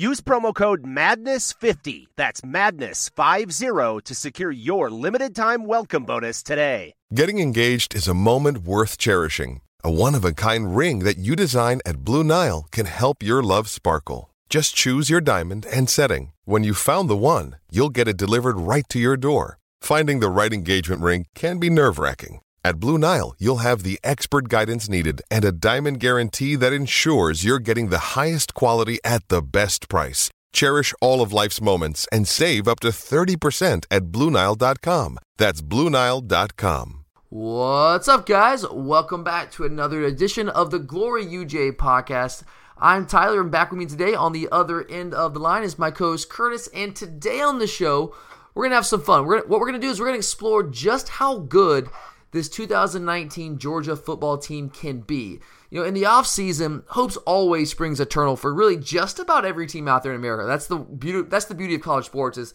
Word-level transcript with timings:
Use 0.00 0.22
promo 0.22 0.54
code 0.54 0.82
MADNESS50, 0.82 2.06
that's 2.16 2.40
MADNESS50, 2.40 4.02
to 4.04 4.14
secure 4.14 4.50
your 4.50 4.90
limited 4.90 5.34
time 5.34 5.66
welcome 5.66 6.06
bonus 6.06 6.42
today. 6.42 6.94
Getting 7.12 7.38
engaged 7.38 7.94
is 7.94 8.08
a 8.08 8.14
moment 8.14 8.64
worth 8.64 8.96
cherishing. 8.96 9.60
A 9.84 9.90
one 9.90 10.14
of 10.14 10.24
a 10.24 10.32
kind 10.32 10.74
ring 10.74 11.00
that 11.00 11.18
you 11.18 11.36
design 11.36 11.80
at 11.84 12.02
Blue 12.02 12.24
Nile 12.24 12.66
can 12.70 12.86
help 12.86 13.22
your 13.22 13.42
love 13.42 13.68
sparkle. 13.68 14.30
Just 14.48 14.74
choose 14.74 15.10
your 15.10 15.20
diamond 15.20 15.66
and 15.66 15.90
setting. 15.90 16.32
When 16.46 16.64
you've 16.64 16.78
found 16.78 17.10
the 17.10 17.24
one, 17.34 17.56
you'll 17.70 17.90
get 17.90 18.08
it 18.08 18.16
delivered 18.16 18.56
right 18.56 18.88
to 18.88 18.98
your 18.98 19.18
door. 19.18 19.58
Finding 19.82 20.20
the 20.20 20.30
right 20.30 20.54
engagement 20.54 21.02
ring 21.02 21.26
can 21.34 21.58
be 21.58 21.68
nerve 21.68 21.98
wracking. 21.98 22.40
At 22.62 22.78
Blue 22.78 22.98
Nile, 22.98 23.34
you'll 23.38 23.64
have 23.64 23.84
the 23.84 23.98
expert 24.04 24.48
guidance 24.48 24.86
needed 24.86 25.22
and 25.30 25.46
a 25.46 25.52
diamond 25.52 25.98
guarantee 25.98 26.56
that 26.56 26.74
ensures 26.74 27.42
you're 27.42 27.58
getting 27.58 27.88
the 27.88 28.12
highest 28.14 28.52
quality 28.52 28.98
at 29.02 29.26
the 29.28 29.40
best 29.40 29.88
price. 29.88 30.28
Cherish 30.52 30.92
all 31.00 31.22
of 31.22 31.32
life's 31.32 31.62
moments 31.62 32.06
and 32.12 32.28
save 32.28 32.68
up 32.68 32.80
to 32.80 32.88
30% 32.88 33.86
at 33.90 34.02
BlueNile.com. 34.12 35.18
That's 35.38 35.62
BlueNile.com. 35.62 37.04
What's 37.30 38.08
up, 38.08 38.26
guys? 38.26 38.68
Welcome 38.70 39.24
back 39.24 39.50
to 39.52 39.64
another 39.64 40.04
edition 40.04 40.50
of 40.50 40.70
the 40.70 40.80
Glory 40.80 41.24
UGA 41.24 41.76
podcast. 41.76 42.42
I'm 42.76 43.06
Tyler, 43.06 43.40
and 43.40 43.50
back 43.50 43.70
with 43.70 43.78
me 43.78 43.86
today 43.86 44.12
on 44.12 44.32
the 44.32 44.48
other 44.52 44.86
end 44.90 45.14
of 45.14 45.32
the 45.32 45.40
line 45.40 45.62
is 45.62 45.78
my 45.78 45.90
co 45.90 46.10
host 46.10 46.28
Curtis. 46.28 46.68
And 46.74 46.94
today 46.94 47.40
on 47.40 47.58
the 47.58 47.66
show, 47.66 48.14
we're 48.52 48.64
going 48.64 48.72
to 48.72 48.76
have 48.76 48.86
some 48.86 49.00
fun. 49.00 49.24
We're 49.24 49.46
what 49.46 49.60
we're 49.60 49.70
going 49.70 49.80
to 49.80 49.86
do 49.86 49.90
is 49.90 49.98
we're 49.98 50.06
going 50.06 50.16
to 50.16 50.26
explore 50.26 50.64
just 50.64 51.08
how 51.08 51.38
good 51.38 51.88
this 52.32 52.48
2019 52.48 53.58
Georgia 53.58 53.96
football 53.96 54.38
team 54.38 54.70
can 54.70 55.00
be. 55.00 55.40
You 55.70 55.80
know, 55.80 55.86
in 55.86 55.94
the 55.94 56.02
offseason, 56.02 56.84
hopes 56.88 57.16
always 57.18 57.70
springs 57.70 58.00
eternal 58.00 58.36
for 58.36 58.52
really 58.52 58.76
just 58.76 59.18
about 59.18 59.44
every 59.44 59.66
team 59.66 59.88
out 59.88 60.02
there 60.02 60.12
in 60.12 60.18
America. 60.18 60.46
That's 60.46 60.66
the 60.66 60.78
beauty 60.78 61.28
that's 61.28 61.46
the 61.46 61.54
beauty 61.54 61.74
of 61.74 61.82
college 61.82 62.06
sports 62.06 62.38
is 62.38 62.54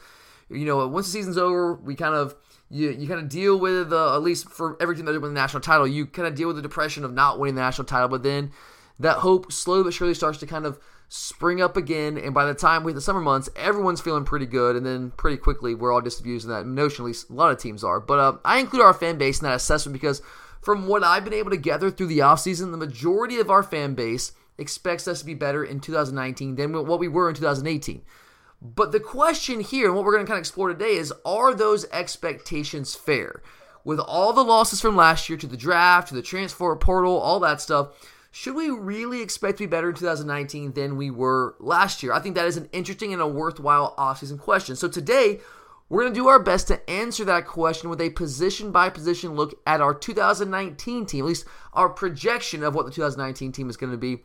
you 0.50 0.66
know, 0.66 0.88
once 0.88 1.08
the 1.08 1.12
season's 1.12 1.38
over, 1.38 1.74
we 1.74 1.96
kind 1.96 2.16
of 2.16 2.36
you, 2.70 2.90
you 2.92 3.08
kind 3.08 3.20
of 3.20 3.30
deal 3.30 3.60
with 3.60 3.92
uh, 3.94 4.16
at 4.16 4.22
least 4.22 4.50
for 4.50 4.78
every 4.82 4.96
team 4.96 5.06
that 5.06 5.14
wins 5.14 5.24
the 5.24 5.30
national 5.30 5.62
title, 5.62 5.88
you 5.88 6.06
kind 6.06 6.28
of 6.28 6.36
deal 6.36 6.48
with 6.48 6.56
the 6.56 6.62
depression 6.62 7.04
of 7.04 7.14
not 7.14 7.40
winning 7.40 7.56
the 7.56 7.62
national 7.62 7.86
title, 7.86 8.08
but 8.08 8.24
then 8.24 8.52
that 9.00 9.18
hope 9.18 9.52
slowly 9.52 9.84
but 9.84 9.94
surely 9.94 10.14
starts 10.14 10.40
to 10.40 10.46
kind 10.46 10.66
of 10.66 10.80
spring 11.08 11.62
up 11.62 11.78
again, 11.78 12.18
and 12.18 12.34
by 12.34 12.46
the 12.46 12.54
time 12.54 12.84
we 12.84 12.92
hit 12.92 12.96
the 12.96 13.02
summer 13.02 13.22
months, 13.22 13.50
everyone's 13.56 14.02
feeling 14.02 14.26
pretty 14.26 14.46
good, 14.46 14.76
and 14.76 14.86
then 14.86 15.12
pretty 15.12 15.38
quickly 15.38 15.76
we're 15.76 15.94
all 15.94 16.02
disabused 16.02 16.46
in 16.46 16.52
that 16.52 16.66
notion. 16.66 17.04
At 17.04 17.08
least 17.08 17.30
a 17.30 17.34
lot 17.34 17.52
of 17.52 17.60
teams 17.60 17.84
are. 17.84 18.00
But 18.00 18.20
uh, 18.20 18.38
I 18.44 18.60
include 18.60 18.82
our 18.82 18.94
fan 18.94 19.18
base 19.18 19.40
in 19.40 19.46
that 19.46 19.56
assessment 19.56 19.94
because 19.94 20.22
from 20.62 20.88
what 20.88 21.04
I've 21.04 21.24
been 21.24 21.34
able 21.34 21.52
to 21.52 21.58
gather 21.58 21.92
through 21.92 22.08
the 22.08 22.20
offseason, 22.20 22.72
the 22.72 22.78
majority 22.78 23.40
of 23.40 23.52
our 23.52 23.64
fan 23.64 23.94
base 23.94 24.32
expects 24.58 25.08
us 25.08 25.20
to 25.20 25.26
be 25.26 25.34
better 25.34 25.64
in 25.64 25.80
2019 25.80 26.56
than 26.56 26.74
what 26.88 27.00
we 27.00 27.08
were 27.08 27.30
in 27.30 27.36
2018. 27.36 28.02
But 28.62 28.92
the 28.92 29.00
question 29.00 29.60
here, 29.60 29.88
and 29.88 29.96
what 29.96 30.06
we're 30.06 30.14
going 30.14 30.26
to 30.26 30.28
kind 30.28 30.38
of 30.38 30.42
explore 30.42 30.70
today, 30.70 30.96
is 30.96 31.14
are 31.26 31.54
those 31.54 31.86
expectations 31.92 32.96
fair? 32.96 33.44
With 33.84 34.00
all 34.00 34.34
the 34.34 34.44
losses 34.44 34.82
from 34.82 34.96
last 34.96 35.30
year 35.30 35.38
to 35.38 35.46
the 35.46 35.58
draft, 35.58 36.08
to 36.08 36.16
the 36.16 36.24
transfer 36.24 36.76
portal, 36.76 37.16
all 37.16 37.40
that 37.42 37.62
stuff, 37.62 37.90
should 38.36 38.54
we 38.54 38.70
really 38.70 39.22
expect 39.22 39.58
to 39.58 39.64
be 39.64 39.66
better 39.66 39.88
in 39.88 39.96
2019 39.96 40.74
than 40.74 40.98
we 40.98 41.10
were 41.10 41.56
last 41.58 42.04
year? 42.04 42.12
I 42.12 42.20
think 42.20 42.36
that 42.36 42.46
is 42.46 42.58
an 42.58 42.68
interesting 42.74 43.14
and 43.14 43.22
a 43.22 43.28
worthwhile 43.28 43.96
offseason 43.98 44.38
question. 44.38 44.76
So 44.76 44.90
today, 44.90 45.40
we're 45.88 46.02
going 46.02 46.14
to 46.14 46.20
do 46.20 46.28
our 46.28 46.38
best 46.38 46.68
to 46.68 46.90
answer 46.90 47.24
that 47.24 47.48
question 47.48 47.90
with 47.90 48.02
a 48.02 48.10
position 48.10 48.74
by 48.74 48.90
position 48.90 49.36
look 49.36 49.58
at 49.66 49.80
our 49.80 49.94
2019 49.94 51.06
team, 51.06 51.24
at 51.24 51.28
least 51.30 51.46
our 51.72 51.88
projection 51.88 52.62
of 52.62 52.76
what 52.76 52.86
the 52.86 52.92
2019 52.92 53.54
team 53.54 53.70
is 53.70 53.78
going 53.78 53.94
to 53.94 53.98
be 53.98 54.18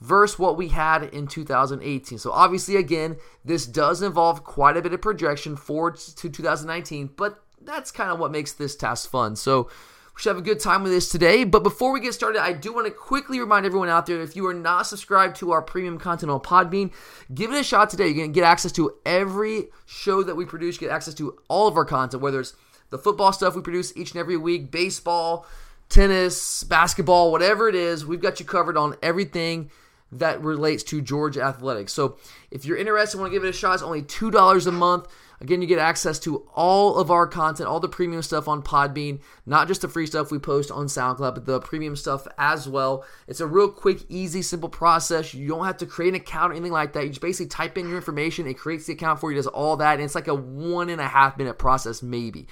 versus 0.00 0.38
what 0.38 0.56
we 0.56 0.68
had 0.68 1.02
in 1.02 1.26
2018. 1.26 2.18
So 2.18 2.30
obviously, 2.30 2.76
again, 2.76 3.16
this 3.44 3.66
does 3.66 4.00
involve 4.00 4.44
quite 4.44 4.76
a 4.76 4.82
bit 4.82 4.92
of 4.92 5.02
projection 5.02 5.56
forward 5.56 5.96
to 5.96 6.30
2019, 6.30 7.10
but 7.16 7.42
that's 7.60 7.90
kind 7.90 8.12
of 8.12 8.20
what 8.20 8.30
makes 8.30 8.52
this 8.52 8.76
task 8.76 9.10
fun. 9.10 9.34
So 9.34 9.68
we 10.16 10.22
should 10.22 10.30
have 10.30 10.38
a 10.38 10.42
good 10.42 10.60
time 10.60 10.82
with 10.82 10.92
this 10.92 11.10
today. 11.10 11.44
But 11.44 11.62
before 11.62 11.92
we 11.92 12.00
get 12.00 12.14
started, 12.14 12.42
I 12.42 12.54
do 12.54 12.72
want 12.72 12.86
to 12.86 12.90
quickly 12.90 13.38
remind 13.38 13.66
everyone 13.66 13.90
out 13.90 14.06
there 14.06 14.22
if 14.22 14.34
you 14.34 14.46
are 14.46 14.54
not 14.54 14.86
subscribed 14.86 15.36
to 15.36 15.52
our 15.52 15.60
premium 15.60 15.98
content 15.98 16.32
on 16.32 16.40
Podbean, 16.40 16.90
give 17.34 17.52
it 17.52 17.60
a 17.60 17.62
shot 17.62 17.90
today. 17.90 18.06
You're 18.06 18.14
going 18.14 18.32
to 18.32 18.34
get 18.34 18.44
access 18.44 18.72
to 18.72 18.94
every 19.04 19.68
show 19.84 20.22
that 20.22 20.34
we 20.34 20.46
produce, 20.46 20.78
get 20.78 20.90
access 20.90 21.12
to 21.14 21.38
all 21.48 21.68
of 21.68 21.76
our 21.76 21.84
content, 21.84 22.22
whether 22.22 22.40
it's 22.40 22.54
the 22.88 22.98
football 22.98 23.30
stuff 23.30 23.54
we 23.56 23.60
produce 23.60 23.94
each 23.94 24.12
and 24.12 24.20
every 24.20 24.38
week, 24.38 24.70
baseball, 24.70 25.44
tennis, 25.90 26.64
basketball, 26.64 27.30
whatever 27.30 27.68
it 27.68 27.74
is, 27.74 28.06
we've 28.06 28.22
got 28.22 28.40
you 28.40 28.46
covered 28.46 28.78
on 28.78 28.96
everything 29.02 29.70
that 30.12 30.40
relates 30.42 30.82
to 30.84 31.00
Georgia 31.00 31.42
athletics. 31.42 31.92
So 31.92 32.16
if 32.50 32.64
you're 32.64 32.76
interested, 32.76 33.18
want 33.18 33.32
to 33.32 33.36
give 33.36 33.44
it 33.44 33.48
a 33.48 33.52
shot, 33.52 33.74
it's 33.74 33.82
only 33.82 34.02
$2 34.02 34.66
a 34.66 34.72
month. 34.72 35.08
Again, 35.40 35.60
you 35.60 35.68
get 35.68 35.78
access 35.78 36.18
to 36.20 36.48
all 36.54 36.96
of 36.96 37.10
our 37.10 37.26
content, 37.26 37.68
all 37.68 37.80
the 37.80 37.88
premium 37.88 38.22
stuff 38.22 38.48
on 38.48 38.62
Podbean, 38.62 39.20
not 39.44 39.68
just 39.68 39.82
the 39.82 39.88
free 39.88 40.06
stuff 40.06 40.30
we 40.30 40.38
post 40.38 40.70
on 40.70 40.86
SoundCloud, 40.86 41.34
but 41.34 41.44
the 41.44 41.60
premium 41.60 41.94
stuff 41.94 42.26
as 42.38 42.66
well. 42.66 43.04
It's 43.26 43.40
a 43.40 43.46
real 43.46 43.68
quick, 43.68 44.04
easy, 44.08 44.40
simple 44.40 44.70
process. 44.70 45.34
You 45.34 45.48
don't 45.48 45.66
have 45.66 45.76
to 45.78 45.86
create 45.86 46.10
an 46.10 46.14
account 46.14 46.52
or 46.52 46.54
anything 46.54 46.72
like 46.72 46.94
that. 46.94 47.02
You 47.02 47.10
just 47.10 47.20
basically 47.20 47.48
type 47.48 47.76
in 47.76 47.88
your 47.88 47.98
information, 47.98 48.46
it 48.46 48.54
creates 48.54 48.86
the 48.86 48.94
account 48.94 49.20
for 49.20 49.30
you, 49.30 49.36
does 49.36 49.46
all 49.46 49.76
that, 49.76 49.94
and 49.94 50.02
it's 50.02 50.14
like 50.14 50.28
a 50.28 50.34
one 50.34 50.88
and 50.88 51.02
a 51.02 51.08
half 51.08 51.36
minute 51.36 51.58
process, 51.58 52.02
maybe. 52.02 52.46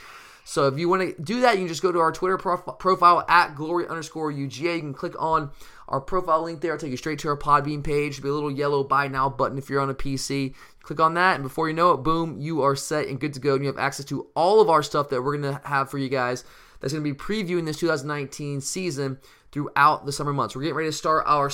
So 0.45 0.67
if 0.67 0.79
you 0.79 0.91
want 0.91 1.17
to 1.17 1.23
do 1.23 1.41
that, 1.41 1.55
you 1.55 1.61
can 1.61 1.69
just 1.69 1.83
go 1.83 1.91
to 1.91 2.01
our 2.01 2.13
Twitter 2.13 2.37
prof- 2.37 2.79
profile 2.79 3.25
at 3.29 3.55
glory 3.55 3.89
underscore 3.89 4.31
UGA. 4.31 4.75
You 4.75 4.81
can 4.81 4.93
click 4.93 5.15
on 5.19 5.51
our 5.89 6.00
profile 6.00 6.43
link 6.43 6.61
there. 6.61 6.72
I'll 6.72 6.78
take 6.78 6.91
you 6.91 6.97
straight 6.97 7.19
to 7.21 7.28
our 7.28 7.37
Podbean 7.37 7.83
page. 7.83 8.17
There'll 8.17 8.22
be 8.22 8.28
a 8.31 8.34
little 8.34 8.50
yellow 8.50 8.84
buy 8.84 9.09
now 9.09 9.28
button 9.28 9.59
if 9.59 9.69
you're 9.69 9.81
on 9.81 9.91
a 9.91 9.95
PC. 9.95 10.55
Click 10.83 11.00
on 11.00 11.15
that, 11.15 11.34
and 11.34 11.43
before 11.43 11.69
you 11.69 11.75
know 11.75 11.93
it, 11.93 11.99
boom, 11.99 12.39
you 12.39 12.62
are 12.62 12.77
set 12.77 13.09
and 13.09 13.19
good 13.19 13.34
to 13.34 13.41
go. 13.41 13.55
And 13.55 13.65
you 13.65 13.69
have 13.69 13.78
access 13.78 14.05
to 14.06 14.27
all 14.34 14.61
of 14.61 14.69
our 14.69 14.83
stuff 14.83 15.09
that 15.11 15.23
we're 15.23 15.37
going 15.37 15.55
to 15.55 15.61
have 15.67 15.91
for 15.91 15.99
you 15.99 16.09
guys 16.09 16.44
that's 16.81 16.93
going 16.93 17.03
to 17.03 17.15
be 17.15 17.19
previewing 17.19 17.65
this 17.65 17.78
2019 17.78 18.61
season 18.61 19.19
throughout 19.53 20.05
the 20.05 20.12
summer 20.12 20.33
months. 20.33 20.55
We're 20.55 20.62
getting 20.62 20.77
ready 20.77 20.89
to 20.89 20.93
start 20.93 21.25
our 21.27 21.50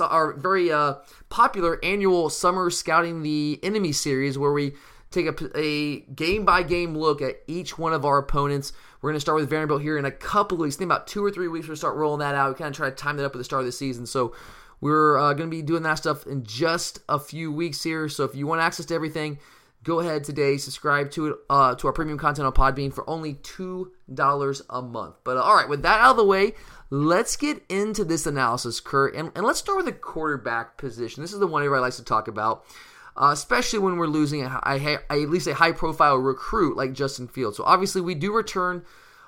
our 0.00 0.32
very 0.34 0.72
uh, 0.72 0.94
popular 1.28 1.78
annual 1.84 2.30
summer 2.30 2.70
scouting 2.70 3.22
the 3.22 3.58
enemy 3.62 3.92
series 3.92 4.38
where 4.38 4.52
we 4.52 4.72
take 5.10 5.26
a, 5.26 5.58
a 5.58 6.00
game 6.00 6.44
by 6.44 6.62
game 6.62 6.96
look 6.96 7.20
at 7.20 7.36
each 7.46 7.78
one 7.78 7.92
of 7.92 8.04
our 8.04 8.18
opponents. 8.18 8.72
We're 9.00 9.10
going 9.10 9.16
to 9.16 9.20
start 9.20 9.40
with 9.40 9.50
Vanderbilt 9.50 9.82
here 9.82 9.98
in 9.98 10.04
a 10.04 10.10
couple 10.10 10.56
of 10.56 10.62
weeks. 10.62 10.76
think 10.76 10.88
about 10.88 11.06
two 11.06 11.24
or 11.24 11.30
three 11.30 11.48
weeks, 11.48 11.66
we'll 11.66 11.76
start 11.76 11.96
rolling 11.96 12.20
that 12.20 12.34
out. 12.34 12.50
We 12.50 12.54
kind 12.56 12.68
of 12.68 12.76
try 12.76 12.88
to 12.88 12.94
time 12.94 13.16
that 13.16 13.24
up 13.24 13.32
with 13.32 13.40
the 13.40 13.44
start 13.44 13.60
of 13.60 13.66
the 13.66 13.72
season. 13.72 14.06
So 14.06 14.34
we're 14.80 15.18
uh, 15.18 15.34
going 15.34 15.50
to 15.50 15.56
be 15.56 15.62
doing 15.62 15.82
that 15.82 15.94
stuff 15.94 16.26
in 16.26 16.44
just 16.44 17.00
a 17.08 17.18
few 17.18 17.50
weeks 17.52 17.82
here. 17.82 18.08
So 18.08 18.24
if 18.24 18.34
you 18.34 18.46
want 18.46 18.60
access 18.60 18.86
to 18.86 18.94
everything, 18.94 19.38
go 19.82 20.00
ahead 20.00 20.24
today, 20.24 20.56
subscribe 20.58 21.10
to 21.12 21.26
it 21.28 21.36
uh, 21.48 21.74
to 21.74 21.86
our 21.86 21.92
premium 21.92 22.18
content 22.18 22.46
on 22.46 22.52
Podbean 22.52 22.92
for 22.92 23.08
only 23.08 23.34
two 23.34 23.92
dollars 24.12 24.62
a 24.70 24.82
month. 24.82 25.16
But 25.24 25.36
uh, 25.36 25.42
all 25.42 25.56
right, 25.56 25.68
with 25.68 25.82
that 25.82 26.00
out 26.00 26.12
of 26.12 26.16
the 26.18 26.24
way, 26.24 26.52
let's 26.90 27.36
get 27.36 27.62
into 27.68 28.04
this 28.04 28.26
analysis, 28.26 28.80
Kurt, 28.80 29.14
and, 29.14 29.32
and 29.34 29.44
let's 29.44 29.58
start 29.58 29.76
with 29.76 29.86
the 29.86 29.92
quarterback 29.92 30.76
position. 30.76 31.22
This 31.22 31.32
is 31.32 31.40
the 31.40 31.46
one 31.46 31.62
everybody 31.62 31.82
likes 31.82 31.96
to 31.96 32.04
talk 32.04 32.28
about 32.28 32.64
uh, 33.20 33.32
especially 33.32 33.78
when 33.78 33.98
we're 33.98 34.06
losing 34.06 34.42
a, 34.42 34.60
a, 34.64 34.98
a, 35.10 35.22
at 35.22 35.28
least 35.28 35.46
a 35.46 35.52
high 35.54 35.72
profile 35.72 36.16
recruit 36.16 36.74
like 36.74 36.94
Justin 36.94 37.28
Fields. 37.28 37.58
So 37.58 37.64
obviously, 37.64 38.00
we 38.00 38.14
do 38.14 38.32
return 38.32 38.82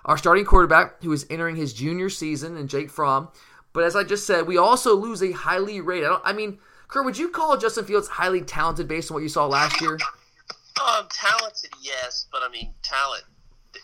our 0.06 0.16
starting 0.16 0.46
quarterback 0.46 1.02
who 1.02 1.12
is 1.12 1.26
entering 1.28 1.56
his 1.56 1.74
junior 1.74 2.08
season, 2.08 2.56
and 2.56 2.70
Jake 2.70 2.90
Fromm. 2.90 3.28
But 3.74 3.84
as 3.84 3.94
I 3.94 4.02
just 4.02 4.26
said, 4.26 4.46
we 4.46 4.56
also 4.56 4.96
lose 4.96 5.22
a 5.22 5.32
highly 5.32 5.80
rated. 5.82 6.08
I, 6.08 6.18
I 6.24 6.32
mean, 6.32 6.58
Kurt, 6.88 7.04
would 7.04 7.18
you 7.18 7.28
call 7.28 7.58
Justin 7.58 7.84
Fields 7.84 8.08
highly 8.08 8.40
talented 8.40 8.88
based 8.88 9.10
on 9.10 9.14
what 9.14 9.22
you 9.22 9.28
saw 9.28 9.46
last 9.46 9.80
year? 9.82 9.98
Um, 10.80 11.06
talented, 11.10 11.70
yes, 11.82 12.26
but 12.32 12.42
I 12.42 12.48
mean, 12.48 12.72
talent 12.82 13.24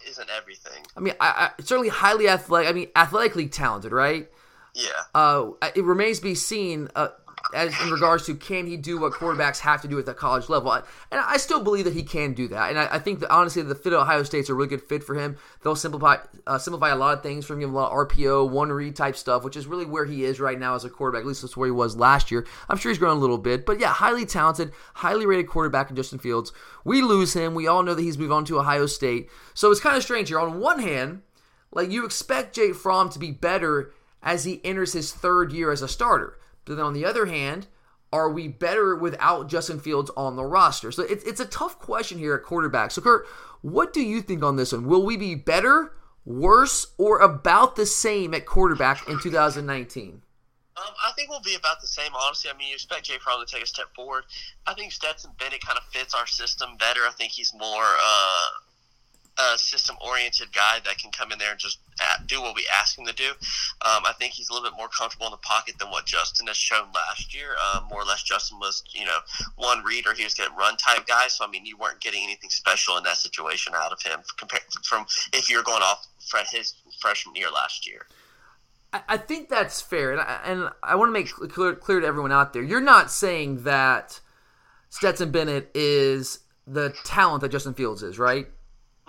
isn't 0.08 0.30
everything. 0.30 0.84
I 0.96 1.00
mean, 1.00 1.14
I, 1.20 1.50
I, 1.58 1.62
certainly 1.62 1.90
highly 1.90 2.28
athletic. 2.28 2.68
I 2.68 2.72
mean, 2.72 2.88
athletically 2.96 3.46
talented, 3.46 3.92
right? 3.92 4.26
Yeah. 4.74 4.88
Uh, 5.14 5.50
it 5.76 5.84
remains 5.84 6.18
to 6.18 6.24
be 6.24 6.34
seen. 6.34 6.88
Uh, 6.96 7.08
as 7.54 7.78
in 7.82 7.90
regards 7.90 8.26
to 8.26 8.34
can 8.34 8.66
he 8.66 8.76
do 8.76 9.00
what 9.00 9.12
quarterbacks 9.12 9.58
have 9.60 9.80
to 9.82 9.88
do 9.88 9.98
at 9.98 10.06
the 10.06 10.14
college 10.14 10.48
level. 10.48 10.72
And 10.72 10.84
I 11.10 11.36
still 11.38 11.62
believe 11.62 11.84
that 11.84 11.94
he 11.94 12.02
can 12.02 12.34
do 12.34 12.48
that. 12.48 12.70
And 12.70 12.78
I, 12.78 12.96
I 12.96 12.98
think 12.98 13.20
that 13.20 13.30
honestly, 13.30 13.62
the 13.62 13.74
fit 13.74 13.92
at 13.92 13.98
Ohio 13.98 14.22
State's 14.22 14.48
a 14.48 14.54
really 14.54 14.68
good 14.68 14.82
fit 14.82 15.02
for 15.02 15.14
him. 15.14 15.36
They'll 15.62 15.76
simplify 15.76 16.18
uh, 16.46 16.58
simplify 16.58 16.90
a 16.90 16.96
lot 16.96 17.16
of 17.16 17.22
things 17.22 17.46
for 17.46 17.58
him, 17.58 17.70
a 17.70 17.72
lot 17.72 17.92
of 17.92 18.08
RPO, 18.08 18.50
one 18.50 18.70
read 18.70 18.96
type 18.96 19.16
stuff, 19.16 19.44
which 19.44 19.56
is 19.56 19.66
really 19.66 19.86
where 19.86 20.04
he 20.04 20.24
is 20.24 20.40
right 20.40 20.58
now 20.58 20.74
as 20.74 20.84
a 20.84 20.90
quarterback. 20.90 21.22
At 21.22 21.26
least 21.26 21.42
that's 21.42 21.56
where 21.56 21.66
he 21.66 21.72
was 21.72 21.96
last 21.96 22.30
year. 22.30 22.46
I'm 22.68 22.76
sure 22.76 22.90
he's 22.90 22.98
grown 22.98 23.16
a 23.16 23.20
little 23.20 23.38
bit, 23.38 23.64
but 23.64 23.80
yeah, 23.80 23.92
highly 23.92 24.26
talented, 24.26 24.72
highly 24.94 25.26
rated 25.26 25.48
quarterback 25.48 25.90
in 25.90 25.96
Justin 25.96 26.18
Fields. 26.18 26.52
We 26.84 27.02
lose 27.02 27.32
him. 27.34 27.54
We 27.54 27.66
all 27.66 27.82
know 27.82 27.94
that 27.94 28.02
he's 28.02 28.18
moved 28.18 28.32
on 28.32 28.44
to 28.46 28.58
Ohio 28.58 28.86
State. 28.86 29.30
So 29.54 29.70
it's 29.70 29.80
kind 29.80 29.96
of 29.96 30.02
strange 30.02 30.28
here. 30.28 30.38
On 30.38 30.60
one 30.60 30.80
hand, 30.80 31.22
like 31.72 31.90
you 31.90 32.04
expect 32.04 32.54
Jay 32.54 32.72
Fromm 32.72 33.10
to 33.10 33.18
be 33.18 33.30
better 33.30 33.92
as 34.22 34.44
he 34.44 34.60
enters 34.64 34.92
his 34.92 35.12
third 35.12 35.52
year 35.52 35.70
as 35.70 35.82
a 35.82 35.88
starter. 35.88 36.38
But 36.68 36.76
then 36.76 36.84
on 36.84 36.92
the 36.92 37.04
other 37.04 37.26
hand, 37.26 37.66
are 38.12 38.30
we 38.30 38.46
better 38.46 38.94
without 38.94 39.48
Justin 39.48 39.80
Fields 39.80 40.10
on 40.16 40.36
the 40.36 40.44
roster? 40.44 40.92
So 40.92 41.02
it's, 41.02 41.24
it's 41.24 41.40
a 41.40 41.46
tough 41.46 41.78
question 41.78 42.18
here 42.18 42.34
at 42.34 42.42
quarterback. 42.42 42.90
So, 42.90 43.00
Kurt, 43.02 43.26
what 43.62 43.92
do 43.92 44.00
you 44.00 44.22
think 44.22 44.42
on 44.42 44.56
this 44.56 44.72
one? 44.72 44.86
Will 44.86 45.04
we 45.04 45.16
be 45.16 45.34
better, 45.34 45.92
worse, 46.24 46.88
or 46.98 47.18
about 47.20 47.76
the 47.76 47.86
same 47.86 48.34
at 48.34 48.46
quarterback 48.46 49.08
in 49.08 49.18
2019? 49.18 50.22
Um, 50.76 50.84
I 51.04 51.10
think 51.16 51.28
we'll 51.28 51.40
be 51.40 51.56
about 51.56 51.80
the 51.80 51.88
same, 51.88 52.12
honestly. 52.14 52.50
I 52.54 52.56
mean, 52.56 52.68
you 52.68 52.74
expect 52.74 53.04
Jay 53.04 53.18
Fromm 53.18 53.44
to 53.44 53.52
take 53.52 53.64
a 53.64 53.66
step 53.66 53.86
forward. 53.96 54.24
I 54.66 54.74
think 54.74 54.92
Stetson 54.92 55.32
Bennett 55.38 55.60
kind 55.66 55.76
of 55.76 55.84
fits 55.84 56.14
our 56.14 56.26
system 56.26 56.76
better. 56.78 57.00
I 57.00 57.10
think 57.10 57.32
he's 57.32 57.52
more 57.54 57.82
uh, 57.82 58.48
a 59.38 59.56
system 59.56 59.96
oriented 60.06 60.52
guy 60.52 60.80
that 60.84 60.98
can 60.98 61.10
come 61.10 61.30
in 61.32 61.38
there 61.38 61.52
and 61.52 61.60
just 61.60 61.78
do 62.26 62.42
what 62.42 62.54
we 62.56 62.66
ask 62.76 62.98
him 62.98 63.06
to 63.06 63.12
do. 63.12 63.30
Um, 63.82 64.02
I 64.04 64.12
think 64.18 64.32
he's 64.32 64.48
a 64.48 64.52
little 64.52 64.68
bit 64.68 64.76
more 64.76 64.88
comfortable 64.88 65.26
in 65.26 65.32
the 65.32 65.38
pocket 65.38 65.78
than 65.78 65.90
what 65.90 66.06
Justin 66.06 66.46
has 66.48 66.56
shown 66.56 66.88
last 66.94 67.34
year. 67.34 67.54
Um, 67.74 67.84
more 67.88 68.02
or 68.02 68.04
less, 68.04 68.22
Justin 68.22 68.58
was, 68.58 68.82
you 68.92 69.04
know, 69.04 69.18
one 69.56 69.84
reader. 69.84 70.12
He 70.14 70.24
was 70.24 70.34
getting 70.34 70.56
run 70.56 70.76
type 70.76 71.06
guy. 71.06 71.28
So, 71.28 71.44
I 71.44 71.48
mean, 71.48 71.64
you 71.64 71.76
weren't 71.76 72.00
getting 72.00 72.22
anything 72.24 72.50
special 72.50 72.96
in 72.96 73.04
that 73.04 73.16
situation 73.16 73.72
out 73.76 73.92
of 73.92 74.02
him 74.02 74.20
compared 74.36 74.62
from 74.82 75.06
if 75.32 75.48
you're 75.48 75.62
going 75.62 75.82
off 75.82 76.06
his 76.50 76.74
freshman 77.00 77.36
year 77.36 77.50
last 77.50 77.86
year. 77.86 78.06
I 79.06 79.18
think 79.18 79.50
that's 79.50 79.82
fair, 79.82 80.12
and 80.12 80.20
I, 80.20 80.40
and 80.46 80.70
I 80.82 80.94
want 80.94 81.08
to 81.08 81.12
make 81.12 81.30
clear, 81.52 81.74
clear 81.74 82.00
to 82.00 82.06
everyone 82.06 82.32
out 82.32 82.54
there: 82.54 82.62
you're 82.62 82.80
not 82.80 83.10
saying 83.10 83.64
that 83.64 84.18
Stetson 84.88 85.30
Bennett 85.30 85.70
is 85.74 86.38
the 86.66 86.94
talent 87.04 87.42
that 87.42 87.50
Justin 87.50 87.74
Fields 87.74 88.02
is, 88.02 88.18
right? 88.18 88.48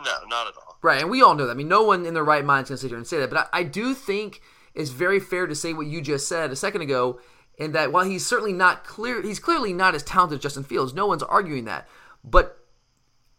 No, 0.04 0.12
not 0.28 0.48
at 0.48 0.54
all. 0.58 0.78
Right, 0.82 1.02
and 1.02 1.10
we 1.10 1.22
all 1.22 1.36
know 1.36 1.46
that. 1.46 1.52
I 1.52 1.56
mean, 1.56 1.68
no 1.68 1.84
one 1.84 2.06
in 2.06 2.14
their 2.14 2.24
right 2.24 2.46
mind 2.46 2.64
is 2.64 2.70
going 2.70 2.78
to 2.78 2.82
sit 2.82 2.90
here 2.90 2.98
and 2.98 3.08
say 3.08 3.20
that. 3.20 3.30
But 3.30 3.50
I, 3.54 3.60
I, 3.60 3.64
do 3.64 3.94
think 3.94 4.42
it's 4.74 4.92
very 4.92 5.20
fair 5.20 5.46
to 5.46 5.56
say 5.56 5.74
what 5.74 5.88
you 5.88 6.02
just 6.02 6.28
said 6.28 6.52
a 6.52 6.56
second 6.56 6.82
ago, 6.82 7.20
in 7.58 7.74
that 7.74 7.92
while 7.92 8.06
he's 8.06 8.26
certainly 8.26 8.54
not 8.54 8.86
clear, 8.86 9.22
he's 9.22 9.40
clearly 9.40 9.74
not 9.74 9.96
as 9.96 10.04
talented 10.04 10.38
as 10.38 10.44
Justin 10.44 10.64
Fields. 10.64 10.94
No 10.94 11.06
one's 11.06 11.24
arguing 11.24 11.66
that. 11.66 11.88
But 12.24 12.58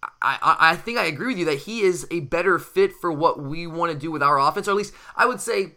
I, 0.02 0.38
I, 0.42 0.56
I 0.72 0.76
think 0.76 0.98
I 0.98 1.04
agree 1.04 1.28
with 1.28 1.38
you 1.38 1.44
that 1.46 1.60
he 1.60 1.80
is 1.80 2.06
a 2.10 2.20
better 2.20 2.58
fit 2.58 2.92
for 2.92 3.10
what 3.10 3.42
we 3.42 3.66
want 3.66 3.92
to 3.92 3.98
do 3.98 4.10
with 4.10 4.22
our 4.22 4.38
offense, 4.38 4.68
or 4.68 4.72
at 4.72 4.76
least 4.76 4.94
I 5.16 5.26
would 5.26 5.40
say 5.40 5.72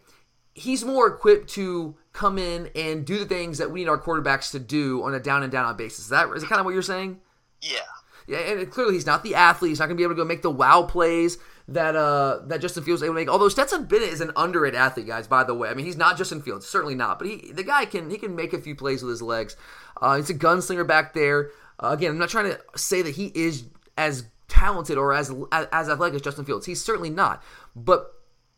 he's 0.54 0.84
more 0.84 1.06
equipped 1.06 1.48
to 1.50 1.96
come 2.12 2.38
in 2.38 2.70
and 2.74 3.04
do 3.04 3.18
the 3.18 3.26
things 3.26 3.58
that 3.58 3.70
we 3.70 3.80
need 3.80 3.88
our 3.88 4.00
quarterbacks 4.00 4.50
to 4.52 4.58
do 4.58 5.02
on 5.02 5.14
a 5.14 5.20
down 5.20 5.42
and 5.42 5.50
down 5.50 5.64
on 5.64 5.76
basis. 5.76 6.00
Is 6.00 6.08
that 6.08 6.28
is 6.30 6.42
that 6.42 6.48
kind 6.48 6.60
of 6.60 6.64
what 6.64 6.72
you're 6.72 6.82
saying? 6.82 7.20
Yeah. 7.60 7.80
Yeah, 8.26 8.38
and 8.38 8.70
clearly 8.70 8.94
he's 8.94 9.06
not 9.06 9.22
the 9.22 9.34
athlete. 9.34 9.70
He's 9.70 9.78
not 9.78 9.86
going 9.86 9.96
to 9.96 10.00
be 10.00 10.04
able 10.04 10.14
to 10.14 10.22
go 10.22 10.24
make 10.24 10.42
the 10.42 10.50
wow 10.50 10.82
plays 10.82 11.38
that 11.68 11.96
uh 11.96 12.40
that 12.46 12.60
Justin 12.60 12.84
Fields 12.84 13.02
able 13.02 13.14
to 13.14 13.20
make. 13.20 13.28
Although 13.28 13.48
Stetson 13.48 13.84
Bennett 13.84 14.10
is 14.10 14.20
an 14.20 14.32
underrated 14.36 14.78
athlete, 14.78 15.06
guys. 15.06 15.26
By 15.26 15.44
the 15.44 15.54
way, 15.54 15.68
I 15.68 15.74
mean 15.74 15.86
he's 15.86 15.96
not 15.96 16.16
Justin 16.16 16.42
Fields, 16.42 16.66
certainly 16.66 16.94
not. 16.94 17.18
But 17.18 17.28
he 17.28 17.52
the 17.52 17.64
guy 17.64 17.84
can 17.86 18.10
he 18.10 18.18
can 18.18 18.36
make 18.36 18.52
a 18.52 18.60
few 18.60 18.74
plays 18.74 19.02
with 19.02 19.10
his 19.10 19.22
legs. 19.22 19.56
Uh, 20.00 20.16
he's 20.16 20.30
a 20.30 20.34
gunslinger 20.34 20.86
back 20.86 21.14
there. 21.14 21.50
Uh, 21.82 21.88
again, 21.88 22.10
I'm 22.10 22.18
not 22.18 22.28
trying 22.28 22.50
to 22.50 22.60
say 22.76 23.02
that 23.02 23.14
he 23.14 23.32
is 23.34 23.64
as 23.96 24.26
talented 24.48 24.98
or 24.98 25.12
as 25.12 25.32
as 25.52 25.88
athletic 25.88 26.16
as 26.16 26.22
Justin 26.22 26.44
Fields. 26.44 26.66
He's 26.66 26.82
certainly 26.82 27.10
not. 27.10 27.42
But 27.74 28.13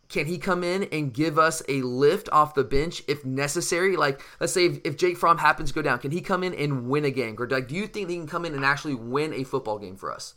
can 0.08 0.26
he 0.26 0.38
come 0.38 0.62
in 0.62 0.84
and 0.84 1.12
give 1.12 1.38
us 1.38 1.62
a 1.68 1.82
lift 1.82 2.28
off 2.30 2.54
the 2.54 2.64
bench 2.64 3.02
if 3.08 3.24
necessary? 3.24 3.96
Like, 3.96 4.20
let's 4.40 4.52
say 4.52 4.66
if, 4.66 4.78
if 4.84 4.96
Jake 4.96 5.16
Fromm 5.16 5.38
happens 5.38 5.70
to 5.70 5.74
go 5.74 5.82
down, 5.82 5.98
can 5.98 6.10
he 6.10 6.20
come 6.20 6.42
in 6.42 6.54
and 6.54 6.88
win 6.88 7.04
a 7.04 7.10
game? 7.10 7.36
Or 7.38 7.48
like, 7.48 7.68
do 7.68 7.74
you 7.74 7.86
think 7.86 8.08
he 8.08 8.16
can 8.16 8.26
come 8.26 8.44
in 8.44 8.54
and 8.54 8.64
actually 8.64 8.94
win 8.94 9.32
a 9.32 9.44
football 9.44 9.78
game 9.78 9.96
for 9.96 10.12
us? 10.12 10.34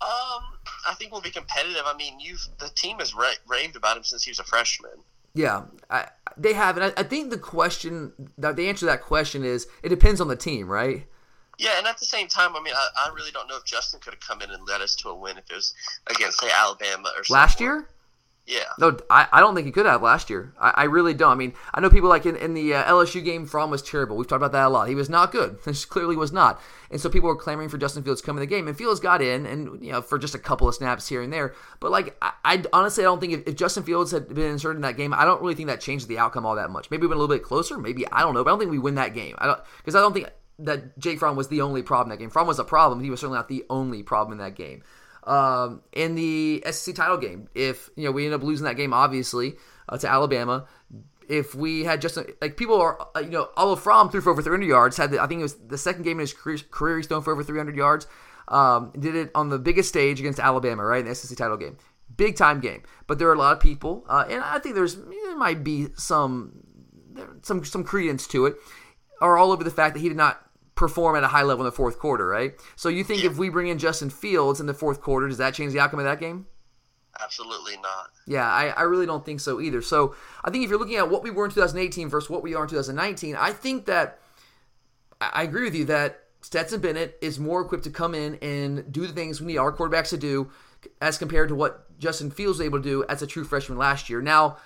Um, 0.00 0.42
I 0.88 0.94
think 0.98 1.12
we'll 1.12 1.20
be 1.20 1.30
competitive. 1.30 1.82
I 1.84 1.96
mean, 1.96 2.18
you 2.18 2.36
the 2.58 2.70
team 2.74 2.98
has 2.98 3.14
ra- 3.14 3.28
raved 3.46 3.76
about 3.76 3.96
him 3.96 4.04
since 4.04 4.24
he 4.24 4.30
was 4.30 4.38
a 4.38 4.44
freshman. 4.44 4.92
Yeah, 5.34 5.64
I, 5.90 6.08
they 6.38 6.54
have, 6.54 6.78
and 6.78 6.86
I, 6.86 7.00
I 7.00 7.02
think 7.02 7.30
the 7.30 7.38
question, 7.38 8.12
the 8.38 8.48
answer 8.48 8.80
to 8.80 8.86
that 8.86 9.02
question 9.02 9.44
is 9.44 9.66
it 9.82 9.90
depends 9.90 10.20
on 10.20 10.28
the 10.28 10.36
team, 10.36 10.66
right? 10.66 11.06
Yeah, 11.58 11.76
and 11.76 11.86
at 11.86 11.98
the 11.98 12.06
same 12.06 12.28
time, 12.28 12.56
I 12.56 12.62
mean, 12.62 12.74
I, 12.74 12.88
I 13.06 13.14
really 13.14 13.32
don't 13.32 13.48
know 13.48 13.56
if 13.56 13.64
Justin 13.64 14.00
could 14.00 14.14
have 14.14 14.20
come 14.20 14.40
in 14.40 14.50
and 14.50 14.66
led 14.66 14.80
us 14.80 14.94
to 14.96 15.10
a 15.10 15.14
win 15.14 15.36
if 15.36 15.50
it 15.50 15.54
was 15.54 15.74
against, 16.06 16.40
say, 16.40 16.48
Alabama 16.50 17.10
or 17.16 17.22
last 17.28 17.60
year. 17.60 17.88
Yeah. 18.46 18.60
No, 18.78 18.96
I, 19.10 19.26
I 19.32 19.40
don't 19.40 19.56
think 19.56 19.66
he 19.66 19.72
could 19.72 19.86
have 19.86 20.02
last 20.02 20.30
year. 20.30 20.52
I, 20.60 20.70
I 20.76 20.84
really 20.84 21.14
don't. 21.14 21.32
I 21.32 21.34
mean, 21.34 21.52
I 21.74 21.80
know 21.80 21.90
people 21.90 22.08
like 22.08 22.26
in, 22.26 22.36
in 22.36 22.54
the 22.54 22.74
uh, 22.74 22.84
LSU 22.84 23.24
game, 23.24 23.44
Fromm 23.44 23.70
was 23.70 23.82
terrible. 23.82 24.16
We've 24.16 24.26
talked 24.28 24.38
about 24.38 24.52
that 24.52 24.66
a 24.66 24.68
lot. 24.68 24.88
He 24.88 24.94
was 24.94 25.10
not 25.10 25.32
good. 25.32 25.58
This 25.66 25.84
clearly 25.84 26.14
was 26.14 26.32
not. 26.32 26.62
And 26.90 27.00
so 27.00 27.10
people 27.10 27.28
were 27.28 27.36
clamoring 27.36 27.68
for 27.68 27.76
Justin 27.76 28.04
Fields 28.04 28.20
to 28.20 28.26
come 28.26 28.36
in 28.36 28.40
the 28.40 28.46
game. 28.46 28.68
And 28.68 28.78
Fields 28.78 29.00
got 29.00 29.20
in, 29.20 29.46
and 29.46 29.84
you 29.84 29.90
know, 29.90 30.00
for 30.00 30.16
just 30.16 30.36
a 30.36 30.38
couple 30.38 30.68
of 30.68 30.76
snaps 30.76 31.08
here 31.08 31.22
and 31.22 31.32
there. 31.32 31.54
But 31.80 31.90
like, 31.90 32.16
I, 32.22 32.32
I 32.44 32.62
honestly, 32.72 33.02
I 33.02 33.06
don't 33.06 33.20
think 33.20 33.32
if, 33.32 33.48
if, 33.48 33.56
Justin 33.56 33.82
Fields 33.82 34.12
had 34.12 34.28
been 34.28 34.52
inserted 34.52 34.76
in 34.76 34.82
that 34.82 34.96
game, 34.96 35.12
I 35.12 35.24
don't 35.24 35.42
really 35.42 35.56
think 35.56 35.68
that 35.68 35.80
changed 35.80 36.06
the 36.06 36.18
outcome 36.18 36.46
all 36.46 36.54
that 36.54 36.70
much. 36.70 36.88
Maybe 36.88 37.02
we 37.02 37.08
went 37.08 37.18
a 37.18 37.20
little 37.20 37.34
bit 37.34 37.42
closer. 37.42 37.76
Maybe 37.78 38.06
I 38.12 38.20
don't 38.20 38.32
know. 38.32 38.44
But 38.44 38.50
I 38.50 38.52
don't 38.52 38.60
think 38.60 38.70
we 38.70 38.78
win 38.78 38.94
that 38.94 39.12
game. 39.12 39.34
I 39.38 39.46
don't 39.46 39.60
because 39.78 39.96
I 39.96 40.00
don't 40.00 40.12
think 40.12 40.30
that 40.60 40.96
Jake 40.98 41.18
Fromm 41.18 41.36
was 41.36 41.48
the 41.48 41.62
only 41.62 41.82
problem 41.82 42.12
in 42.12 42.16
that 42.16 42.22
game. 42.22 42.30
Fromm 42.30 42.46
was 42.46 42.60
a 42.60 42.64
problem. 42.64 43.02
He 43.02 43.10
was 43.10 43.20
certainly 43.20 43.38
not 43.38 43.48
the 43.48 43.64
only 43.68 44.04
problem 44.04 44.38
in 44.38 44.44
that 44.44 44.54
game 44.54 44.84
um, 45.26 45.82
in 45.92 46.14
the 46.14 46.62
SEC 46.70 46.94
title 46.94 47.18
game. 47.18 47.48
If 47.54 47.90
you 47.96 48.04
know 48.04 48.12
we 48.12 48.24
end 48.24 48.34
up 48.34 48.42
losing 48.42 48.64
that 48.64 48.76
game, 48.76 48.92
obviously 48.92 49.56
uh, 49.88 49.98
to 49.98 50.08
Alabama. 50.08 50.66
If 51.28 51.56
we 51.56 51.82
had 51.84 52.00
just 52.00 52.16
like 52.40 52.56
people 52.56 52.80
are, 52.80 53.08
uh, 53.16 53.20
you 53.20 53.30
know, 53.30 53.48
Oliver 53.56 53.80
Fromm 53.80 54.10
threw 54.10 54.20
for 54.20 54.30
over 54.30 54.42
300 54.42 54.64
yards. 54.64 54.96
Had 54.96 55.10
the, 55.10 55.20
I 55.20 55.26
think 55.26 55.40
it 55.40 55.42
was 55.42 55.56
the 55.56 55.78
second 55.78 56.04
game 56.04 56.18
in 56.18 56.20
his 56.20 56.32
career, 56.32 56.58
career 56.70 56.98
he's 56.98 57.08
thrown 57.08 57.22
for 57.22 57.32
over 57.32 57.42
300 57.42 57.76
yards. 57.76 58.06
Um, 58.48 58.92
did 58.96 59.16
it 59.16 59.32
on 59.34 59.48
the 59.48 59.58
biggest 59.58 59.88
stage 59.88 60.20
against 60.20 60.38
Alabama, 60.38 60.84
right 60.84 61.00
in 61.00 61.06
the 61.06 61.14
SEC 61.16 61.36
title 61.36 61.56
game, 61.56 61.78
big 62.16 62.36
time 62.36 62.60
game. 62.60 62.84
But 63.08 63.18
there 63.18 63.28
are 63.28 63.34
a 63.34 63.38
lot 63.38 63.54
of 63.54 63.60
people, 63.60 64.04
uh, 64.08 64.24
and 64.30 64.40
I 64.42 64.60
think 64.60 64.76
there's 64.76 64.94
there 64.94 65.36
might 65.36 65.64
be 65.64 65.88
some 65.96 66.62
some 67.42 67.64
some 67.64 67.82
credence 67.82 68.28
to 68.28 68.46
it, 68.46 68.54
are 69.20 69.36
all 69.36 69.50
over 69.50 69.64
the 69.64 69.70
fact 69.72 69.94
that 69.94 70.00
he 70.00 70.08
did 70.08 70.16
not 70.16 70.45
perform 70.76 71.16
at 71.16 71.24
a 71.24 71.28
high 71.28 71.42
level 71.42 71.64
in 71.64 71.66
the 71.66 71.72
fourth 71.72 71.98
quarter, 71.98 72.26
right? 72.26 72.54
So 72.76 72.88
you 72.88 73.02
think 73.02 73.24
yeah. 73.24 73.30
if 73.30 73.38
we 73.38 73.48
bring 73.48 73.66
in 73.68 73.78
Justin 73.78 74.10
Fields 74.10 74.60
in 74.60 74.66
the 74.66 74.74
fourth 74.74 75.00
quarter, 75.00 75.26
does 75.26 75.38
that 75.38 75.54
change 75.54 75.72
the 75.72 75.80
outcome 75.80 75.98
of 75.98 76.04
that 76.04 76.20
game? 76.20 76.46
Absolutely 77.20 77.76
not. 77.78 78.10
Yeah, 78.26 78.46
I, 78.46 78.68
I 78.68 78.82
really 78.82 79.06
don't 79.06 79.24
think 79.24 79.40
so 79.40 79.60
either. 79.60 79.80
So 79.80 80.14
I 80.44 80.50
think 80.50 80.64
if 80.64 80.70
you're 80.70 80.78
looking 80.78 80.96
at 80.96 81.10
what 81.10 81.22
we 81.22 81.30
were 81.30 81.46
in 81.46 81.50
2018 81.50 82.08
versus 82.08 82.28
what 82.28 82.42
we 82.42 82.54
are 82.54 82.62
in 82.62 82.68
2019, 82.68 83.34
I 83.36 83.52
think 83.52 83.86
that 83.86 84.20
I 85.20 85.42
agree 85.42 85.64
with 85.64 85.74
you 85.74 85.86
that 85.86 86.24
Stetson 86.42 86.80
Bennett 86.80 87.16
is 87.22 87.40
more 87.40 87.62
equipped 87.62 87.84
to 87.84 87.90
come 87.90 88.14
in 88.14 88.34
and 88.36 88.92
do 88.92 89.06
the 89.06 89.14
things 89.14 89.40
we 89.40 89.46
need 89.46 89.56
our 89.56 89.72
quarterbacks 89.72 90.10
to 90.10 90.18
do 90.18 90.50
as 91.00 91.16
compared 91.16 91.48
to 91.48 91.54
what 91.54 91.98
Justin 91.98 92.30
Fields 92.30 92.58
was 92.58 92.66
able 92.66 92.78
to 92.78 92.88
do 92.88 93.04
as 93.08 93.22
a 93.22 93.26
true 93.26 93.44
freshman 93.44 93.78
last 93.78 94.10
year. 94.10 94.20
Now, 94.20 94.58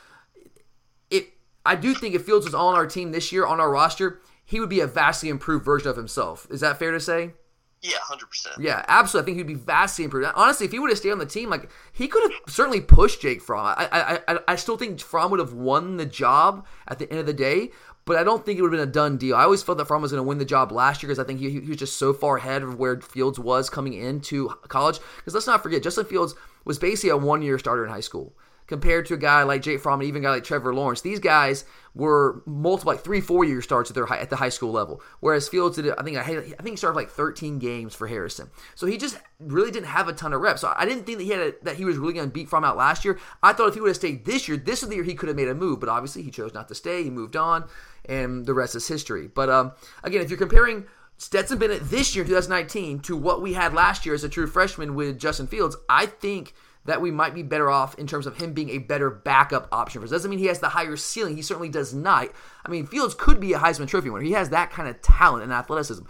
it 1.08 1.28
I 1.64 1.76
do 1.76 1.94
think 1.94 2.16
if 2.16 2.24
Fields 2.24 2.46
was 2.46 2.54
on 2.54 2.74
our 2.74 2.86
team 2.86 3.12
this 3.12 3.30
year 3.30 3.46
on 3.46 3.60
our 3.60 3.70
roster, 3.70 4.20
he 4.50 4.58
would 4.58 4.68
be 4.68 4.80
a 4.80 4.86
vastly 4.88 5.28
improved 5.28 5.64
version 5.64 5.88
of 5.88 5.96
himself. 5.96 6.44
Is 6.50 6.60
that 6.60 6.76
fair 6.76 6.90
to 6.90 6.98
say? 6.98 7.34
Yeah, 7.82 7.98
hundred 8.02 8.28
percent. 8.28 8.56
Yeah, 8.58 8.84
absolutely. 8.88 9.22
I 9.22 9.36
think 9.36 9.48
he'd 9.48 9.54
be 9.54 9.62
vastly 9.62 10.04
improved. 10.04 10.28
Honestly, 10.34 10.66
if 10.66 10.72
he 10.72 10.80
would 10.80 10.90
have 10.90 10.98
stayed 10.98 11.12
on 11.12 11.18
the 11.18 11.24
team, 11.24 11.48
like 11.48 11.70
he 11.92 12.08
could 12.08 12.24
have 12.24 12.32
certainly 12.52 12.80
pushed 12.80 13.22
Jake 13.22 13.40
Fromm. 13.42 13.76
I, 13.78 13.88
I, 13.92 14.34
I, 14.34 14.38
I 14.48 14.56
still 14.56 14.76
think 14.76 14.98
Fromm 14.98 15.30
would 15.30 15.38
have 15.38 15.52
won 15.52 15.98
the 15.98 16.04
job 16.04 16.66
at 16.88 16.98
the 16.98 17.08
end 17.08 17.20
of 17.20 17.26
the 17.26 17.32
day, 17.32 17.70
but 18.06 18.16
I 18.16 18.24
don't 18.24 18.44
think 18.44 18.58
it 18.58 18.62
would 18.62 18.72
have 18.72 18.80
been 18.80 18.88
a 18.88 18.92
done 18.92 19.18
deal. 19.18 19.36
I 19.36 19.44
always 19.44 19.62
felt 19.62 19.78
that 19.78 19.84
Fromm 19.84 20.02
was 20.02 20.10
going 20.10 20.18
to 20.18 20.28
win 20.28 20.38
the 20.38 20.44
job 20.44 20.72
last 20.72 21.00
year 21.00 21.08
because 21.08 21.22
I 21.22 21.24
think 21.24 21.38
he, 21.38 21.48
he 21.48 21.68
was 21.68 21.76
just 21.76 21.96
so 21.96 22.12
far 22.12 22.38
ahead 22.38 22.64
of 22.64 22.76
where 22.76 23.00
Fields 23.00 23.38
was 23.38 23.70
coming 23.70 23.92
into 23.94 24.48
college. 24.66 24.98
Because 25.18 25.34
let's 25.34 25.46
not 25.46 25.62
forget, 25.62 25.84
Justin 25.84 26.06
Fields 26.06 26.34
was 26.64 26.76
basically 26.76 27.10
a 27.10 27.16
one-year 27.16 27.56
starter 27.60 27.84
in 27.84 27.90
high 27.90 28.00
school 28.00 28.34
compared 28.70 29.04
to 29.04 29.14
a 29.14 29.18
guy 29.18 29.42
like 29.42 29.62
Jake 29.62 29.80
Fromm 29.80 30.00
and 30.00 30.08
even 30.08 30.22
a 30.22 30.26
guy 30.26 30.30
like 30.30 30.44
Trevor 30.44 30.72
Lawrence. 30.72 31.00
These 31.00 31.18
guys 31.18 31.64
were 31.92 32.40
multiple, 32.46 32.92
like 32.92 33.02
three, 33.02 33.20
four 33.20 33.44
year 33.44 33.60
starts 33.60 33.90
at 33.90 33.96
their 33.96 34.06
high, 34.06 34.18
at 34.18 34.30
the 34.30 34.36
high 34.36 34.48
school 34.48 34.70
level. 34.70 35.02
Whereas 35.18 35.48
Fields 35.48 35.74
did, 35.74 35.90
I 35.98 36.04
think, 36.04 36.16
I 36.16 36.24
think 36.24 36.68
he 36.68 36.76
started 36.76 36.94
like 36.94 37.10
13 37.10 37.58
games 37.58 37.96
for 37.96 38.06
Harrison. 38.06 38.48
So 38.76 38.86
he 38.86 38.96
just 38.96 39.18
really 39.40 39.72
didn't 39.72 39.88
have 39.88 40.06
a 40.06 40.12
ton 40.12 40.32
of 40.32 40.40
reps. 40.40 40.60
So 40.60 40.72
I 40.74 40.84
didn't 40.84 41.02
think 41.02 41.18
that 41.18 41.24
he 41.24 41.30
had 41.30 41.40
a, 41.40 41.54
that 41.64 41.74
he 41.74 41.84
was 41.84 41.98
really 41.98 42.12
going 42.12 42.28
to 42.28 42.32
beat 42.32 42.48
Fromm 42.48 42.64
out 42.64 42.76
last 42.76 43.04
year. 43.04 43.18
I 43.42 43.52
thought 43.52 43.66
if 43.66 43.74
he 43.74 43.80
would 43.80 43.88
have 43.88 43.96
stayed 43.96 44.24
this 44.24 44.46
year, 44.46 44.56
this 44.56 44.84
is 44.84 44.88
the 44.88 44.94
year 44.94 45.04
he 45.04 45.14
could 45.14 45.28
have 45.28 45.36
made 45.36 45.48
a 45.48 45.54
move. 45.54 45.80
But 45.80 45.88
obviously 45.88 46.22
he 46.22 46.30
chose 46.30 46.54
not 46.54 46.68
to 46.68 46.76
stay. 46.76 47.02
He 47.02 47.10
moved 47.10 47.34
on, 47.34 47.64
and 48.04 48.46
the 48.46 48.54
rest 48.54 48.76
is 48.76 48.86
history. 48.86 49.26
But 49.26 49.50
um, 49.50 49.72
again, 50.04 50.22
if 50.22 50.30
you're 50.30 50.38
comparing 50.38 50.86
Stetson 51.16 51.58
Bennett 51.58 51.90
this 51.90 52.14
year, 52.14 52.24
2019, 52.24 53.00
to 53.00 53.16
what 53.16 53.42
we 53.42 53.54
had 53.54 53.74
last 53.74 54.06
year 54.06 54.14
as 54.14 54.22
a 54.22 54.28
true 54.28 54.46
freshman 54.46 54.94
with 54.94 55.18
Justin 55.18 55.48
Fields, 55.48 55.76
I 55.88 56.06
think 56.06 56.54
that 56.90 57.00
we 57.00 57.10
might 57.10 57.34
be 57.34 57.42
better 57.42 57.70
off 57.70 57.98
in 57.98 58.06
terms 58.06 58.26
of 58.26 58.36
him 58.36 58.52
being 58.52 58.70
a 58.70 58.78
better 58.78 59.10
backup 59.10 59.68
option 59.72 60.00
for 60.00 60.04
us. 60.04 60.10
Doesn't 60.10 60.30
mean 60.30 60.38
he 60.38 60.46
has 60.46 60.58
the 60.58 60.68
higher 60.68 60.96
ceiling. 60.96 61.36
He 61.36 61.42
certainly 61.42 61.68
does 61.68 61.94
not. 61.94 62.28
I 62.64 62.68
mean, 62.68 62.86
Fields 62.86 63.14
could 63.14 63.40
be 63.40 63.52
a 63.52 63.58
Heisman 63.58 63.88
Trophy 63.88 64.10
winner. 64.10 64.24
He 64.24 64.32
has 64.32 64.50
that 64.50 64.70
kind 64.70 64.88
of 64.88 65.00
talent 65.00 65.44
and 65.44 65.52
athleticism. 65.52 66.04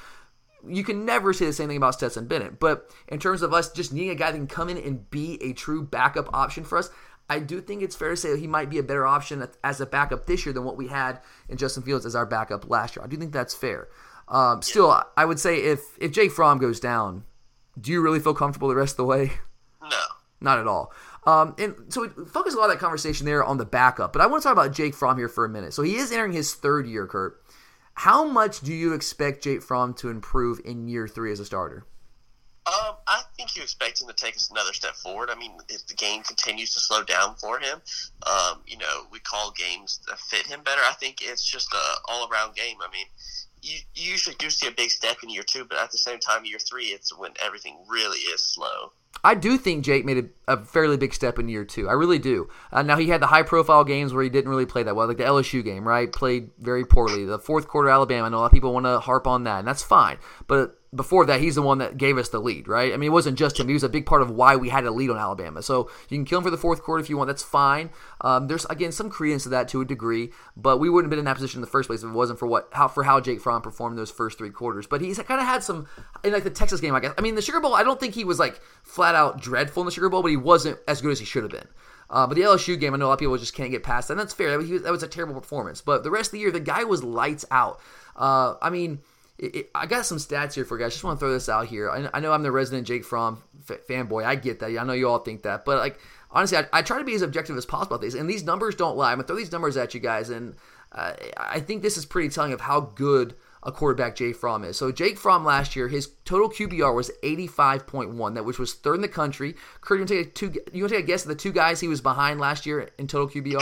You 0.66 0.84
can 0.84 1.04
never 1.04 1.32
say 1.32 1.46
the 1.46 1.52
same 1.52 1.68
thing 1.68 1.76
about 1.76 1.94
Stetson 1.94 2.26
Bennett. 2.26 2.58
But 2.58 2.90
in 3.08 3.18
terms 3.18 3.42
of 3.42 3.52
us 3.52 3.72
just 3.72 3.92
needing 3.92 4.10
a 4.10 4.14
guy 4.14 4.30
that 4.30 4.36
can 4.36 4.46
come 4.46 4.68
in 4.68 4.78
and 4.78 5.08
be 5.10 5.38
a 5.42 5.52
true 5.52 5.82
backup 5.82 6.34
option 6.34 6.64
for 6.64 6.78
us, 6.78 6.90
I 7.28 7.38
do 7.38 7.60
think 7.60 7.82
it's 7.82 7.94
fair 7.94 8.10
to 8.10 8.16
say 8.16 8.30
that 8.30 8.40
he 8.40 8.46
might 8.46 8.70
be 8.70 8.78
a 8.78 8.82
better 8.82 9.06
option 9.06 9.46
as 9.62 9.80
a 9.80 9.86
backup 9.86 10.26
this 10.26 10.44
year 10.44 10.52
than 10.52 10.64
what 10.64 10.76
we 10.76 10.88
had 10.88 11.20
in 11.48 11.56
Justin 11.56 11.82
Fields 11.82 12.04
as 12.04 12.16
our 12.16 12.26
backup 12.26 12.68
last 12.68 12.96
year. 12.96 13.04
I 13.04 13.08
do 13.08 13.16
think 13.16 13.32
that's 13.32 13.54
fair. 13.54 13.88
Um, 14.28 14.62
still, 14.62 15.00
I 15.16 15.24
would 15.24 15.38
say 15.38 15.58
if 15.62 15.80
if 15.98 16.12
Jake 16.12 16.32
Fromm 16.32 16.58
goes 16.58 16.80
down, 16.80 17.24
do 17.80 17.92
you 17.92 18.00
really 18.00 18.20
feel 18.20 18.34
comfortable 18.34 18.68
the 18.68 18.74
rest 18.74 18.94
of 18.94 18.98
the 18.98 19.04
way? 19.04 19.32
No, 20.40 20.50
not 20.50 20.58
at 20.58 20.66
all. 20.66 20.92
Um, 21.26 21.54
and 21.58 21.74
so 21.88 22.02
we 22.02 22.08
focus 22.26 22.54
a 22.54 22.56
lot 22.56 22.64
of 22.64 22.70
that 22.70 22.78
conversation 22.78 23.26
there 23.26 23.44
on 23.44 23.58
the 23.58 23.66
backup, 23.66 24.12
but 24.12 24.22
I 24.22 24.26
want 24.26 24.42
to 24.42 24.48
talk 24.48 24.54
about 24.54 24.72
Jake 24.72 24.94
Fromm 24.94 25.18
here 25.18 25.28
for 25.28 25.44
a 25.44 25.48
minute. 25.48 25.74
So 25.74 25.82
he 25.82 25.96
is 25.96 26.10
entering 26.10 26.32
his 26.32 26.54
third 26.54 26.86
year, 26.86 27.06
Kurt. 27.06 27.42
How 27.94 28.26
much 28.26 28.60
do 28.60 28.72
you 28.72 28.94
expect 28.94 29.44
Jake 29.44 29.62
Fromm 29.62 29.92
to 29.94 30.08
improve 30.08 30.60
in 30.64 30.88
year 30.88 31.06
three 31.06 31.32
as 31.32 31.40
a 31.40 31.44
starter? 31.44 31.84
Um, 32.66 32.96
I 33.06 33.22
think 33.36 33.56
you 33.56 33.62
expect 33.62 34.00
him 34.00 34.08
to 34.08 34.14
take 34.14 34.36
us 34.36 34.50
another 34.50 34.72
step 34.72 34.94
forward. 34.94 35.28
I 35.30 35.34
mean, 35.34 35.52
if 35.68 35.86
the 35.86 35.94
game 35.94 36.22
continues 36.22 36.72
to 36.74 36.80
slow 36.80 37.02
down 37.02 37.34
for 37.36 37.58
him, 37.58 37.80
um, 38.26 38.60
you 38.66 38.78
know, 38.78 39.06
we 39.10 39.18
call 39.18 39.50
games 39.52 40.00
that 40.06 40.18
fit 40.18 40.46
him 40.46 40.62
better. 40.62 40.82
I 40.88 40.92
think 40.92 41.18
it's 41.20 41.44
just 41.44 41.72
a 41.74 42.10
all 42.10 42.28
around 42.30 42.54
game. 42.54 42.76
I 42.80 42.90
mean, 42.92 43.06
you, 43.62 43.78
you 43.94 44.12
usually 44.12 44.36
do 44.38 44.50
see 44.50 44.68
a 44.68 44.72
big 44.72 44.90
step 44.90 45.18
in 45.22 45.30
year 45.30 45.42
two, 45.42 45.64
but 45.64 45.78
at 45.78 45.90
the 45.90 45.98
same 45.98 46.20
time, 46.20 46.44
year 46.44 46.58
three, 46.58 46.86
it's 46.86 47.16
when 47.16 47.32
everything 47.44 47.76
really 47.88 48.18
is 48.18 48.42
slow. 48.42 48.92
I 49.22 49.34
do 49.34 49.58
think 49.58 49.84
Jake 49.84 50.04
made 50.04 50.32
a, 50.46 50.54
a, 50.54 50.64
fairly 50.64 50.96
big 50.96 51.12
step 51.12 51.38
in 51.38 51.48
year 51.48 51.64
two. 51.64 51.88
I 51.88 51.92
really 51.92 52.18
do. 52.18 52.48
Uh, 52.72 52.82
now 52.82 52.96
he 52.96 53.08
had 53.08 53.20
the 53.20 53.26
high 53.26 53.42
profile 53.42 53.84
games 53.84 54.14
where 54.14 54.22
he 54.22 54.30
didn't 54.30 54.50
really 54.50 54.64
play 54.64 54.82
that 54.82 54.96
well, 54.96 55.08
like 55.08 55.18
the 55.18 55.24
LSU 55.24 55.62
game, 55.62 55.86
right? 55.86 56.10
Played 56.10 56.50
very 56.58 56.86
poorly. 56.86 57.26
The 57.26 57.38
fourth 57.38 57.68
quarter 57.68 57.90
Alabama. 57.90 58.26
I 58.26 58.28
know 58.30 58.38
a 58.38 58.40
lot 58.40 58.46
of 58.46 58.52
people 58.52 58.72
want 58.72 58.86
to 58.86 58.98
harp 58.98 59.26
on 59.26 59.44
that, 59.44 59.58
and 59.58 59.68
that's 59.68 59.82
fine. 59.82 60.16
But 60.46 60.79
before 60.92 61.24
that, 61.26 61.40
he's 61.40 61.54
the 61.54 61.62
one 61.62 61.78
that 61.78 61.96
gave 61.96 62.18
us 62.18 62.30
the 62.30 62.40
lead, 62.40 62.66
right? 62.66 62.92
I 62.92 62.96
mean, 62.96 63.08
it 63.08 63.12
wasn't 63.12 63.38
just 63.38 63.60
him; 63.60 63.68
he 63.68 63.74
was 63.74 63.84
a 63.84 63.88
big 63.88 64.06
part 64.06 64.22
of 64.22 64.30
why 64.30 64.56
we 64.56 64.70
had 64.70 64.84
a 64.84 64.90
lead 64.90 65.10
on 65.10 65.16
Alabama. 65.16 65.62
So 65.62 65.88
you 66.08 66.18
can 66.18 66.24
kill 66.24 66.38
him 66.38 66.44
for 66.44 66.50
the 66.50 66.58
fourth 66.58 66.82
quarter 66.82 67.00
if 67.00 67.08
you 67.08 67.16
want. 67.16 67.28
That's 67.28 67.44
fine. 67.44 67.90
Um, 68.22 68.48
there's 68.48 68.64
again 68.66 68.90
some 68.90 69.08
credence 69.08 69.44
to 69.44 69.50
that 69.50 69.68
to 69.68 69.80
a 69.80 69.84
degree, 69.84 70.30
but 70.56 70.78
we 70.78 70.90
wouldn't 70.90 71.06
have 71.06 71.10
been 71.10 71.20
in 71.20 71.26
that 71.26 71.36
position 71.36 71.58
in 71.58 71.62
the 71.62 71.68
first 71.68 71.88
place 71.88 72.02
if 72.02 72.08
it 72.08 72.12
wasn't 72.12 72.40
for 72.40 72.46
what 72.46 72.68
how 72.72 72.88
for 72.88 73.04
how 73.04 73.20
Jake 73.20 73.40
Fromm 73.40 73.62
performed 73.62 73.96
those 73.96 74.10
first 74.10 74.36
three 74.36 74.50
quarters. 74.50 74.88
But 74.88 75.00
he's 75.00 75.18
kind 75.18 75.40
of 75.40 75.46
had 75.46 75.62
some 75.62 75.86
in 76.24 76.32
like 76.32 76.44
the 76.44 76.50
Texas 76.50 76.80
game, 76.80 76.94
I 76.94 77.00
guess. 77.00 77.14
I 77.16 77.20
mean, 77.20 77.36
the 77.36 77.42
Sugar 77.42 77.60
Bowl, 77.60 77.74
I 77.74 77.84
don't 77.84 78.00
think 78.00 78.14
he 78.14 78.24
was 78.24 78.40
like 78.40 78.60
flat 78.82 79.14
out 79.14 79.40
dreadful 79.40 79.82
in 79.82 79.86
the 79.86 79.92
Sugar 79.92 80.08
Bowl, 80.08 80.22
but 80.22 80.30
he 80.30 80.36
wasn't 80.36 80.78
as 80.88 81.00
good 81.00 81.12
as 81.12 81.20
he 81.20 81.24
should 81.24 81.44
have 81.44 81.52
been. 81.52 81.68
Uh, 82.10 82.26
but 82.26 82.34
the 82.34 82.42
LSU 82.42 82.78
game, 82.78 82.92
I 82.92 82.96
know 82.96 83.06
a 83.06 83.08
lot 83.08 83.12
of 83.14 83.18
people 83.20 83.36
just 83.38 83.54
can't 83.54 83.70
get 83.70 83.84
past 83.84 84.08
that. 84.08 84.14
And 84.14 84.20
that's 84.20 84.34
fair. 84.34 84.50
That 84.50 84.58
was, 84.58 84.82
that 84.82 84.90
was, 84.90 85.02
a 85.04 85.08
terrible 85.08 85.34
performance. 85.34 85.80
But 85.80 86.02
the 86.02 86.10
rest 86.10 86.28
of 86.28 86.32
the 86.32 86.38
year, 86.40 86.50
the 86.50 86.58
guy 86.58 86.82
was 86.82 87.04
lights 87.04 87.44
out. 87.52 87.80
Uh, 88.16 88.54
I 88.60 88.70
mean, 88.70 88.98
it, 89.40 89.56
it, 89.56 89.70
I 89.74 89.86
got 89.86 90.04
some 90.04 90.18
stats 90.18 90.54
here 90.54 90.64
for 90.64 90.78
you 90.78 90.84
guys. 90.84 90.92
Just 90.92 91.02
want 91.02 91.18
to 91.18 91.24
throw 91.24 91.32
this 91.32 91.48
out 91.48 91.66
here. 91.66 91.90
I, 91.90 92.08
I 92.12 92.20
know 92.20 92.32
I'm 92.32 92.42
the 92.42 92.52
resident 92.52 92.86
Jake 92.86 93.04
Fromm 93.04 93.42
f- 93.68 93.86
fanboy. 93.88 94.24
I 94.24 94.34
get 94.34 94.60
that. 94.60 94.78
I 94.78 94.84
know 94.84 94.92
you 94.92 95.08
all 95.08 95.18
think 95.18 95.42
that. 95.42 95.64
But, 95.64 95.78
like, 95.78 95.98
honestly, 96.30 96.58
I, 96.58 96.66
I, 96.72 96.82
try 96.82 96.98
to 96.98 97.04
be 97.04 97.14
as 97.14 97.22
objective 97.22 97.56
as 97.56 97.64
possible 97.64 97.96
about 97.96 98.02
these. 98.02 98.14
And 98.14 98.28
these 98.28 98.44
numbers 98.44 98.74
don't 98.74 98.98
lie. 98.98 99.12
I'm 99.12 99.16
going 99.16 99.24
to 99.24 99.28
throw 99.28 99.36
these 99.36 99.50
numbers 99.50 99.78
at 99.78 99.94
you 99.94 100.00
guys. 100.00 100.28
And 100.28 100.56
uh, 100.92 101.14
I 101.38 101.60
think 101.60 101.82
this 101.82 101.96
is 101.96 102.04
pretty 102.04 102.28
telling 102.28 102.52
of 102.52 102.60
how 102.60 102.80
good 102.80 103.34
a 103.62 103.72
quarterback 103.72 104.16
Jake 104.16 104.36
Fromm 104.36 104.64
is. 104.64 104.76
So 104.76 104.92
Jake 104.92 105.16
Fromm 105.16 105.44
last 105.44 105.74
year, 105.74 105.88
his 105.88 106.10
total 106.26 106.50
QBR 106.50 106.94
was 106.94 107.10
85.1, 107.22 108.34
that 108.34 108.44
which 108.44 108.58
was 108.58 108.74
third 108.74 108.96
in 108.96 109.00
the 109.00 109.08
country. 109.08 109.54
Kurt, 109.80 109.98
you 109.98 110.02
want 110.02 110.08
to 110.08 110.16
take 110.16 110.28
a, 110.28 110.30
two, 110.30 110.60
you 110.72 110.82
want 110.82 110.90
to 110.90 110.96
take 110.96 111.04
a 111.04 111.06
guess 111.06 111.22
at 111.22 111.28
the 111.28 111.34
two 111.34 111.52
guys 111.52 111.80
he 111.80 111.88
was 111.88 112.00
behind 112.00 112.40
last 112.40 112.66
year 112.66 112.90
in 112.98 113.06
total 113.06 113.28
QBR? 113.28 113.60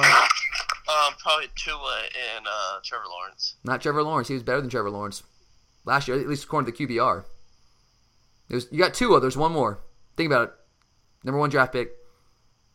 Um, 0.89 1.15
probably 1.19 1.49
Tua 1.55 2.03
and 2.37 2.47
uh, 2.47 2.79
Trevor 2.83 3.05
Lawrence. 3.11 3.57
Not 3.63 3.83
Trevor 3.83 4.03
Lawrence. 4.03 4.29
He 4.29 4.35
was 4.35 4.43
better 4.43 4.61
than 4.61 4.71
Trevor 4.71 4.91
Lawrence 4.91 5.23
last 5.89 6.07
year, 6.07 6.19
at 6.19 6.29
least 6.29 6.45
according 6.45 6.73
to 6.73 6.79
the 6.79 6.87
QBR. 6.87 7.25
There's, 8.49 8.69
you 8.71 8.79
got 8.79 8.95
two 8.95 9.19
There's 9.21 9.37
one 9.37 9.53
more. 9.53 9.81
Think 10.17 10.29
about 10.29 10.49
it. 10.49 10.51
Number 11.25 11.39
one 11.39 11.51
draft 11.51 11.73
pick. 11.73 11.91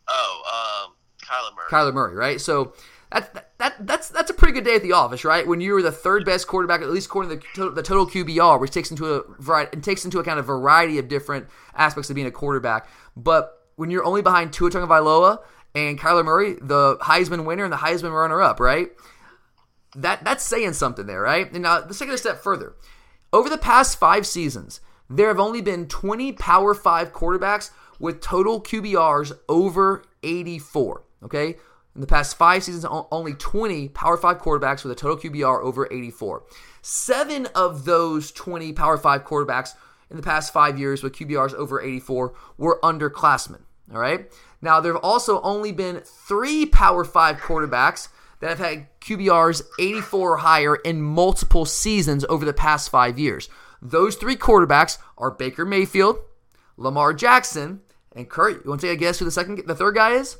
Oh, 0.06 0.84
um, 0.86 0.94
Kyler 1.26 1.56
Murray. 1.56 1.68
Kyler 1.70 1.94
Murray, 1.94 2.14
right? 2.14 2.40
So 2.40 2.74
that, 3.10 3.48
that 3.58 3.86
that's 3.86 4.08
that's 4.08 4.30
a 4.30 4.34
pretty 4.34 4.54
good 4.54 4.64
day 4.64 4.74
at 4.74 4.82
the 4.82 4.92
office, 4.92 5.24
right? 5.24 5.46
When 5.46 5.60
you 5.60 5.72
were 5.72 5.82
the 5.82 5.92
third 5.92 6.24
best 6.24 6.46
quarterback, 6.46 6.82
at 6.82 6.90
least 6.90 7.06
according 7.06 7.30
to 7.30 7.36
the 7.36 7.42
total, 7.54 7.74
the 7.74 7.82
total 7.82 8.06
QBR, 8.06 8.60
which 8.60 8.72
takes 8.72 8.90
into 8.90 9.06
a 9.06 9.22
variety 9.38 9.70
and 9.72 9.84
takes 9.84 10.04
into 10.04 10.18
account 10.18 10.38
a 10.38 10.42
variety 10.42 10.98
of 10.98 11.08
different 11.08 11.46
aspects 11.74 12.10
of 12.10 12.14
being 12.14 12.26
a 12.26 12.32
quarterback. 12.32 12.88
But 13.16 13.52
when 13.76 13.90
you're 13.90 14.04
only 14.04 14.22
behind 14.22 14.52
Tua 14.52 14.70
Tagovailoa 14.70 15.38
and 15.74 15.98
Kyler 15.98 16.24
Murray, 16.24 16.56
the 16.60 16.96
Heisman 16.98 17.44
winner 17.44 17.64
and 17.64 17.72
the 17.72 17.78
Heisman 17.78 18.12
runner-up, 18.12 18.60
right? 18.60 18.88
That 19.96 20.24
that's 20.24 20.44
saying 20.44 20.74
something 20.74 21.06
there, 21.06 21.20
right? 21.20 21.50
And 21.52 21.62
now 21.62 21.80
let's 21.80 21.98
take 21.98 22.08
it 22.08 22.14
a 22.14 22.18
step 22.18 22.42
further. 22.42 22.74
Over 23.34 23.48
the 23.48 23.58
past 23.58 23.98
five 23.98 24.28
seasons, 24.28 24.80
there 25.10 25.26
have 25.26 25.40
only 25.40 25.60
been 25.60 25.88
20 25.88 26.34
Power 26.34 26.72
Five 26.72 27.12
quarterbacks 27.12 27.72
with 27.98 28.20
total 28.20 28.62
QBRs 28.62 29.32
over 29.48 30.04
84. 30.22 31.02
Okay, 31.24 31.56
in 31.96 32.00
the 32.00 32.06
past 32.06 32.36
five 32.36 32.62
seasons, 32.62 32.86
only 33.10 33.34
20 33.34 33.88
Power 33.88 34.16
5 34.16 34.38
quarterbacks 34.38 34.84
with 34.84 34.92
a 34.92 34.94
total 34.94 35.16
QBR 35.16 35.64
over 35.64 35.92
84. 35.92 36.44
Seven 36.80 37.46
of 37.56 37.84
those 37.84 38.30
20 38.30 38.72
Power 38.72 38.96
5 38.96 39.24
quarterbacks 39.24 39.74
in 40.10 40.16
the 40.16 40.22
past 40.22 40.52
five 40.52 40.78
years 40.78 41.02
with 41.02 41.14
QBRs 41.16 41.54
over 41.54 41.80
84 41.80 42.34
were 42.56 42.78
underclassmen. 42.84 43.62
All 43.92 43.98
right. 43.98 44.30
Now, 44.62 44.78
there 44.78 44.92
have 44.92 45.02
also 45.02 45.40
only 45.42 45.72
been 45.72 46.02
three 46.04 46.66
Power 46.66 47.02
5 47.04 47.38
quarterbacks 47.38 48.08
that 48.44 48.58
have 48.58 48.66
had 48.66 49.00
QBRs 49.00 49.62
84 49.78 50.32
or 50.32 50.36
higher 50.36 50.76
in 50.76 51.00
multiple 51.00 51.64
seasons 51.64 52.26
over 52.28 52.44
the 52.44 52.52
past 52.52 52.90
five 52.90 53.18
years. 53.18 53.48
Those 53.80 54.16
three 54.16 54.36
quarterbacks 54.36 54.98
are 55.16 55.30
Baker 55.30 55.64
Mayfield, 55.64 56.18
Lamar 56.76 57.14
Jackson, 57.14 57.80
and 58.14 58.28
Kurt. 58.28 58.62
You 58.62 58.68
want 58.68 58.82
to 58.82 58.86
take 58.86 58.98
a 58.98 59.00
guess 59.00 59.18
who 59.18 59.24
the 59.24 59.30
second, 59.30 59.62
the 59.66 59.74
third 59.74 59.94
guy 59.94 60.10
is? 60.10 60.36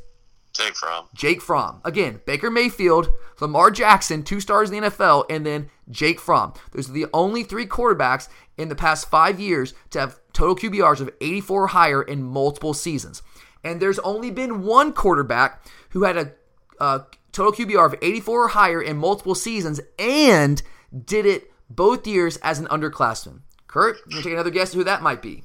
Jake 0.52 0.76
Fromm. 0.76 1.06
Jake 1.14 1.40
Fromm. 1.40 1.80
Again, 1.82 2.20
Baker 2.26 2.50
Mayfield, 2.50 3.08
Lamar 3.40 3.70
Jackson, 3.70 4.22
two 4.22 4.38
stars 4.38 4.70
in 4.70 4.82
the 4.82 4.90
NFL, 4.90 5.24
and 5.30 5.46
then 5.46 5.70
Jake 5.90 6.20
Fromm. 6.20 6.52
Those 6.72 6.90
are 6.90 6.92
the 6.92 7.06
only 7.14 7.42
three 7.42 7.66
quarterbacks 7.66 8.28
in 8.58 8.68
the 8.68 8.76
past 8.76 9.08
five 9.08 9.40
years 9.40 9.72
to 9.90 10.00
have 10.00 10.20
total 10.34 10.56
QBRs 10.56 11.00
of 11.00 11.08
84 11.22 11.62
or 11.62 11.66
higher 11.68 12.02
in 12.02 12.22
multiple 12.22 12.74
seasons. 12.74 13.22
And 13.64 13.80
there's 13.80 13.98
only 14.00 14.30
been 14.30 14.62
one 14.62 14.92
quarterback 14.92 15.64
who 15.88 16.02
had 16.02 16.18
a, 16.18 16.32
a 16.78 17.04
total 17.34 17.52
QBR 17.52 17.86
of 17.86 17.94
84 18.00 18.44
or 18.44 18.48
higher 18.48 18.80
in 18.80 18.96
multiple 18.96 19.34
seasons 19.34 19.80
and 19.98 20.62
did 21.04 21.26
it 21.26 21.50
both 21.68 22.06
years 22.06 22.36
as 22.38 22.58
an 22.58 22.66
underclassman. 22.66 23.40
Kurt, 23.66 23.98
you 24.08 24.22
take 24.22 24.32
another 24.32 24.50
guess 24.50 24.72
who 24.72 24.84
that 24.84 25.02
might 25.02 25.20
be? 25.20 25.44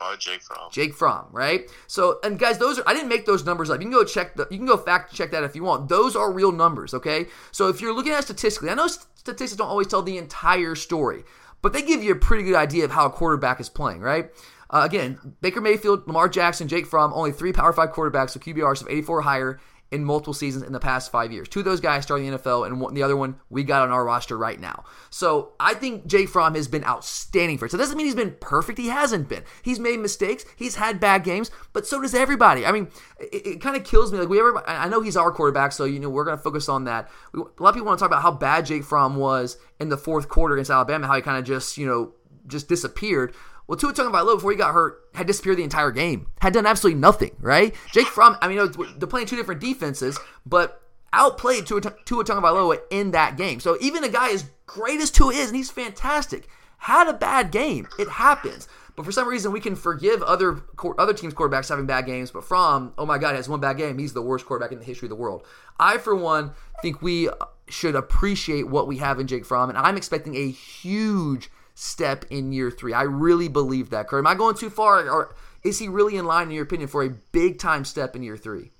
Oh, 0.00 0.16
Jake 0.18 0.40
Fromm. 0.40 0.70
Jake 0.72 0.94
Fromm, 0.94 1.26
right? 1.30 1.70
So, 1.86 2.20
and 2.24 2.38
guys, 2.38 2.56
those 2.56 2.78
are 2.78 2.88
I 2.88 2.94
didn't 2.94 3.10
make 3.10 3.26
those 3.26 3.44
numbers 3.44 3.68
up. 3.68 3.80
You 3.80 3.84
can 3.84 3.92
go 3.92 4.04
check 4.04 4.34
the, 4.34 4.48
you 4.50 4.56
can 4.56 4.66
go 4.66 4.78
fact 4.78 5.12
check 5.14 5.30
that 5.32 5.44
if 5.44 5.54
you 5.54 5.62
want. 5.62 5.90
Those 5.90 6.16
are 6.16 6.32
real 6.32 6.52
numbers, 6.52 6.94
okay? 6.94 7.26
So 7.52 7.68
if 7.68 7.82
you're 7.82 7.92
looking 7.92 8.12
at 8.12 8.24
statistically, 8.24 8.70
I 8.70 8.74
know 8.74 8.86
statistics 8.86 9.56
don't 9.56 9.68
always 9.68 9.88
tell 9.88 10.00
the 10.00 10.16
entire 10.16 10.74
story, 10.74 11.24
but 11.60 11.74
they 11.74 11.82
give 11.82 12.02
you 12.02 12.12
a 12.12 12.16
pretty 12.16 12.44
good 12.44 12.54
idea 12.54 12.86
of 12.86 12.92
how 12.92 13.04
a 13.06 13.10
quarterback 13.10 13.60
is 13.60 13.68
playing, 13.68 14.00
right? 14.00 14.30
Uh, 14.70 14.82
again, 14.84 15.36
Baker 15.42 15.60
Mayfield, 15.60 16.06
Lamar 16.06 16.30
Jackson, 16.30 16.68
Jake 16.68 16.86
Fromm, 16.86 17.12
only 17.12 17.32
three 17.32 17.52
Power 17.52 17.72
Five 17.72 17.90
quarterbacks 17.90 18.32
with 18.32 18.44
QBRs 18.44 18.80
of 18.80 18.88
84 18.88 19.18
or 19.18 19.22
higher 19.22 19.60
in 19.92 20.04
multiple 20.04 20.32
seasons 20.32 20.64
in 20.64 20.72
the 20.72 20.80
past 20.80 21.10
five 21.10 21.32
years. 21.32 21.48
Two 21.48 21.60
of 21.60 21.64
those 21.64 21.80
guys 21.80 22.04
starting 22.04 22.30
the 22.30 22.38
NFL, 22.38 22.66
and 22.66 22.80
one, 22.80 22.94
the 22.94 23.02
other 23.02 23.16
one 23.16 23.36
we 23.48 23.64
got 23.64 23.82
on 23.82 23.90
our 23.90 24.04
roster 24.04 24.38
right 24.38 24.60
now. 24.60 24.84
So 25.10 25.52
I 25.58 25.74
think 25.74 26.06
Jay 26.06 26.26
Fromm 26.26 26.54
has 26.54 26.68
been 26.68 26.84
outstanding 26.84 27.58
for 27.58 27.66
it. 27.66 27.72
So 27.72 27.76
it 27.76 27.80
doesn't 27.80 27.96
mean 27.96 28.06
he's 28.06 28.14
been 28.14 28.36
perfect. 28.40 28.78
He 28.78 28.88
hasn't 28.88 29.28
been. 29.28 29.42
He's 29.62 29.80
made 29.80 29.98
mistakes. 29.98 30.44
He's 30.56 30.76
had 30.76 31.00
bad 31.00 31.24
games, 31.24 31.50
but 31.72 31.86
so 31.86 32.00
does 32.00 32.14
everybody. 32.14 32.64
I 32.64 32.72
mean, 32.72 32.88
it, 33.18 33.46
it 33.46 33.60
kind 33.60 33.76
of 33.76 33.84
kills 33.84 34.12
me. 34.12 34.18
Like 34.18 34.28
we 34.28 34.38
ever, 34.38 34.62
I 34.68 34.88
know 34.88 35.00
he's 35.00 35.16
our 35.16 35.32
quarterback, 35.32 35.72
so 35.72 35.84
you 35.84 35.98
know 35.98 36.08
we're 36.08 36.24
going 36.24 36.36
to 36.36 36.42
focus 36.42 36.68
on 36.68 36.84
that. 36.84 37.10
We, 37.32 37.40
a 37.40 37.62
lot 37.62 37.70
of 37.70 37.74
people 37.74 37.86
want 37.86 37.98
to 37.98 38.02
talk 38.02 38.10
about 38.10 38.22
how 38.22 38.32
bad 38.32 38.66
Jay 38.66 38.80
Fromm 38.80 39.16
was 39.16 39.58
in 39.80 39.88
the 39.88 39.96
fourth 39.96 40.28
quarter 40.28 40.54
against 40.54 40.70
Alabama, 40.70 41.08
how 41.08 41.16
he 41.16 41.22
kind 41.22 41.38
of 41.38 41.44
just 41.44 41.76
you 41.76 41.86
know 41.86 42.12
just 42.46 42.68
disappeared. 42.68 43.34
Well, 43.70 43.76
Tua 43.76 43.92
Tagovailoa 43.92 44.34
before 44.34 44.50
he 44.50 44.56
got 44.56 44.74
hurt 44.74 45.00
had 45.14 45.28
disappeared 45.28 45.58
the 45.58 45.62
entire 45.62 45.92
game, 45.92 46.26
had 46.40 46.52
done 46.52 46.66
absolutely 46.66 46.98
nothing. 47.00 47.36
Right? 47.38 47.72
Jake 47.92 48.08
Fromm. 48.08 48.36
I 48.42 48.48
mean, 48.48 48.72
they're 48.98 49.06
playing 49.06 49.28
two 49.28 49.36
different 49.36 49.60
defenses, 49.60 50.18
but 50.44 50.82
outplayed 51.12 51.66
Tua, 51.66 51.80
Tua 51.80 52.24
Tagovailoa 52.24 52.80
in 52.90 53.12
that 53.12 53.36
game. 53.36 53.60
So 53.60 53.78
even 53.80 54.02
a 54.02 54.08
guy 54.08 54.32
as 54.32 54.44
great 54.66 55.00
as 55.00 55.12
Tua 55.12 55.32
is, 55.34 55.50
and 55.50 55.56
he's 55.56 55.70
fantastic, 55.70 56.48
had 56.78 57.06
a 57.06 57.12
bad 57.12 57.52
game. 57.52 57.86
It 57.96 58.08
happens. 58.08 58.66
But 58.96 59.04
for 59.04 59.12
some 59.12 59.28
reason, 59.28 59.52
we 59.52 59.60
can 59.60 59.76
forgive 59.76 60.20
other 60.20 60.64
other 60.98 61.14
teams' 61.14 61.34
quarterbacks 61.34 61.68
having 61.68 61.86
bad 61.86 62.06
games. 62.06 62.32
But 62.32 62.42
Fromm, 62.42 62.92
oh 62.98 63.06
my 63.06 63.18
God, 63.18 63.36
has 63.36 63.48
one 63.48 63.60
bad 63.60 63.76
game. 63.76 63.98
He's 63.98 64.14
the 64.14 64.20
worst 64.20 64.46
quarterback 64.46 64.72
in 64.72 64.80
the 64.80 64.84
history 64.84 65.06
of 65.06 65.10
the 65.10 65.14
world. 65.14 65.46
I, 65.78 65.98
for 65.98 66.16
one, 66.16 66.54
think 66.82 67.02
we 67.02 67.28
should 67.68 67.94
appreciate 67.94 68.66
what 68.66 68.88
we 68.88 68.96
have 68.96 69.20
in 69.20 69.28
Jake 69.28 69.44
Fromm, 69.44 69.68
and 69.68 69.78
I'm 69.78 69.96
expecting 69.96 70.34
a 70.34 70.50
huge 70.50 71.52
step 71.80 72.26
in 72.30 72.52
year 72.52 72.70
three. 72.70 72.92
I 72.92 73.02
really 73.02 73.48
believe 73.48 73.90
that. 73.90 74.06
Kurt, 74.06 74.18
am 74.18 74.26
I 74.26 74.34
going 74.34 74.54
too 74.54 74.68
far, 74.68 75.08
or 75.08 75.34
is 75.62 75.78
he 75.78 75.88
really 75.88 76.16
in 76.16 76.26
line, 76.26 76.48
in 76.48 76.52
your 76.52 76.64
opinion, 76.64 76.88
for 76.88 77.02
a 77.02 77.08
big 77.08 77.58
time 77.58 77.84
step 77.84 78.14
in 78.14 78.22
year 78.22 78.36
three? 78.36 78.70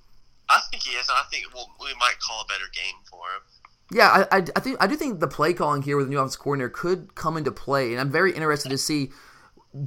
I 0.49 0.61
think 0.69 0.83
he 0.83 0.91
is. 0.91 1.09
I 1.09 1.23
think 1.31 1.45
well, 1.53 1.71
we 1.79 1.93
might 1.99 2.19
call 2.19 2.41
a 2.41 2.45
better 2.45 2.65
game 2.73 2.95
for 3.09 3.17
him. 3.17 3.41
Yeah, 3.93 4.25
I, 4.31 4.37
I, 4.37 4.45
I, 4.55 4.59
think 4.59 4.77
I 4.79 4.87
do 4.87 4.95
think 4.95 5.19
the 5.19 5.27
play 5.27 5.53
calling 5.53 5.81
here 5.81 5.97
with 5.97 6.07
the 6.07 6.11
new 6.11 6.19
offensive 6.19 6.39
coordinator 6.39 6.69
could 6.69 7.15
come 7.15 7.37
into 7.37 7.51
play, 7.51 7.91
and 7.91 7.99
I'm 7.99 8.11
very 8.11 8.33
interested 8.33 8.69
to 8.69 8.77
see 8.77 9.11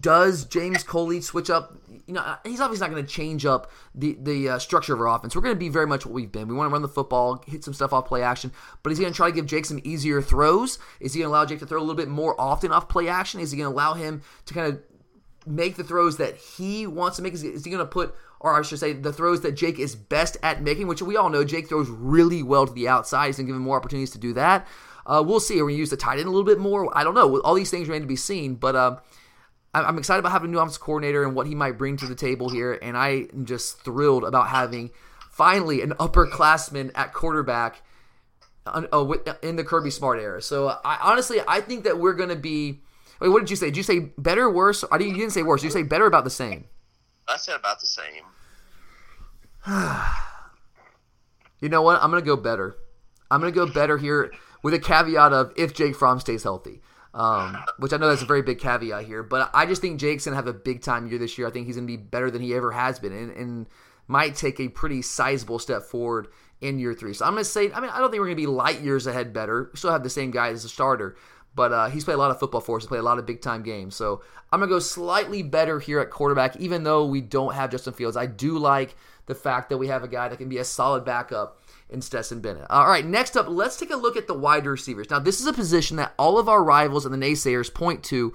does 0.01 0.47
James 0.47 0.83
Coley 0.83 1.21
switch 1.21 1.51
up? 1.51 1.77
You 2.07 2.15
know, 2.15 2.37
he's 2.45 2.61
obviously 2.61 2.87
not 2.87 2.93
going 2.93 3.05
to 3.05 3.11
change 3.11 3.47
up 3.47 3.71
the 3.95 4.17
the 4.21 4.51
uh, 4.51 4.59
structure 4.59 4.95
of 4.95 5.01
our 5.01 5.09
offense. 5.09 5.35
We're 5.35 5.43
going 5.43 5.55
to 5.55 5.59
be 5.59 5.69
very 5.69 5.87
much 5.87 6.05
what 6.05 6.15
we've 6.15 6.31
been. 6.31 6.49
We 6.49 6.55
want 6.55 6.69
to 6.69 6.73
run 6.73 6.83
the 6.83 6.89
football, 6.89 7.43
hit 7.47 7.65
some 7.65 7.75
stuff 7.75 7.93
off 7.93 8.07
play 8.07 8.23
action, 8.23 8.53
but 8.83 8.93
is 8.93 8.99
he 8.99 9.05
going 9.05 9.13
to 9.13 9.17
try 9.17 9.31
to 9.31 9.35
give 9.35 9.47
Jake 9.47 9.65
some 9.65 9.81
easier 9.85 10.21
throws? 10.21 10.79
Is 11.01 11.15
he 11.15 11.21
going 11.21 11.31
to 11.31 11.33
allow 11.33 11.47
Jake 11.47 11.61
to 11.61 11.67
throw 11.67 11.79
a 11.79 11.81
little 11.81 11.95
bit 11.95 12.09
more 12.09 12.39
often 12.41 12.73
off 12.73 12.89
play 12.89 13.09
action? 13.09 13.41
Is 13.41 13.51
he 13.51 13.59
going 13.59 13.71
to 13.71 13.75
allow 13.75 13.95
him 13.95 14.23
to 14.47 14.55
kind 14.55 14.73
of 14.73 14.83
make 15.47 15.77
the 15.77 15.85
throws 15.85 16.19
that 16.19 16.37
he 16.37 16.87
wants 16.87 17.17
to 17.17 17.23
make? 17.23 17.33
Is 17.33 17.41
he, 17.41 17.49
is 17.49 17.65
he 17.65 17.71
going 17.71 17.85
to 17.85 17.91
put 17.91 18.15
or 18.45 18.59
I 18.59 18.61
should 18.61 18.79
say, 18.79 18.93
the 18.93 19.13
throws 19.13 19.41
that 19.41 19.53
Jake 19.53 19.79
is 19.79 19.97
best 19.97 20.37
at 20.43 20.63
making, 20.63 20.87
which 20.87 21.01
we 21.01 21.17
all 21.17 21.31
know 21.31 21.45
Jake 21.45 21.67
throws 21.67 21.89
really 21.89 22.43
well 22.43 22.67
to 22.67 22.73
the 22.75 22.89
outside. 22.89 23.29
He's 23.29 23.39
going 23.39 23.47
to 23.47 23.53
give 23.53 23.57
him 23.57 23.63
more 23.63 23.79
opportunities 23.79 24.11
to 24.11 24.19
do 24.19 24.35
that. 24.35 24.67
Uh, 25.07 25.25
we'll 25.27 25.41
see. 25.41 25.59
Are 25.59 25.65
we 25.65 25.75
use 25.75 25.89
the 25.89 25.97
tight 25.97 26.19
end 26.19 26.27
a 26.27 26.31
little 26.31 26.45
bit 26.45 26.59
more? 26.59 26.97
I 26.97 27.05
don't 27.05 27.15
know. 27.15 27.41
All 27.41 27.55
these 27.55 27.71
things 27.71 27.89
remain 27.89 28.03
to 28.03 28.07
be 28.07 28.17
seen, 28.17 28.57
but 28.57 28.77
uh, 28.77 28.99
I'm 29.75 29.99
excited 29.99 30.21
about 30.21 30.33
having 30.33 30.51
a 30.51 30.53
new 30.53 30.59
offensive 30.59 30.81
coordinator 30.81 31.25
and 31.25 31.35
what 31.35 31.47
he 31.47 31.55
might 31.55 31.77
bring 31.77 31.97
to 31.99 32.07
the 32.07 32.15
table 32.15 32.49
here. 32.49 32.79
And 32.81 32.97
I 32.97 33.27
am 33.33 33.45
just 33.45 33.81
thrilled 33.81 34.25
about 34.25 34.49
having 34.49 34.91
finally 35.31 35.83
an 35.83 35.91
upperclassman 35.93 36.93
at 36.95 37.13
quarterback 37.13 37.83
uh, 38.67 38.83
in 39.43 39.57
the 39.57 39.65
Kirby 39.65 39.91
Smart 39.91 40.21
era. 40.21 40.41
So 40.41 40.69
I, 40.85 40.99
honestly, 41.03 41.41
I 41.47 41.61
think 41.61 41.85
that 41.85 41.99
we're 41.99 42.15
going 42.15 42.29
to 42.29 42.37
be. 42.37 42.81
Wait, 43.21 43.29
what 43.29 43.41
did 43.41 43.51
you 43.51 43.57
say? 43.57 43.67
Did 43.67 43.77
you 43.77 43.83
say 43.83 43.99
better, 44.19 44.51
worse? 44.51 44.85
I 44.91 44.99
didn't, 44.99 45.15
you 45.15 45.21
didn't 45.21 45.33
say 45.33 45.43
worse. 45.43 45.61
Did 45.61 45.69
you 45.69 45.73
say 45.73 45.83
better, 45.83 46.07
about 46.07 46.25
the 46.25 46.31
same? 46.31 46.67
I 47.27 47.37
said 47.37 47.57
about 47.57 47.81
the 47.81 47.87
same. 47.87 48.25
you 51.61 51.69
know 51.69 51.83
what? 51.83 52.03
I'm 52.03 52.11
going 52.11 52.23
to 52.23 52.27
go 52.27 52.37
better. 52.37 52.77
I'm 53.31 53.41
going 53.41 53.53
to 53.53 53.67
go 53.67 53.73
better 53.73 53.99
here 53.99 54.33
with 54.63 54.75
a 54.75 54.79
caveat 54.79 55.33
of 55.33 55.53
if 55.57 55.75
Jake 55.75 55.97
Fromm 55.97 56.21
stays 56.21 56.43
healthy. 56.43 56.81
Um, 57.15 57.57
which 57.79 57.93
I 57.93 57.97
know 57.97 58.09
that's 58.09 58.23
a 58.23 58.27
very 58.27 58.43
big 58.43 58.59
caveat 58.59 59.05
here, 59.05 59.23
but 59.23 59.49
I 59.55 59.67
just 59.67 59.81
think 59.81 60.01
Jake's 60.01 60.25
gonna 60.25 60.35
have 60.35 60.49
a 60.49 60.53
big 60.53 60.83
time 60.83 61.07
year 61.07 61.17
this 61.17 61.39
year. 61.39 61.47
I 61.47 61.51
think 61.53 61.67
he's 61.67 61.77
gonna 61.77 61.87
be 61.87 61.97
better 61.97 62.29
than 62.29 62.43
he 62.43 62.53
ever 62.55 62.73
has 62.73 62.99
been, 62.99 63.13
and, 63.13 63.31
and 63.31 63.67
might 64.09 64.35
take 64.35 64.59
a 64.59 64.69
pretty 64.69 65.01
sizable 65.01 65.61
step 65.61 65.85
forward 65.85 66.27
in 66.61 66.81
year 66.81 66.93
three. 66.93 67.15
So 67.15 67.25
I'm 67.25 67.35
gonna 67.35 67.45
say, 67.45 67.71
I 67.73 67.79
mean, 67.79 67.91
I 67.91 68.01
don't 68.01 68.11
think 68.11 68.21
we're 68.21 68.27
gonna 68.27 68.37
be 68.37 68.47
light 68.47 68.81
years 68.81 69.07
ahead 69.07 69.33
better. 69.33 69.71
We 69.73 69.79
still 69.79 69.93
have 69.93 70.03
the 70.03 70.11
same 70.11 70.33
guy 70.33 70.49
as 70.49 70.65
a 70.65 70.69
starter, 70.69 71.17
but 71.55 71.73
uh, 71.73 71.89
he's 71.89 72.05
played 72.05 72.15
a 72.15 72.19
lot 72.19 72.33
of 72.33 72.41
football 72.41 72.61
for 72.61 72.79
us. 72.79 72.83
He's 72.83 72.89
played 72.89 72.99
a 72.99 73.05
lot 73.05 73.21
of 73.21 73.27
big 73.27 73.41
time 73.41 73.63
games. 73.63 73.95
So 73.95 74.23
I'm 74.51 74.59
gonna 74.59 74.71
go 74.71 74.81
slightly 74.81 75.45
better 75.45 75.79
here 75.79 76.01
at 76.01 76.11
quarterback, 76.11 76.57
even 76.57 76.83
though 76.83 77.07
we 77.07 77.21
don't 77.21 77.55
have 77.55 77.71
Justin 77.71 77.93
Fields. 77.93 78.17
I 78.17 78.27
do 78.27 78.59
like 78.59 78.97
the 79.27 79.37
fact 79.37 79.69
that 79.69 79.79
we 79.79 79.87
have 79.87 80.03
a 80.03 80.09
guy 80.09 80.29
that 80.29 80.39
can 80.39 80.49
be 80.49 80.59
a 80.59 80.65
solid 80.65 81.05
backup 81.05 81.61
in 81.95 82.03
Stetson 82.03 82.41
Bennett. 82.41 82.67
All 82.69 82.87
right, 82.87 83.07
next 83.07 83.37
up, 83.37 83.49
let's 83.49 83.79
take 83.79 83.91
a 83.91 83.97
look 83.97 84.17
at 84.17 84.27
the 84.27 84.35
wide 84.35 84.67
receivers. 84.67 85.09
Now, 85.09 85.21
this 85.21 85.41
is 85.41 85.47
a 85.47 85.53
position 85.53 85.97
that 85.97 86.13
all 86.19 86.39
of 86.39 86.49
our 86.49 86.63
rivals 86.63 87.07
and 87.07 87.15
the 87.15 87.27
naysayers 87.27 87.73
point 87.73 88.03
to 88.05 88.35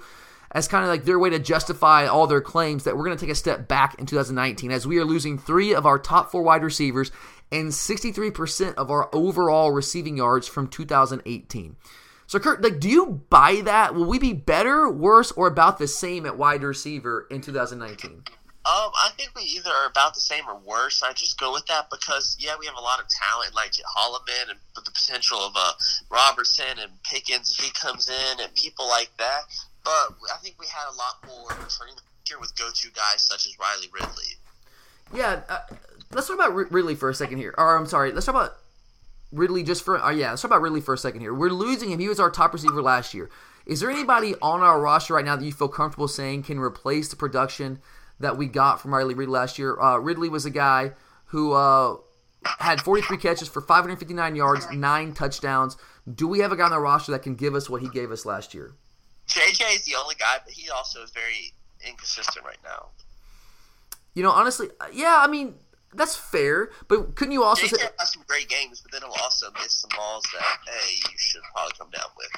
as 0.52 0.66
kind 0.66 0.82
of 0.82 0.90
like 0.90 1.04
their 1.04 1.18
way 1.18 1.30
to 1.30 1.38
justify 1.38 2.06
all 2.06 2.26
their 2.26 2.40
claims 2.40 2.84
that 2.84 2.96
we're 2.96 3.04
going 3.04 3.16
to 3.16 3.24
take 3.24 3.30
a 3.30 3.36
step 3.36 3.68
back 3.68 3.94
in 4.00 4.06
2019 4.06 4.72
as 4.72 4.86
we 4.86 4.98
are 4.98 5.04
losing 5.04 5.38
three 5.38 5.72
of 5.72 5.86
our 5.86 5.98
top 5.98 6.30
four 6.32 6.42
wide 6.42 6.64
receivers 6.64 7.12
and 7.52 7.70
63% 7.70 8.74
of 8.74 8.90
our 8.90 9.08
overall 9.14 9.70
receiving 9.70 10.16
yards 10.16 10.48
from 10.48 10.66
2018. 10.66 11.76
So, 12.26 12.38
Kurt, 12.38 12.62
like, 12.62 12.78
do 12.78 12.88
you 12.88 13.22
buy 13.28 13.60
that? 13.64 13.94
Will 13.94 14.06
we 14.06 14.20
be 14.20 14.32
better, 14.32 14.88
worse, 14.88 15.32
or 15.32 15.48
about 15.48 15.78
the 15.78 15.88
same 15.88 16.26
at 16.26 16.38
wide 16.38 16.62
receiver 16.62 17.26
in 17.28 17.40
2019? 17.40 18.22
Um, 18.66 18.92
I 18.92 19.10
think 19.16 19.30
we 19.34 19.42
either 19.42 19.70
are 19.70 19.88
about 19.88 20.14
the 20.14 20.20
same 20.20 20.44
or 20.46 20.58
worse. 20.58 21.02
I 21.02 21.14
just 21.14 21.40
go 21.40 21.50
with 21.50 21.64
that 21.66 21.88
because 21.90 22.36
yeah, 22.38 22.56
we 22.60 22.66
have 22.66 22.76
a 22.76 22.80
lot 22.80 23.00
of 23.00 23.06
talent 23.08 23.54
like 23.54 23.72
Holloman 23.96 24.50
and 24.50 24.58
the 24.74 24.90
potential 24.90 25.38
of 25.38 25.52
uh, 25.56 25.72
Robertson 26.10 26.78
and 26.78 26.92
Pickens 27.02 27.56
if 27.58 27.64
he 27.64 27.70
comes 27.72 28.10
in 28.10 28.40
and 28.40 28.54
people 28.54 28.86
like 28.86 29.10
that. 29.16 29.42
But 29.82 30.14
I 30.30 30.36
think 30.42 30.56
we 30.60 30.66
had 30.66 30.92
a 30.92 30.96
lot 30.96 31.24
more 31.26 31.48
returning 31.64 31.94
here 32.28 32.38
with 32.38 32.54
go-to 32.56 32.90
guys 32.90 33.22
such 33.22 33.46
as 33.46 33.58
Riley 33.58 33.88
Ridley. 33.94 34.36
Yeah, 35.14 35.40
uh, 35.48 35.60
let's 36.12 36.26
talk 36.26 36.36
about 36.36 36.54
Ridley 36.70 36.94
for 36.94 37.08
a 37.08 37.14
second 37.14 37.38
here. 37.38 37.54
Or 37.56 37.76
I'm 37.76 37.86
sorry, 37.86 38.12
let's 38.12 38.26
talk 38.26 38.34
about 38.34 38.58
Ridley 39.32 39.62
just 39.62 39.84
for. 39.86 39.98
Uh, 39.98 40.10
yeah, 40.10 40.30
let's 40.30 40.42
talk 40.42 40.50
about 40.50 40.60
Ridley 40.60 40.82
for 40.82 40.92
a 40.92 40.98
second 40.98 41.22
here. 41.22 41.32
We're 41.32 41.48
losing 41.48 41.90
him. 41.90 41.98
He 41.98 42.08
was 42.08 42.20
our 42.20 42.30
top 42.30 42.52
receiver 42.52 42.82
last 42.82 43.14
year. 43.14 43.30
Is 43.64 43.80
there 43.80 43.90
anybody 43.90 44.34
on 44.42 44.60
our 44.60 44.80
roster 44.80 45.14
right 45.14 45.24
now 45.24 45.36
that 45.36 45.44
you 45.44 45.52
feel 45.52 45.68
comfortable 45.68 46.08
saying 46.08 46.42
can 46.42 46.58
replace 46.58 47.08
the 47.08 47.16
production? 47.16 47.80
That 48.20 48.36
we 48.36 48.46
got 48.46 48.80
from 48.80 48.94
Riley 48.94 49.14
Ridley 49.14 49.32
last 49.32 49.58
year. 49.58 49.78
Uh, 49.80 49.96
Ridley 49.98 50.28
was 50.28 50.44
a 50.44 50.50
guy 50.50 50.92
who 51.26 51.52
uh, 51.52 51.96
had 52.58 52.80
43 52.80 53.16
catches 53.16 53.48
for 53.48 53.60
559 53.60 54.36
yards, 54.36 54.70
nine 54.72 55.12
touchdowns. 55.12 55.76
Do 56.12 56.28
we 56.28 56.40
have 56.40 56.52
a 56.52 56.56
guy 56.56 56.64
on 56.64 56.70
the 56.70 56.78
roster 56.78 57.12
that 57.12 57.22
can 57.22 57.34
give 57.34 57.54
us 57.54 57.68
what 57.68 57.82
he 57.82 57.88
gave 57.88 58.10
us 58.10 58.24
last 58.24 58.54
year? 58.54 58.74
JJ 59.28 59.76
is 59.76 59.84
the 59.84 59.94
only 59.96 60.14
guy, 60.16 60.38
but 60.44 60.52
he 60.52 60.70
also 60.70 61.02
is 61.02 61.10
very 61.10 61.52
inconsistent 61.86 62.44
right 62.44 62.58
now. 62.64 62.88
You 64.14 64.22
know, 64.22 64.30
honestly, 64.30 64.68
yeah, 64.92 65.18
I 65.20 65.28
mean, 65.28 65.54
that's 65.94 66.14
fair, 66.14 66.70
but 66.88 67.16
couldn't 67.16 67.32
you 67.32 67.42
also 67.42 67.66
say 67.66 67.82
has 67.98 68.12
some 68.12 68.22
great 68.26 68.48
games, 68.48 68.80
but 68.80 68.92
then 68.92 69.02
he'll 69.02 69.22
also 69.22 69.48
miss 69.60 69.72
some 69.72 69.90
balls 69.96 70.24
that 70.32 70.42
hey, 70.66 70.94
you 70.94 71.16
should 71.16 71.42
probably 71.52 71.72
come 71.76 71.90
down 71.90 72.06
with. 72.16 72.28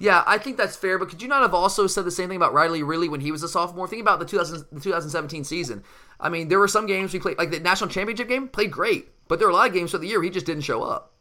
Yeah, 0.00 0.22
I 0.26 0.38
think 0.38 0.56
that's 0.56 0.76
fair, 0.76 0.98
but 0.98 1.08
could 1.08 1.20
you 1.20 1.28
not 1.28 1.42
have 1.42 1.54
also 1.54 1.86
said 1.86 2.04
the 2.04 2.10
same 2.10 2.28
thing 2.28 2.36
about 2.36 2.54
Riley 2.54 2.82
Ridley 2.82 3.08
when 3.08 3.20
he 3.20 3.32
was 3.32 3.42
a 3.42 3.48
sophomore? 3.48 3.88
Think 3.88 4.02
about 4.02 4.20
the 4.20 4.24
2000, 4.24 4.66
the 4.70 4.80
2017 4.80 5.44
season. 5.44 5.82
I 6.20 6.28
mean, 6.28 6.48
there 6.48 6.58
were 6.58 6.68
some 6.68 6.86
games 6.86 7.12
we 7.12 7.18
played, 7.18 7.38
like 7.38 7.50
the 7.50 7.60
national 7.60 7.90
championship 7.90 8.28
game, 8.28 8.48
played 8.48 8.70
great, 8.70 9.08
but 9.26 9.38
there 9.38 9.48
were 9.48 9.52
a 9.52 9.56
lot 9.56 9.68
of 9.68 9.74
games 9.74 9.90
for 9.90 9.98
the 9.98 10.06
year 10.06 10.22
he 10.22 10.30
just 10.30 10.46
didn't 10.46 10.62
show 10.62 10.82
up. 10.82 11.14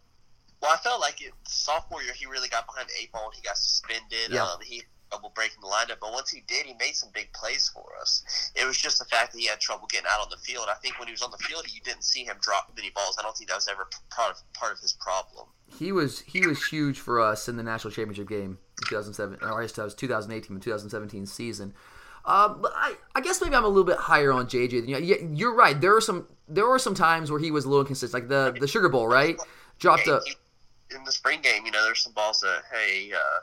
Well, 0.61 0.71
I 0.71 0.77
felt 0.77 0.99
like 1.01 1.21
it, 1.21 1.31
sophomore 1.47 2.03
year 2.03 2.13
he 2.13 2.25
really 2.25 2.49
got 2.49 2.65
behind 2.65 2.89
the 2.89 2.93
eight 3.01 3.11
ball 3.11 3.25
and 3.25 3.33
he 3.33 3.41
got 3.41 3.57
suspended. 3.57 4.29
Yeah. 4.29 4.43
Um, 4.43 4.59
he 4.61 4.83
trouble 5.09 5.31
breaking 5.35 5.61
the 5.61 5.67
lineup, 5.67 5.97
but 5.99 6.11
once 6.11 6.29
he 6.29 6.43
did, 6.47 6.65
he 6.65 6.73
made 6.79 6.95
some 6.95 7.09
big 7.13 7.31
plays 7.33 7.69
for 7.69 7.85
us. 8.01 8.23
It 8.55 8.65
was 8.65 8.77
just 8.77 8.99
the 8.99 9.05
fact 9.05 9.33
that 9.33 9.39
he 9.39 9.47
had 9.47 9.59
trouble 9.59 9.87
getting 9.89 10.07
out 10.09 10.21
on 10.21 10.27
the 10.29 10.37
field. 10.37 10.67
I 10.69 10.75
think 10.75 10.99
when 10.99 11.07
he 11.07 11.11
was 11.11 11.21
on 11.21 11.31
the 11.31 11.37
field, 11.37 11.65
you 11.73 11.81
didn't 11.81 12.03
see 12.03 12.23
him 12.23 12.37
drop 12.41 12.71
many 12.75 12.91
balls. 12.91 13.17
I 13.19 13.23
don't 13.23 13.35
think 13.35 13.49
that 13.49 13.55
was 13.55 13.67
ever 13.67 13.87
part 14.11 14.31
of, 14.31 14.53
part 14.53 14.73
of 14.73 14.79
his 14.79 14.93
problem. 14.93 15.47
He 15.77 15.91
was 15.91 16.21
he 16.21 16.45
was 16.47 16.65
huge 16.65 16.99
for 16.99 17.19
us 17.19 17.47
in 17.47 17.57
the 17.57 17.63
national 17.63 17.91
championship 17.91 18.27
game 18.27 18.57
in 18.81 18.87
2007, 18.87 19.39
or 19.41 19.65
that 19.65 19.83
was 19.83 19.95
2018 19.95 20.55
and 20.55 20.61
2017 20.61 21.25
season. 21.25 21.73
Uh, 22.25 22.49
but 22.49 22.71
I, 22.75 22.95
I 23.15 23.21
guess 23.21 23.41
maybe 23.41 23.55
I'm 23.55 23.63
a 23.63 23.67
little 23.67 23.83
bit 23.83 23.97
higher 23.97 24.31
on 24.31 24.47
JJ 24.47 24.81
than 24.81 25.03
you. 25.03 25.29
You're 25.33 25.55
right. 25.55 25.79
There 25.79 25.93
were 25.93 26.01
some 26.01 26.27
there 26.47 26.67
were 26.67 26.79
some 26.79 26.95
times 26.95 27.31
where 27.31 27.39
he 27.39 27.51
was 27.51 27.65
a 27.65 27.69
little 27.69 27.81
inconsistent, 27.81 28.23
like 28.23 28.29
the 28.29 28.59
the 28.59 28.67
Sugar 28.67 28.89
Bowl, 28.89 29.07
right? 29.07 29.37
Dropped 29.79 30.07
a 30.07 30.21
in 30.95 31.03
the 31.03 31.11
spring 31.11 31.41
game. 31.41 31.65
You 31.65 31.71
know, 31.71 31.83
there's 31.83 32.01
some 32.01 32.13
balls 32.13 32.41
that 32.41 32.63
hey. 32.71 33.11
Uh, 33.13 33.39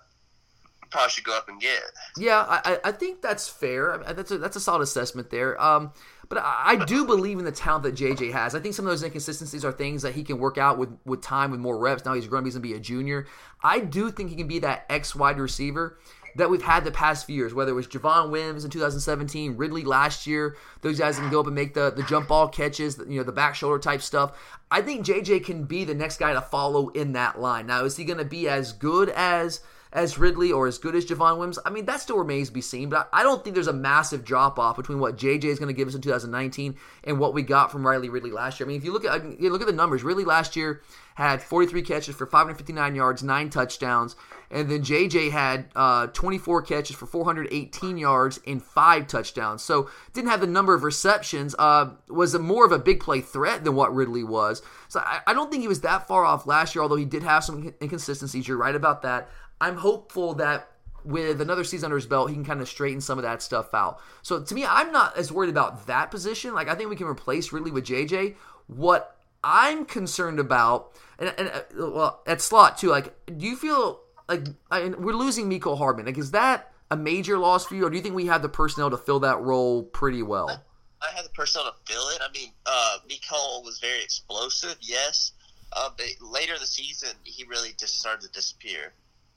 probably 0.96 1.10
should 1.10 1.24
go 1.24 1.36
up 1.36 1.48
and 1.48 1.60
get. 1.60 1.82
Yeah, 2.16 2.44
I, 2.48 2.78
I 2.84 2.92
think 2.92 3.20
that's 3.20 3.48
fair. 3.48 4.02
That's 4.14 4.30
a, 4.30 4.38
that's 4.38 4.56
a 4.56 4.60
solid 4.60 4.82
assessment 4.82 5.28
there. 5.30 5.60
Um, 5.60 5.92
but 6.28 6.38
I, 6.38 6.78
I, 6.80 6.84
do 6.86 7.04
believe 7.04 7.38
in 7.38 7.44
the 7.44 7.52
talent 7.52 7.84
that 7.84 7.94
JJ 7.94 8.32
has. 8.32 8.54
I 8.54 8.60
think 8.60 8.74
some 8.74 8.86
of 8.86 8.90
those 8.90 9.02
inconsistencies 9.02 9.64
are 9.64 9.72
things 9.72 10.02
that 10.02 10.14
he 10.14 10.24
can 10.24 10.38
work 10.38 10.56
out 10.56 10.78
with, 10.78 10.96
with 11.04 11.20
time, 11.20 11.50
with 11.50 11.60
more 11.60 11.78
reps. 11.78 12.04
Now 12.04 12.14
he's 12.14 12.26
going 12.26 12.50
to 12.50 12.60
be 12.60 12.72
a 12.72 12.80
junior. 12.80 13.26
I 13.62 13.80
do 13.80 14.10
think 14.10 14.30
he 14.30 14.36
can 14.36 14.48
be 14.48 14.58
that 14.60 14.86
X 14.88 15.14
wide 15.14 15.38
receiver 15.38 15.98
that 16.36 16.50
we've 16.50 16.62
had 16.62 16.84
the 16.84 16.90
past 16.90 17.26
few 17.26 17.36
years, 17.36 17.52
whether 17.52 17.72
it 17.72 17.74
was 17.74 17.86
Javon 17.86 18.30
Wims 18.30 18.64
in 18.64 18.70
2017, 18.70 19.56
Ridley 19.56 19.84
last 19.84 20.26
year. 20.26 20.56
Those 20.80 20.98
guys 20.98 21.18
can 21.18 21.30
go 21.30 21.40
up 21.40 21.46
and 21.46 21.54
make 21.54 21.74
the, 21.74 21.90
the 21.90 22.02
jump 22.04 22.28
ball 22.28 22.48
catches, 22.48 22.98
you 22.98 23.18
know, 23.18 23.22
the 23.22 23.32
back 23.32 23.54
shoulder 23.54 23.78
type 23.78 24.02
stuff. 24.02 24.58
I 24.70 24.80
think 24.80 25.04
JJ 25.04 25.44
can 25.44 25.64
be 25.64 25.84
the 25.84 25.94
next 25.94 26.18
guy 26.18 26.32
to 26.32 26.40
follow 26.40 26.88
in 26.88 27.12
that 27.12 27.38
line. 27.38 27.66
Now, 27.66 27.84
is 27.84 27.96
he 27.96 28.04
going 28.04 28.18
to 28.18 28.24
be 28.24 28.48
as 28.48 28.72
good 28.72 29.10
as– 29.10 29.60
as 29.92 30.18
Ridley 30.18 30.52
or 30.52 30.66
as 30.66 30.78
good 30.78 30.94
as 30.94 31.06
Javon 31.06 31.38
Wims, 31.38 31.58
I 31.64 31.70
mean, 31.70 31.86
that 31.86 32.00
still 32.00 32.18
remains 32.18 32.48
to 32.48 32.54
be 32.54 32.60
seen. 32.60 32.88
But 32.88 33.08
I 33.12 33.22
don't 33.22 33.42
think 33.42 33.54
there's 33.54 33.66
a 33.66 33.72
massive 33.72 34.24
drop 34.24 34.58
off 34.58 34.76
between 34.76 34.98
what 34.98 35.16
JJ 35.16 35.44
is 35.44 35.58
going 35.58 35.68
to 35.68 35.76
give 35.76 35.88
us 35.88 35.94
in 35.94 36.00
2019 36.00 36.76
and 37.04 37.18
what 37.18 37.34
we 37.34 37.42
got 37.42 37.72
from 37.72 37.86
Riley 37.86 38.08
Ridley 38.08 38.30
last 38.30 38.60
year. 38.60 38.66
I 38.66 38.68
mean, 38.68 38.78
if 38.78 38.84
you 38.84 38.92
look 38.92 39.04
at 39.04 39.40
you 39.40 39.50
look 39.50 39.60
at 39.60 39.66
the 39.66 39.72
numbers, 39.72 40.02
Ridley 40.02 40.24
last 40.24 40.56
year 40.56 40.82
had 41.14 41.42
43 41.42 41.80
catches 41.80 42.14
for 42.14 42.26
559 42.26 42.94
yards, 42.94 43.22
nine 43.22 43.48
touchdowns, 43.48 44.16
and 44.50 44.70
then 44.70 44.82
JJ 44.82 45.30
had 45.30 45.66
uh, 45.74 46.08
24 46.08 46.60
catches 46.62 46.94
for 46.94 47.06
418 47.06 47.96
yards 47.96 48.38
and 48.46 48.62
five 48.62 49.06
touchdowns. 49.06 49.62
So 49.62 49.88
didn't 50.12 50.28
have 50.28 50.42
the 50.42 50.46
number 50.46 50.74
of 50.74 50.84
receptions. 50.84 51.54
Uh, 51.58 51.92
was 52.08 52.34
a 52.34 52.38
more 52.38 52.66
of 52.66 52.72
a 52.72 52.78
big 52.78 53.00
play 53.00 53.22
threat 53.22 53.64
than 53.64 53.74
what 53.74 53.94
Ridley 53.94 54.24
was. 54.24 54.60
So 54.88 55.00
I, 55.00 55.20
I 55.26 55.32
don't 55.32 55.50
think 55.50 55.62
he 55.62 55.68
was 55.68 55.80
that 55.80 56.06
far 56.06 56.24
off 56.24 56.46
last 56.46 56.74
year, 56.74 56.82
although 56.82 56.96
he 56.96 57.06
did 57.06 57.22
have 57.22 57.44
some 57.44 57.72
inconsistencies. 57.80 58.46
You're 58.46 58.58
right 58.58 58.74
about 58.74 59.02
that. 59.02 59.30
I'm 59.60 59.76
hopeful 59.76 60.34
that 60.34 60.68
with 61.04 61.40
another 61.40 61.64
season 61.64 61.86
under 61.86 61.96
his 61.96 62.06
belt, 62.06 62.28
he 62.28 62.34
can 62.34 62.44
kind 62.44 62.60
of 62.60 62.68
straighten 62.68 63.00
some 63.00 63.18
of 63.18 63.22
that 63.22 63.40
stuff 63.40 63.72
out. 63.72 64.00
So 64.22 64.42
to 64.42 64.54
me, 64.54 64.64
I'm 64.66 64.90
not 64.90 65.16
as 65.16 65.30
worried 65.30 65.50
about 65.50 65.86
that 65.86 66.10
position. 66.10 66.52
Like 66.52 66.68
I 66.68 66.74
think 66.74 66.90
we 66.90 66.96
can 66.96 67.06
replace 67.06 67.52
Ridley 67.52 67.70
with 67.70 67.84
JJ. 67.84 68.34
What 68.66 69.16
I'm 69.44 69.84
concerned 69.84 70.40
about, 70.40 70.92
and, 71.18 71.32
and 71.38 71.48
uh, 71.48 71.62
well, 71.76 72.22
at 72.26 72.40
slot 72.40 72.78
too. 72.78 72.88
Like, 72.88 73.14
do 73.26 73.46
you 73.46 73.56
feel 73.56 74.00
like 74.28 74.48
I 74.70 74.88
we're 74.88 75.12
losing 75.12 75.48
Mecole 75.48 75.78
Hardman? 75.78 76.06
Like, 76.06 76.18
is 76.18 76.32
that 76.32 76.72
a 76.90 76.96
major 76.96 77.38
loss 77.38 77.66
for 77.66 77.76
you, 77.76 77.86
or 77.86 77.90
do 77.90 77.96
you 77.96 78.02
think 78.02 78.16
we 78.16 78.26
have 78.26 78.42
the 78.42 78.48
personnel 78.48 78.90
to 78.90 78.96
fill 78.96 79.20
that 79.20 79.40
role 79.40 79.84
pretty 79.84 80.22
well? 80.22 80.64
I 81.00 81.14
have 81.14 81.24
the 81.24 81.30
personnel 81.30 81.70
to 81.70 81.92
fill 81.92 82.08
it. 82.08 82.18
I 82.20 82.32
mean, 82.32 82.50
uh, 82.64 82.98
Mecole 83.08 83.64
was 83.64 83.78
very 83.78 84.02
explosive, 84.02 84.76
yes, 84.80 85.32
uh, 85.72 85.90
but 85.96 86.06
later 86.20 86.54
in 86.54 86.60
the 86.60 86.66
season, 86.66 87.10
he 87.22 87.44
really 87.44 87.70
just 87.78 88.00
started 88.00 88.22
to 88.26 88.32
disappear. 88.32 88.92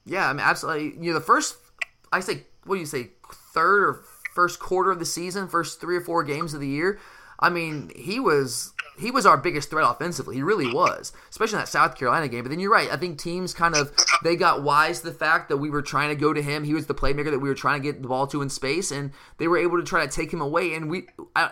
Yeah, 0.06 0.30
I 0.30 0.34
mean, 0.34 0.42
absolutely. 0.42 1.04
You 1.04 1.12
know, 1.12 1.20
the 1.20 1.26
first, 1.26 1.58
I 2.12 2.20
say, 2.20 2.44
what 2.66 2.76
do 2.76 2.80
you 2.80 2.86
say, 2.86 3.12
third 3.54 3.84
or 3.84 4.04
first 4.34 4.60
quarter 4.60 4.92
of 4.92 5.00
the 5.00 5.06
season, 5.06 5.48
first 5.48 5.82
three 5.82 5.98
or 5.98 6.02
four 6.02 6.24
games 6.24 6.54
of 6.54 6.62
the 6.62 6.68
year. 6.68 7.00
I 7.40 7.50
mean, 7.50 7.92
he 7.96 8.20
was 8.20 8.74
he 8.98 9.12
was 9.12 9.26
our 9.26 9.38
biggest 9.38 9.70
threat 9.70 9.90
offensively. 9.90 10.36
He 10.36 10.44
really 10.44 10.72
was, 10.72 11.14
especially 11.30 11.56
in 11.56 11.60
that 11.60 11.70
South 11.70 11.96
Carolina 11.96 12.28
game. 12.28 12.44
But 12.44 12.50
then 12.50 12.60
you're 12.60 12.72
right. 12.72 12.92
I 12.92 12.98
think 12.98 13.18
teams 13.18 13.54
kind 13.54 13.76
of 13.76 13.94
they 14.24 14.36
got 14.36 14.62
wise 14.64 15.00
to 15.00 15.08
the 15.08 15.14
fact 15.14 15.50
that 15.50 15.58
we 15.58 15.70
were 15.70 15.82
trying 15.82 16.10
to 16.10 16.16
go 16.16 16.34
to 16.34 16.42
him. 16.42 16.64
He 16.66 16.74
was 16.74 16.88
the 16.88 16.96
playmaker 16.96 17.32
that 17.32 17.40
we 17.40 17.48
were 17.48 17.56
trying 17.56 17.82
to 17.82 17.92
get 17.92 18.02
the 18.02 18.10
ball 18.10 18.28
to 18.28 18.42
in 18.42 18.50
space, 18.50 18.92
and 18.92 19.12
they 19.38 19.48
were 19.48 19.58
able 19.58 19.78
to 19.78 19.84
try 19.84 20.06
to 20.06 20.12
take 20.12 20.34
him 20.34 20.42
away. 20.42 20.74
And 20.74 20.90
we 20.90 21.08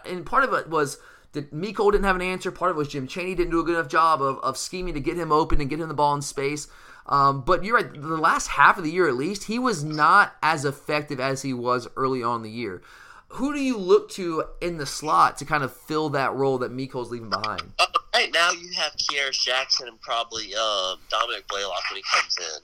and 0.05 0.25
part 0.25 0.43
of 0.43 0.53
it 0.53 0.69
was 0.69 0.97
that 1.33 1.53
Mecole 1.53 1.91
didn't 1.91 2.05
have 2.05 2.15
an 2.15 2.21
answer. 2.21 2.51
Part 2.51 2.71
of 2.71 2.77
it 2.77 2.79
was 2.79 2.89
Jim 2.89 3.07
Chaney 3.07 3.35
didn't 3.35 3.51
do 3.51 3.59
a 3.59 3.63
good 3.63 3.75
enough 3.75 3.89
job 3.89 4.21
of, 4.21 4.39
of 4.39 4.57
scheming 4.57 4.93
to 4.93 4.99
get 4.99 5.17
him 5.17 5.31
open 5.31 5.61
and 5.61 5.69
get 5.69 5.79
him 5.79 5.87
the 5.87 5.93
ball 5.93 6.15
in 6.15 6.21
space. 6.21 6.67
Um, 7.07 7.41
but 7.41 7.63
you're 7.63 7.75
right. 7.75 7.93
The 7.93 8.17
last 8.17 8.47
half 8.47 8.77
of 8.77 8.83
the 8.83 8.91
year, 8.91 9.07
at 9.07 9.15
least, 9.15 9.45
he 9.45 9.59
was 9.59 9.83
not 9.83 10.35
as 10.43 10.65
effective 10.65 11.19
as 11.19 11.41
he 11.41 11.53
was 11.53 11.87
early 11.95 12.21
on 12.21 12.37
in 12.37 12.43
the 12.43 12.51
year 12.51 12.81
who 13.29 13.53
do 13.53 13.59
you 13.59 13.77
look 13.77 14.09
to 14.11 14.43
in 14.61 14.77
the 14.77 14.85
slot 14.85 15.37
to 15.37 15.45
kind 15.45 15.63
of 15.63 15.75
fill 15.75 16.09
that 16.09 16.33
role 16.33 16.57
that 16.59 16.71
Mecole's 16.71 17.11
leaving 17.11 17.29
behind? 17.29 17.73
Uh, 17.79 17.85
right 18.13 18.31
now, 18.33 18.51
you 18.51 18.71
have 18.73 18.93
Kearis 18.93 19.39
Jackson 19.43 19.87
and 19.87 19.99
probably 20.01 20.53
uh, 20.57 20.95
Dominick 21.09 21.47
Blaylock 21.47 21.83
when 21.91 21.97
he 21.97 22.03
comes 22.13 22.35
in. 22.37 22.61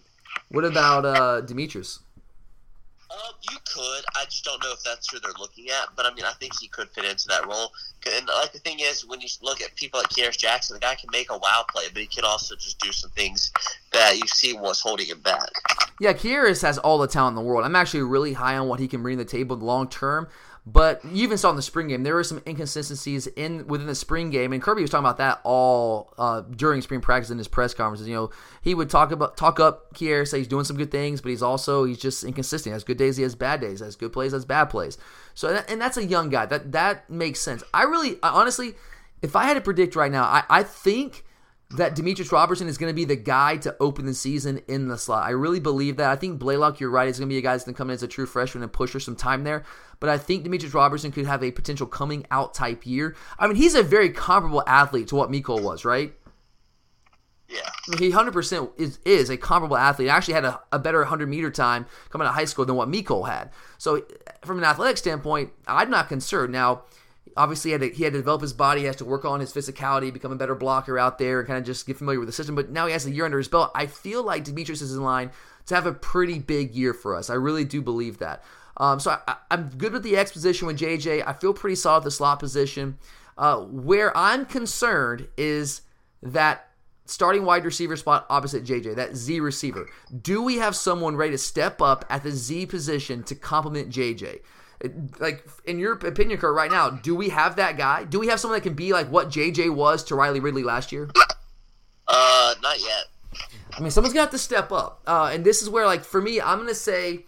What 0.49 0.65
about 0.65 1.06
uh, 1.06 1.41
Demetrius? 1.41 1.99
Um, 3.13 3.34
you 3.52 3.58
could. 3.71 4.04
I 4.15 4.26
just 4.26 4.43
don't 4.43 4.62
know 4.63 4.71
if 4.71 4.84
that's 4.84 5.12
who 5.12 5.19
they're 5.19 5.32
looking 5.39 5.69
at. 5.69 5.89
But 5.95 6.06
I 6.06 6.13
mean, 6.13 6.26
I 6.26 6.32
think 6.34 6.54
he 6.60 6.67
could 6.67 6.89
fit 6.89 7.06
into 7.06 7.28
that 7.28 7.45
role. 7.45 7.71
And 8.12 8.28
like 8.28 8.52
the 8.52 8.60
thing 8.60 8.80
is, 8.80 9.06
when 9.06 9.21
you 9.21 9.28
look 9.41 9.62
at 9.62 9.76
people 9.76 9.99
like 9.99 10.10
Kearis 10.10 10.38
Jackson, 10.38 10.73
the 10.73 10.80
guy 10.80 10.95
can 10.95 11.10
make 11.12 11.32
a 11.32 11.38
wow 11.38 11.63
play, 11.69 11.86
but 11.93 12.02
he 12.02 12.08
can 12.08 12.26
also 12.26 12.56
just 12.56 12.80
do 12.80 12.91
some 12.91 13.12
things 13.12 13.52
that 13.91 14.17
you 14.17 14.28
see 14.28 14.54
what's 14.54 14.82
holding 14.82 15.08
him 15.08 15.19
back. 15.19 15.49
Yeah, 15.99 16.13
Kearis 16.13 16.62
has 16.63 16.78
all 16.80 16.97
the 16.97 17.08
talent 17.08 17.38
in 17.38 17.43
the 17.43 17.47
world. 17.47 17.63
I'm 17.65 17.76
actually 17.76 18.04
really 18.04 18.34
high 18.34 18.58
on 18.58 18.67
what 18.67 18.80
he 18.80 18.88
can 18.88 19.04
bring 19.04 19.17
to 19.17 19.23
the 19.23 19.30
table 19.30 19.56
long 19.58 19.88
term. 19.88 20.28
But 20.65 21.04
you 21.04 21.23
even 21.23 21.38
saw 21.38 21.49
in 21.49 21.58
the 21.58 21.62
spring 21.62 21.89
game 21.89 22.04
there 22.04 22.15
were 22.15 22.23
some 22.23 22.41
inconsistencies 22.47 23.28
in 23.28 23.67
within 23.67 23.86
the 23.86 23.95
spring 23.95 24.30
game, 24.30 24.54
and 24.54 24.62
Kirby 24.62 24.82
was 24.82 24.89
talking 24.89 25.06
about 25.06 25.17
that 25.17 25.41
all 25.43 26.13
uh, 26.17 26.41
during 26.41 26.82
spring 26.82 27.02
practice 27.02 27.30
in 27.30 27.38
his 27.38 27.49
press 27.49 27.73
conferences. 27.73 28.08
You 28.08 28.15
know, 28.15 28.30
he 28.62 28.73
would 28.73 28.89
talk 28.89 29.12
about 29.12 29.36
talk 29.36 29.60
up 29.60 29.93
Kier, 29.93 30.26
say 30.26 30.38
he's 30.38 30.47
doing 30.47 30.63
some 30.63 30.78
good 30.78 30.89
things, 30.89 31.19
but 31.19 31.30
he's 31.30 31.41
also 31.41 31.84
he's 31.84 31.97
just 31.97 32.23
inconsistent. 32.23 32.71
He 32.71 32.73
has 32.73 32.86
good 32.86 32.97
days, 32.97 33.17
he 33.17 33.23
has 33.23 33.36
bad 33.36 33.60
days, 33.60 33.80
he 33.80 33.86
has 33.86 33.97
good 33.97 34.13
plays, 34.13 34.32
has 34.32 34.45
bad 34.45 34.65
plays. 34.65 34.97
So 35.34 35.49
and 35.67 35.82
that's 35.82 35.97
a 35.97 36.06
young 36.06 36.30
guy. 36.30 36.45
That 36.45 36.71
that 36.71 37.10
makes 37.10 37.41
sense. 37.41 37.62
I 37.73 37.84
really, 37.84 38.17
honestly, 38.23 38.76
if 39.21 39.36
I 39.36 39.43
had 39.43 39.56
to 39.56 39.62
predict 39.62 39.97
right 39.97 40.12
now, 40.12 40.23
I, 40.23 40.43
I 40.49 40.63
think 40.63 41.26
that 41.73 41.95
Demetrius 41.95 42.31
Robertson 42.31 42.67
is 42.67 42.77
going 42.77 42.91
to 42.91 42.95
be 42.95 43.05
the 43.05 43.15
guy 43.15 43.57
to 43.57 43.75
open 43.79 44.05
the 44.05 44.13
season 44.13 44.62
in 44.67 44.88
the 44.88 44.97
slot. 44.97 45.25
I 45.25 45.31
really 45.31 45.59
believe 45.59 45.97
that. 45.97 46.09
I 46.09 46.15
think 46.15 46.39
Blaylock, 46.39 46.79
you're 46.79 46.89
right, 46.89 47.07
is 47.07 47.17
going 47.17 47.29
to 47.29 47.33
be 47.33 47.39
a 47.39 47.41
guy 47.41 47.53
that's 47.53 47.63
going 47.63 47.73
to 47.73 47.77
come 47.77 47.89
in 47.89 47.95
as 47.95 48.03
a 48.03 48.07
true 48.07 48.25
freshman 48.25 48.63
and 48.63 48.71
push 48.71 48.91
for 48.91 48.99
some 48.99 49.15
time 49.15 49.43
there. 49.43 49.63
But 49.99 50.09
I 50.09 50.17
think 50.17 50.43
Demetrius 50.43 50.73
Robertson 50.73 51.12
could 51.12 51.25
have 51.25 51.43
a 51.43 51.51
potential 51.51 51.88
coming 51.88 52.25
out 52.29 52.53
type 52.53 52.86
year. 52.86 53.15
I 53.39 53.47
mean, 53.47 53.55
he's 53.55 53.75
a 53.75 53.83
very 53.83 54.09
comparable 54.09 54.63
athlete 54.67 55.07
to 55.07 55.15
what 55.15 55.31
Mecole 55.31 55.63
was, 55.63 55.83
right? 55.83 56.13
Yeah. 57.49 57.69
He 57.99 58.12
100% 58.12 58.79
is, 58.79 58.99
is 59.05 59.29
a 59.29 59.38
comparable 59.38 59.77
athlete. 59.77 60.09
Actually 60.09 60.36
had 60.36 60.45
a, 60.45 60.59
a 60.71 60.79
better 60.79 60.99
100 60.99 61.27
meter 61.27 61.51
time 61.51 61.86
coming 62.09 62.25
out 62.25 62.31
of 62.31 62.36
high 62.36 62.45
school 62.45 62.65
than 62.65 62.75
what 62.75 62.89
Mecole 62.89 63.27
had. 63.27 63.51
So, 63.77 64.05
from 64.43 64.57
an 64.57 64.63
athletic 64.63 64.97
standpoint, 64.97 65.51
I'm 65.67 65.89
not 65.89 66.07
concerned. 66.07 66.53
Now, 66.53 66.83
obviously 67.38 67.69
he 67.69 67.72
had, 67.74 67.82
to, 67.82 67.89
he 67.89 68.04
had 68.04 68.13
to 68.13 68.19
develop 68.19 68.41
his 68.41 68.54
body, 68.54 68.82
he 68.82 68.88
has 68.88 68.96
to 68.98 69.06
work 69.06 69.26
on 69.26 69.39
his 69.39 69.54
physicality, 69.54 70.13
become 70.13 70.32
a 70.32 70.36
better 70.36 70.56
blocker 70.56 70.98
out 70.98 71.17
there, 71.17 71.39
and 71.39 71.48
kind 71.48 71.60
of 71.60 71.65
just 71.65 71.86
get 71.86 71.98
familiar 71.98 72.19
with 72.19 72.28
the 72.28 72.34
system. 72.34 72.56
But 72.56 72.69
now 72.69 72.88
he 72.88 72.93
has 72.93 73.06
a 73.06 73.12
year 73.12 73.26
under 73.26 73.38
his 73.38 73.48
belt. 73.48 73.72
I 73.76 73.88
feel 73.88 74.24
like 74.24 74.43
Demetrius 74.43 74.82
is 74.82 74.96
in 74.96 75.04
line 75.04 75.32
to 75.65 75.76
have 75.76 75.86
a 75.86 75.93
pretty 75.93 76.39
big 76.39 76.76
year 76.76 76.93
for 76.93 77.15
us. 77.15 77.30
I 77.30 77.36
really 77.36 77.65
do 77.65 77.82
believe 77.82 78.19
that. 78.19 78.43
Um, 78.78 79.00
so 79.00 79.17
I, 79.28 79.36
am 79.52 79.69
good 79.78 79.93
with 79.93 80.04
the 80.04 80.17
X 80.17 80.32
position 80.32 80.67
with 80.67 80.80
JJ. 80.80 81.24
I 81.26 81.34
feel 81.34 81.54
pretty 81.54 81.76
solid 81.76 82.00
at 82.00 82.04
the 82.06 82.12
slot 82.12 82.39
position. 82.39 82.98
Uh, 83.38 83.62
where 83.62 84.15
I'm 84.17 84.46
concerned 84.46 85.28
is 85.38 85.82
that 86.22 86.69
starting 87.06 87.46
wide 87.46 87.65
receiver 87.65 87.96
spot 87.96 88.26
opposite 88.30 88.63
JJ, 88.63 88.96
that 88.96 89.15
Z 89.15 89.39
receiver. 89.39 89.88
Do 90.22 90.41
we 90.41 90.58
have 90.58 90.76
someone 90.76 91.15
ready 91.15 91.32
to 91.32 91.38
step 91.38 91.82
up 91.82 92.06
at 92.10 92.24
the 92.24 92.32
Z 92.32 92.67
position 92.67 93.24
to 93.24 93.36
complement 93.36 93.89
JJ? 93.89 94.41
Like 95.19 95.48
in 95.65 95.80
your 95.80 95.93
opinion, 95.93 96.39
Kurt, 96.39 96.54
right 96.54 96.72
now, 96.72 96.89
do 96.89 97.15
we 97.15 97.30
have 97.30 97.56
that 97.56 97.78
guy? 97.78 98.04
Do 98.04 98.19
we 98.19 98.28
have 98.28 98.39
someone 98.39 98.58
that 98.58 98.63
can 98.63 98.74
be 98.74 98.93
like 98.93 99.10
what 99.10 99.30
JJ 99.30 99.74
was 99.74 100.04
to 100.06 100.15
Riley 100.15 100.39
Ridley 100.39 100.63
last 100.63 100.91
year? 100.91 101.10
Uh, 102.08 102.56
not 102.62 102.80
yet. 102.80 103.06
I 103.76 103.82
mean, 103.82 103.91
someone's 103.91 104.13
gonna 104.13 104.24
have 104.24 104.32
to 104.32 104.38
step 104.38 104.72
up, 104.72 105.02
uh, 105.08 105.32
and 105.34 105.43
this 105.43 105.62
is 105.62 105.69
where, 105.69 105.86
like, 105.86 106.04
for 106.04 106.22
me, 106.22 106.39
I'm 106.39 106.60
gonna 106.60 106.76
say, 106.76 107.26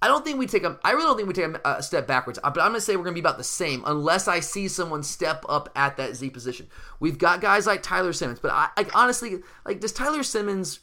I 0.00 0.08
don't 0.08 0.24
think 0.24 0.38
we 0.38 0.46
take 0.46 0.64
a, 0.64 0.78
I 0.82 0.92
really 0.92 1.04
don't 1.04 1.16
think 1.16 1.28
we 1.28 1.34
take 1.34 1.56
a, 1.64 1.74
a 1.78 1.82
step 1.82 2.06
backwards, 2.06 2.38
uh, 2.42 2.50
but 2.50 2.60
I'm 2.60 2.68
gonna 2.68 2.80
say 2.80 2.96
we're 2.96 3.04
gonna 3.04 3.14
be 3.14 3.20
about 3.20 3.36
the 3.36 3.44
same 3.44 3.82
unless 3.86 4.26
I 4.26 4.40
see 4.40 4.68
someone 4.68 5.02
step 5.02 5.44
up 5.48 5.68
at 5.76 5.98
that 5.98 6.16
Z 6.16 6.30
position. 6.30 6.68
We've 6.98 7.18
got 7.18 7.42
guys 7.42 7.66
like 7.66 7.82
Tyler 7.82 8.14
Simmons, 8.14 8.38
but 8.40 8.52
I, 8.52 8.68
like, 8.76 8.96
honestly, 8.96 9.40
like, 9.66 9.80
does 9.80 9.92
Tyler 9.92 10.22
Simmons, 10.22 10.80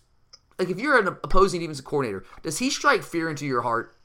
like, 0.60 0.70
if 0.70 0.80
you're 0.80 1.00
an 1.00 1.08
opposing 1.08 1.62
defensive 1.62 1.86
coordinator, 1.86 2.24
does 2.44 2.60
he 2.60 2.70
strike 2.70 3.02
fear 3.02 3.30
into 3.30 3.48
your 3.48 3.62
heart? 3.62 3.96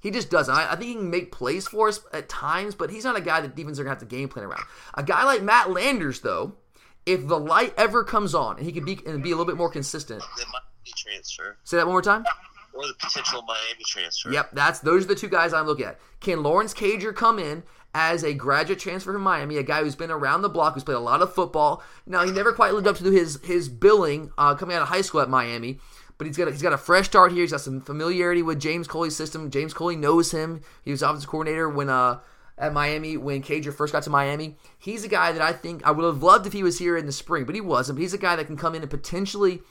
He 0.00 0.10
just 0.10 0.30
doesn't. 0.30 0.54
I, 0.54 0.72
I, 0.72 0.76
think 0.76 0.88
he 0.88 0.94
can 0.94 1.10
make 1.10 1.30
plays 1.30 1.68
for 1.68 1.88
us 1.88 2.00
at 2.12 2.28
times, 2.28 2.74
but 2.74 2.90
he's 2.90 3.04
not 3.04 3.16
a 3.16 3.20
guy 3.20 3.40
that 3.40 3.54
defense 3.54 3.78
are 3.78 3.84
going 3.84 3.94
to 3.94 4.00
have 4.00 4.08
to 4.08 4.16
game 4.16 4.28
plan 4.28 4.46
around. 4.46 4.62
A 4.94 5.02
guy 5.02 5.24
like 5.24 5.42
Matt 5.42 5.70
Landers, 5.70 6.20
though, 6.20 6.54
if 7.06 7.26
the 7.26 7.38
light 7.38 7.74
ever 7.76 8.04
comes 8.04 8.34
on 8.34 8.56
and 8.56 8.64
he 8.64 8.72
can 8.72 8.84
be 8.84 8.98
and 9.06 9.22
be 9.22 9.30
a 9.30 9.36
little 9.36 9.46
bit 9.46 9.56
more 9.56 9.70
consistent. 9.70 10.22
The 10.36 10.46
Miami 10.46 10.92
transfer. 10.96 11.56
Say 11.64 11.76
that 11.76 11.86
one 11.86 11.94
more 11.94 12.02
time. 12.02 12.24
Or 12.72 12.86
the 12.86 12.94
potential 12.94 13.42
Miami 13.42 13.84
transfer. 13.84 14.32
Yep, 14.32 14.50
that's 14.52 14.80
those 14.80 15.04
are 15.04 15.08
the 15.08 15.14
two 15.14 15.28
guys 15.28 15.52
I'm 15.52 15.66
looking 15.66 15.86
at. 15.86 15.98
Can 16.20 16.42
Lawrence 16.42 16.72
Cager 16.72 17.14
come 17.14 17.38
in 17.38 17.62
as 17.92 18.22
a 18.22 18.32
graduate 18.32 18.78
transfer 18.78 19.12
from 19.12 19.22
Miami, 19.22 19.56
a 19.56 19.62
guy 19.62 19.82
who's 19.82 19.96
been 19.96 20.10
around 20.10 20.42
the 20.42 20.48
block, 20.48 20.74
who's 20.74 20.84
played 20.84 20.94
a 20.94 21.00
lot 21.00 21.20
of 21.20 21.34
football? 21.34 21.82
Now 22.06 22.24
he 22.24 22.30
never 22.30 22.52
quite 22.52 22.72
lived 22.72 22.86
up 22.86 22.96
to 22.98 23.10
his 23.10 23.40
his 23.42 23.68
billing 23.68 24.30
uh, 24.38 24.54
coming 24.54 24.76
out 24.76 24.82
of 24.82 24.88
high 24.88 25.02
school 25.02 25.20
at 25.20 25.28
Miami 25.28 25.80
but 26.20 26.26
he's 26.26 26.36
got 26.36 26.48
a, 26.48 26.50
he's 26.50 26.60
got 26.60 26.74
a 26.74 26.78
fresh 26.78 27.06
start 27.06 27.32
here. 27.32 27.40
He's 27.40 27.50
got 27.50 27.62
some 27.62 27.80
familiarity 27.80 28.42
with 28.42 28.60
James 28.60 28.86
Coley's 28.86 29.16
system. 29.16 29.50
James 29.50 29.72
Coley 29.72 29.96
knows 29.96 30.32
him. 30.32 30.60
He 30.84 30.90
was 30.90 31.00
offensive 31.00 31.30
coordinator 31.30 31.66
when 31.66 31.88
uh 31.88 32.20
at 32.58 32.74
Miami 32.74 33.16
when 33.16 33.42
Cager 33.42 33.72
first 33.72 33.94
got 33.94 34.02
to 34.02 34.10
Miami. 34.10 34.58
He's 34.78 35.02
a 35.02 35.08
guy 35.08 35.32
that 35.32 35.40
I 35.40 35.54
think 35.54 35.82
I 35.86 35.92
would 35.92 36.04
have 36.04 36.22
loved 36.22 36.46
if 36.46 36.52
he 36.52 36.62
was 36.62 36.78
here 36.78 36.94
in 36.98 37.06
the 37.06 37.12
spring, 37.12 37.44
but 37.44 37.54
he 37.54 37.62
wasn't. 37.62 37.96
But 37.96 38.02
he's 38.02 38.12
a 38.12 38.18
guy 38.18 38.36
that 38.36 38.46
can 38.48 38.58
come 38.58 38.74
in 38.74 38.82
and 38.82 38.90
potentially 38.90 39.62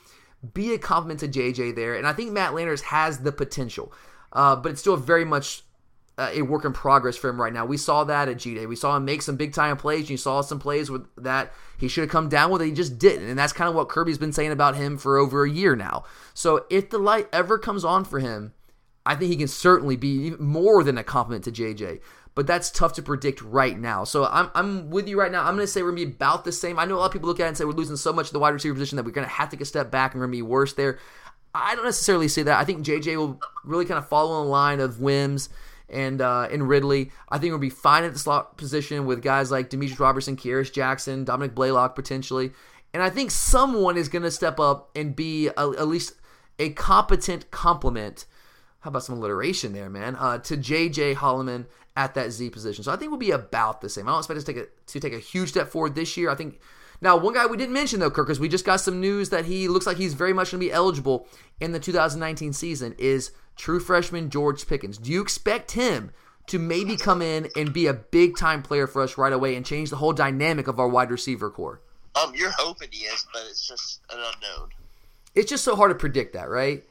be 0.55 0.73
a 0.73 0.79
compliment 0.79 1.19
to 1.19 1.27
JJ 1.27 1.75
there, 1.75 1.93
and 1.93 2.07
I 2.07 2.13
think 2.13 2.31
Matt 2.31 2.55
Landers 2.55 2.81
has 2.81 3.19
the 3.19 3.31
potential. 3.31 3.93
Uh, 4.33 4.55
but 4.55 4.71
it's 4.71 4.81
still 4.81 4.97
very 4.97 5.25
much 5.25 5.61
uh, 6.19 6.31
a 6.33 6.41
work 6.41 6.65
in 6.65 6.73
progress 6.73 7.15
for 7.15 7.29
him 7.29 7.41
right 7.41 7.53
now. 7.53 7.65
We 7.65 7.77
saw 7.77 8.03
that 8.03 8.27
at 8.27 8.37
G 8.37 8.53
Day. 8.53 8.65
We 8.65 8.75
saw 8.75 8.97
him 8.97 9.05
make 9.05 9.21
some 9.21 9.37
big 9.37 9.53
time 9.53 9.77
plays. 9.77 10.01
And 10.01 10.09
you 10.09 10.17
saw 10.17 10.41
some 10.41 10.59
plays 10.59 10.91
with 10.91 11.07
that 11.15 11.53
he 11.77 11.87
should 11.87 12.01
have 12.01 12.09
come 12.09 12.27
down 12.27 12.51
with. 12.51 12.61
It. 12.61 12.65
He 12.65 12.71
just 12.73 12.99
didn't, 12.99 13.29
and 13.29 13.39
that's 13.39 13.53
kind 13.53 13.69
of 13.69 13.75
what 13.75 13.87
Kirby's 13.87 14.17
been 14.17 14.33
saying 14.33 14.51
about 14.51 14.75
him 14.75 14.97
for 14.97 15.17
over 15.17 15.45
a 15.45 15.49
year 15.49 15.77
now. 15.77 16.03
So 16.33 16.65
if 16.69 16.89
the 16.89 16.97
light 16.97 17.29
ever 17.31 17.57
comes 17.57 17.85
on 17.85 18.03
for 18.03 18.19
him, 18.19 18.53
I 19.05 19.15
think 19.15 19.31
he 19.31 19.37
can 19.37 19.47
certainly 19.47 19.95
be 19.95 20.31
more 20.31 20.83
than 20.83 20.97
a 20.97 21.03
compliment 21.03 21.45
to 21.45 21.51
JJ. 21.51 22.01
But 22.35 22.47
that's 22.47 22.69
tough 22.69 22.93
to 22.93 23.01
predict 23.01 23.41
right 23.41 23.77
now. 23.79 24.03
So 24.03 24.25
I'm, 24.25 24.51
I'm 24.53 24.89
with 24.89 25.07
you 25.07 25.17
right 25.17 25.31
now. 25.31 25.45
I'm 25.45 25.55
going 25.55 25.65
to 25.65 25.67
say 25.67 25.81
we're 25.81 25.91
going 25.91 26.03
to 26.03 26.07
be 26.07 26.15
about 26.15 26.43
the 26.43 26.51
same. 26.51 26.77
I 26.77 26.85
know 26.85 26.95
a 26.95 26.99
lot 26.99 27.05
of 27.07 27.11
people 27.13 27.27
look 27.27 27.39
at 27.39 27.45
it 27.45 27.47
and 27.47 27.57
say 27.57 27.65
we're 27.65 27.71
losing 27.71 27.95
so 27.95 28.13
much 28.13 28.27
of 28.27 28.33
the 28.33 28.39
wide 28.39 28.53
receiver 28.53 28.75
position 28.75 28.97
that 28.97 29.03
we're 29.03 29.11
going 29.11 29.27
to 29.27 29.33
have 29.33 29.49
to 29.49 29.55
take 29.55 29.61
a 29.61 29.65
step 29.65 29.89
back 29.89 30.13
and 30.13 30.19
we're 30.19 30.27
going 30.27 30.37
to 30.37 30.43
be 30.43 30.49
worse 30.49 30.73
there. 30.73 30.99
I 31.53 31.75
don't 31.75 31.85
necessarily 31.85 32.27
see 32.27 32.43
that. 32.43 32.59
I 32.59 32.65
think 32.65 32.85
JJ 32.85 33.17
will 33.17 33.39
really 33.63 33.85
kind 33.85 33.97
of 33.97 34.07
follow 34.07 34.39
in 34.41 34.45
the 34.45 34.51
line 34.51 34.79
of 34.79 34.99
Wims 34.99 35.49
and 35.91 36.21
uh, 36.21 36.47
Ridley. 36.51 37.11
I 37.29 37.37
think 37.37 37.51
we'll 37.51 37.59
be 37.59 37.69
fine 37.69 38.03
at 38.03 38.13
the 38.13 38.19
slot 38.19 38.57
position 38.57 39.05
with 39.05 39.21
guys 39.21 39.51
like 39.51 39.69
Demetrius 39.69 39.99
Robertson, 39.99 40.35
Kearis 40.35 40.71
Jackson, 40.71 41.23
Dominick 41.23 41.55
Blaylock 41.55 41.95
potentially. 41.95 42.51
And 42.93 43.03
I 43.03 43.09
think 43.09 43.31
someone 43.31 43.97
is 43.97 44.09
going 44.09 44.23
to 44.23 44.31
step 44.31 44.59
up 44.59 44.89
and 44.95 45.15
be 45.15 45.47
a, 45.47 45.51
at 45.57 45.87
least 45.87 46.13
a 46.57 46.71
competent 46.71 47.51
complement. 47.51 48.25
How 48.79 48.89
about 48.89 49.03
some 49.03 49.17
alliteration 49.17 49.73
there, 49.73 49.89
man? 49.89 50.15
Uh, 50.15 50.39
to 50.39 50.57
J.J. 50.57 51.15
Holloman 51.15 51.65
at 51.95 52.13
that 52.15 52.31
Z 52.31 52.49
position. 52.49 52.83
So 52.83 52.91
I 52.91 52.95
think 52.95 53.11
we'll 53.11 53.19
be 53.19 53.31
about 53.31 53.81
the 53.81 53.89
same. 53.89 54.07
I 54.07 54.11
don't 54.11 54.19
expect 54.19 54.37
us 54.37 54.43
to 54.45 54.53
take 54.53 54.63
a, 54.63 54.67
to 54.87 54.99
take 54.99 55.13
a 55.13 55.19
huge 55.19 55.49
step 55.49 55.67
forward 55.67 55.95
this 55.95 56.15
year. 56.17 56.29
I 56.29 56.35
think 56.35 56.59
now, 57.01 57.15
one 57.17 57.33
guy 57.33 57.45
we 57.45 57.57
didn't 57.57 57.73
mention 57.73 57.99
though, 57.99 58.11
Kirk, 58.11 58.27
because 58.27 58.39
we 58.39 58.49
just 58.49 58.65
got 58.65 58.81
some 58.81 58.99
news 58.99 59.29
that 59.29 59.45
he 59.45 59.67
looks 59.67 59.85
like 59.85 59.97
he's 59.97 60.13
very 60.13 60.33
much 60.33 60.51
going 60.51 60.59
to 60.59 60.65
be 60.65 60.71
eligible 60.71 61.27
in 61.59 61.71
the 61.71 61.79
2019 61.79 62.53
season 62.53 62.95
is 62.97 63.31
true 63.59 63.79
freshman 63.79 64.29
George 64.29 64.65
Pickens. 64.65 64.97
Do 64.97 65.11
you 65.11 65.21
expect 65.21 65.71
him 65.71 66.11
to 66.47 66.57
maybe 66.57 66.97
come 66.97 67.21
in 67.21 67.49
and 67.55 67.71
be 67.71 67.85
a 67.85 67.93
big 67.93 68.37
time 68.37 68.63
player 68.63 68.87
for 68.87 69.03
us 69.03 69.17
right 69.17 69.33
away 69.33 69.55
and 69.55 69.65
change 69.65 69.91
the 69.91 69.97
whole 69.97 70.13
dynamic 70.13 70.67
of 70.67 70.79
our 70.79 70.87
wide 70.87 71.11
receiver 71.11 71.51
corps? 71.51 71.81
Um, 72.15 72.33
you're 72.33 72.51
hoping 72.57 72.89
he 72.91 73.05
is, 73.05 73.27
but 73.31 73.43
it's 73.47 73.67
just 73.67 74.01
an 74.11 74.17
unknown. 74.17 74.69
It's 75.35 75.49
just 75.49 75.63
so 75.63 75.75
hard 75.75 75.91
to 75.91 75.95
predict 75.95 76.33
that, 76.33 76.49
right? 76.49 76.83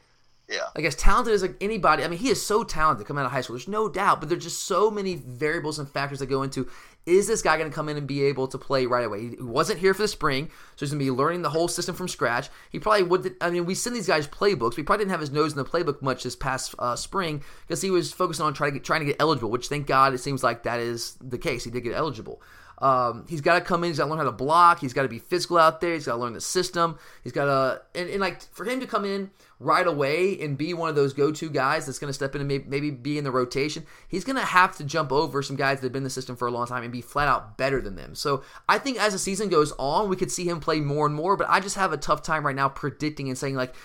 Yeah. 0.47 0.67
Like 0.75 0.85
as 0.85 0.95
talented 0.95 1.33
as 1.33 1.41
like 1.41 1.55
anybody. 1.59 2.03
I 2.03 2.07
mean, 2.07 2.19
he 2.19 2.29
is 2.29 2.43
so 2.43 2.63
talented 2.63 3.05
coming 3.05 3.21
out 3.21 3.25
of 3.25 3.31
high 3.31 3.41
school. 3.41 3.55
There's 3.55 3.67
no 3.67 3.89
doubt, 3.89 4.19
but 4.19 4.29
there's 4.29 4.43
just 4.43 4.63
so 4.63 4.89
many 4.89 5.15
variables 5.15 5.77
and 5.77 5.89
factors 5.89 6.19
that 6.19 6.27
go 6.27 6.41
into 6.43 6.69
is 7.09 7.27
this 7.27 7.41
guy 7.41 7.57
going 7.57 7.69
to 7.69 7.75
come 7.75 7.89
in 7.89 7.97
and 7.97 8.07
be 8.07 8.23
able 8.23 8.47
to 8.47 8.57
play 8.57 8.85
right 8.85 9.05
away? 9.05 9.29
He 9.29 9.35
wasn't 9.39 9.79
here 9.79 9.93
for 9.93 10.03
the 10.03 10.07
spring, 10.07 10.49
so 10.75 10.85
he's 10.85 10.91
going 10.91 10.99
to 10.99 11.05
be 11.05 11.11
learning 11.11 11.41
the 11.41 11.49
whole 11.49 11.67
system 11.67 11.95
from 11.95 12.07
scratch. 12.07 12.49
He 12.69 12.79
probably 12.79 13.03
would. 13.03 13.35
I 13.41 13.49
mean, 13.49 13.65
we 13.65 13.75
send 13.75 13.95
these 13.95 14.07
guys 14.07 14.27
playbooks. 14.27 14.77
We 14.77 14.83
probably 14.83 15.05
didn't 15.05 15.11
have 15.11 15.19
his 15.19 15.31
nose 15.31 15.51
in 15.51 15.57
the 15.57 15.65
playbook 15.65 16.01
much 16.01 16.23
this 16.23 16.35
past 16.35 16.75
uh, 16.77 16.95
spring 16.95 17.43
because 17.67 17.81
he 17.81 17.89
was 17.89 18.13
focusing 18.13 18.45
on 18.45 18.53
trying 18.53 18.71
to 18.71 18.79
get 18.79 18.85
trying 18.85 19.01
to 19.01 19.05
get 19.07 19.17
eligible. 19.19 19.49
Which 19.49 19.67
thank 19.67 19.87
God 19.87 20.13
it 20.13 20.19
seems 20.19 20.43
like 20.43 20.63
that 20.63 20.79
is 20.79 21.15
the 21.19 21.37
case. 21.37 21.63
He 21.63 21.71
did 21.71 21.81
get 21.81 21.93
eligible. 21.93 22.41
Um, 22.81 23.25
he's 23.27 23.41
got 23.41 23.55
to 23.55 23.61
come 23.61 23.83
in. 23.83 23.89
He's 23.89 23.97
got 23.97 24.05
to 24.05 24.09
learn 24.09 24.19
how 24.19 24.25
to 24.25 24.31
block. 24.31 24.79
He's 24.79 24.93
got 24.93 25.03
to 25.03 25.09
be 25.09 25.19
physical 25.19 25.57
out 25.57 25.81
there. 25.81 25.93
He's 25.93 26.05
got 26.05 26.15
to 26.15 26.21
learn 26.21 26.33
the 26.33 26.41
system. 26.41 26.97
He's 27.23 27.33
got 27.33 27.45
to 27.45 27.81
and, 27.99 28.09
and 28.09 28.19
like 28.19 28.41
for 28.53 28.65
him 28.65 28.79
to 28.79 28.87
come 28.87 29.05
in 29.05 29.31
right 29.59 29.85
away 29.85 30.39
and 30.39 30.57
be 30.57 30.73
one 30.73 30.89
of 30.89 30.95
those 30.95 31.11
go-to 31.11 31.49
guys 31.49 31.85
that's 31.85 31.99
going 31.99 32.07
to 32.07 32.13
step 32.13 32.33
in 32.33 32.41
and 32.41 32.69
maybe, 32.69 32.91
be 32.91 33.17
in 33.17 33.25
the 33.25 33.31
rotation, 33.31 33.85
he's 34.07 34.23
going 34.23 34.37
to 34.37 34.45
have 34.45 34.77
to 34.77 34.85
jump 34.85 35.11
over 35.11 35.43
some 35.43 35.57
guys 35.57 35.79
that 35.79 35.87
have 35.87 35.91
been 35.91 36.01
in 36.01 36.05
the 36.05 36.09
system 36.09 36.37
for 36.37 36.47
a 36.47 36.51
long 36.51 36.65
time 36.65 36.83
and 36.83 36.93
be 36.93 37.01
flat 37.01 37.27
out 37.27 37.57
better 37.57 37.81
than 37.81 37.95
them. 37.95 38.15
So 38.15 38.43
I 38.69 38.77
think 38.77 38.97
as 38.97 39.11
the 39.11 39.19
season 39.19 39.49
goes 39.49 39.73
on, 39.77 40.07
we 40.07 40.15
could 40.15 40.31
see 40.31 40.47
him 40.47 40.61
play 40.61 40.79
more 40.79 41.05
and 41.05 41.13
more. 41.13 41.35
But 41.35 41.49
I 41.49 41.59
just 41.59 41.75
have 41.75 41.91
a 41.91 41.97
tough 41.97 42.23
time 42.23 42.45
right 42.45 42.55
now 42.55 42.69
predicting 42.69 43.27
and 43.27 43.37
saying 43.37 43.55
like 43.55 43.75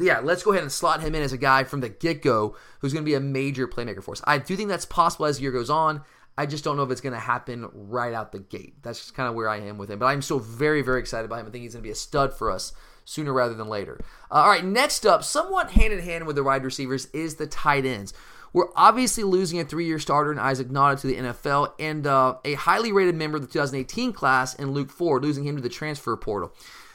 yeah, 0.00 0.20
let's 0.20 0.42
go 0.42 0.52
ahead 0.52 0.62
and 0.62 0.72
slot 0.72 1.02
him 1.02 1.14
in 1.14 1.22
as 1.22 1.32
a 1.32 1.38
guy 1.38 1.64
from 1.64 1.80
the 1.80 1.90
get 1.90 2.22
go 2.22 2.56
who's 2.80 2.92
going 2.92 3.04
to 3.04 3.08
be 3.08 3.14
a 3.14 3.20
major 3.20 3.68
playmaker 3.68 4.02
for 4.02 4.12
us. 4.12 4.22
I 4.24 4.38
do 4.38 4.56
think 4.56 4.68
that's 4.68 4.86
possible 4.86 5.26
as 5.26 5.36
the 5.36 5.42
year 5.42 5.52
goes 5.52 5.70
on. 5.70 6.02
I 6.36 6.46
just 6.46 6.64
don't 6.64 6.76
know 6.76 6.82
if 6.82 6.90
it's 6.90 7.00
going 7.00 7.12
to 7.12 7.18
happen 7.18 7.68
right 7.72 8.12
out 8.12 8.32
the 8.32 8.40
gate. 8.40 8.82
That's 8.82 8.98
just 8.98 9.14
kind 9.14 9.28
of 9.28 9.34
where 9.34 9.48
I 9.48 9.58
am 9.58 9.78
with 9.78 9.90
him. 9.90 9.98
But 9.98 10.06
I'm 10.06 10.22
still 10.22 10.40
very, 10.40 10.82
very 10.82 11.00
excited 11.00 11.26
about 11.26 11.40
him. 11.40 11.46
I 11.46 11.50
think 11.50 11.62
he's 11.62 11.74
going 11.74 11.82
to 11.82 11.86
be 11.86 11.92
a 11.92 11.96
stud 11.96 12.34
for 12.34 12.50
us 12.50 12.72
sooner 13.04 13.32
rather 13.32 13.54
than 13.54 13.68
later. 13.68 14.00
Uh, 14.30 14.34
all 14.34 14.48
right, 14.48 14.64
next 14.64 15.06
up, 15.06 15.22
somewhat 15.22 15.72
hand 15.72 15.92
in 15.92 16.00
hand 16.00 16.26
with 16.26 16.36
the 16.36 16.42
wide 16.42 16.64
receivers, 16.64 17.06
is 17.06 17.36
the 17.36 17.46
tight 17.46 17.86
ends. 17.86 18.12
We're 18.52 18.68
obviously 18.76 19.24
losing 19.24 19.60
a 19.60 19.64
three 19.64 19.86
year 19.86 19.98
starter 19.98 20.32
in 20.32 20.38
Isaac 20.38 20.68
Nauta 20.68 21.00
to 21.00 21.06
the 21.08 21.16
NFL 21.16 21.72
and 21.78 22.06
uh, 22.06 22.36
a 22.44 22.54
highly 22.54 22.92
rated 22.92 23.16
member 23.16 23.36
of 23.36 23.42
the 23.42 23.52
2018 23.52 24.12
class 24.12 24.54
in 24.54 24.72
Luke 24.72 24.90
Ford, 24.90 25.22
losing 25.22 25.44
him 25.44 25.56
to 25.56 25.62
the 25.62 25.68
transfer 25.68 26.16
portal. 26.16 26.52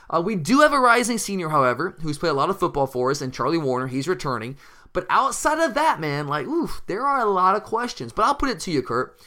Uh, 0.09 0.21
we 0.21 0.35
do 0.35 0.61
have 0.61 0.73
a 0.73 0.79
rising 0.79 1.17
senior, 1.17 1.49
however, 1.49 1.95
who's 2.01 2.17
played 2.17 2.31
a 2.31 2.33
lot 2.33 2.49
of 2.49 2.57
football 2.59 2.87
for 2.87 3.11
us, 3.11 3.21
and 3.21 3.33
Charlie 3.33 3.59
Woerner, 3.59 3.89
He's 3.89 4.07
returning. 4.07 4.57
But 4.93 5.05
outside 5.09 5.59
of 5.59 5.75
that, 5.75 5.99
man, 5.99 6.27
like, 6.27 6.47
oof, 6.47 6.81
there 6.87 7.05
are 7.05 7.19
a 7.19 7.29
lot 7.29 7.55
of 7.55 7.63
questions. 7.63 8.11
But 8.11 8.25
I'll 8.25 8.35
put 8.35 8.49
it 8.49 8.59
to 8.61 8.71
you, 8.71 8.81
Kurt. 8.81 9.19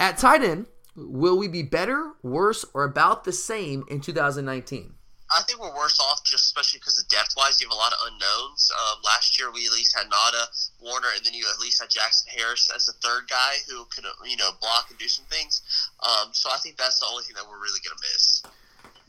At 0.00 0.18
tight 0.18 0.42
end, 0.42 0.66
will 0.94 1.38
we 1.38 1.48
be 1.48 1.62
better, 1.62 2.12
worse, 2.22 2.64
or 2.74 2.84
about 2.84 3.24
the 3.24 3.32
same 3.32 3.84
in 3.88 4.00
2019? 4.00 4.94
I 5.30 5.42
think 5.42 5.60
we're 5.60 5.74
worse 5.74 5.98
off 5.98 6.22
just 6.24 6.44
especially 6.44 6.78
because 6.78 6.98
of 6.98 7.08
depth 7.08 7.34
wise. 7.36 7.60
You 7.60 7.66
have 7.66 7.74
a 7.74 7.78
lot 7.78 7.92
of 7.92 7.98
unknowns. 8.06 8.70
Um, 8.70 8.98
last 9.04 9.38
year 9.38 9.50
we 9.50 9.66
at 9.66 9.72
least 9.72 9.96
had 9.96 10.06
Nauta, 10.06 10.70
Woerner, 10.80 11.16
and 11.16 11.26
then 11.26 11.34
you 11.34 11.46
at 11.52 11.58
least 11.58 11.80
had 11.80 11.90
Jackson 11.90 12.30
Harris 12.36 12.70
as 12.74 12.86
the 12.86 12.92
third 12.92 13.28
guy 13.28 13.56
who 13.68 13.84
could 13.86 14.04
you 14.24 14.36
know 14.36 14.50
block 14.60 14.86
and 14.88 14.98
do 14.98 15.08
some 15.08 15.24
things. 15.26 15.62
Um, 16.00 16.28
so 16.32 16.48
I 16.52 16.58
think 16.58 16.76
that's 16.76 17.00
the 17.00 17.06
only 17.06 17.24
thing 17.24 17.34
that 17.34 17.44
we're 17.48 17.58
really 17.58 17.80
going 17.84 17.96
to 17.96 18.02
miss. 18.14 18.42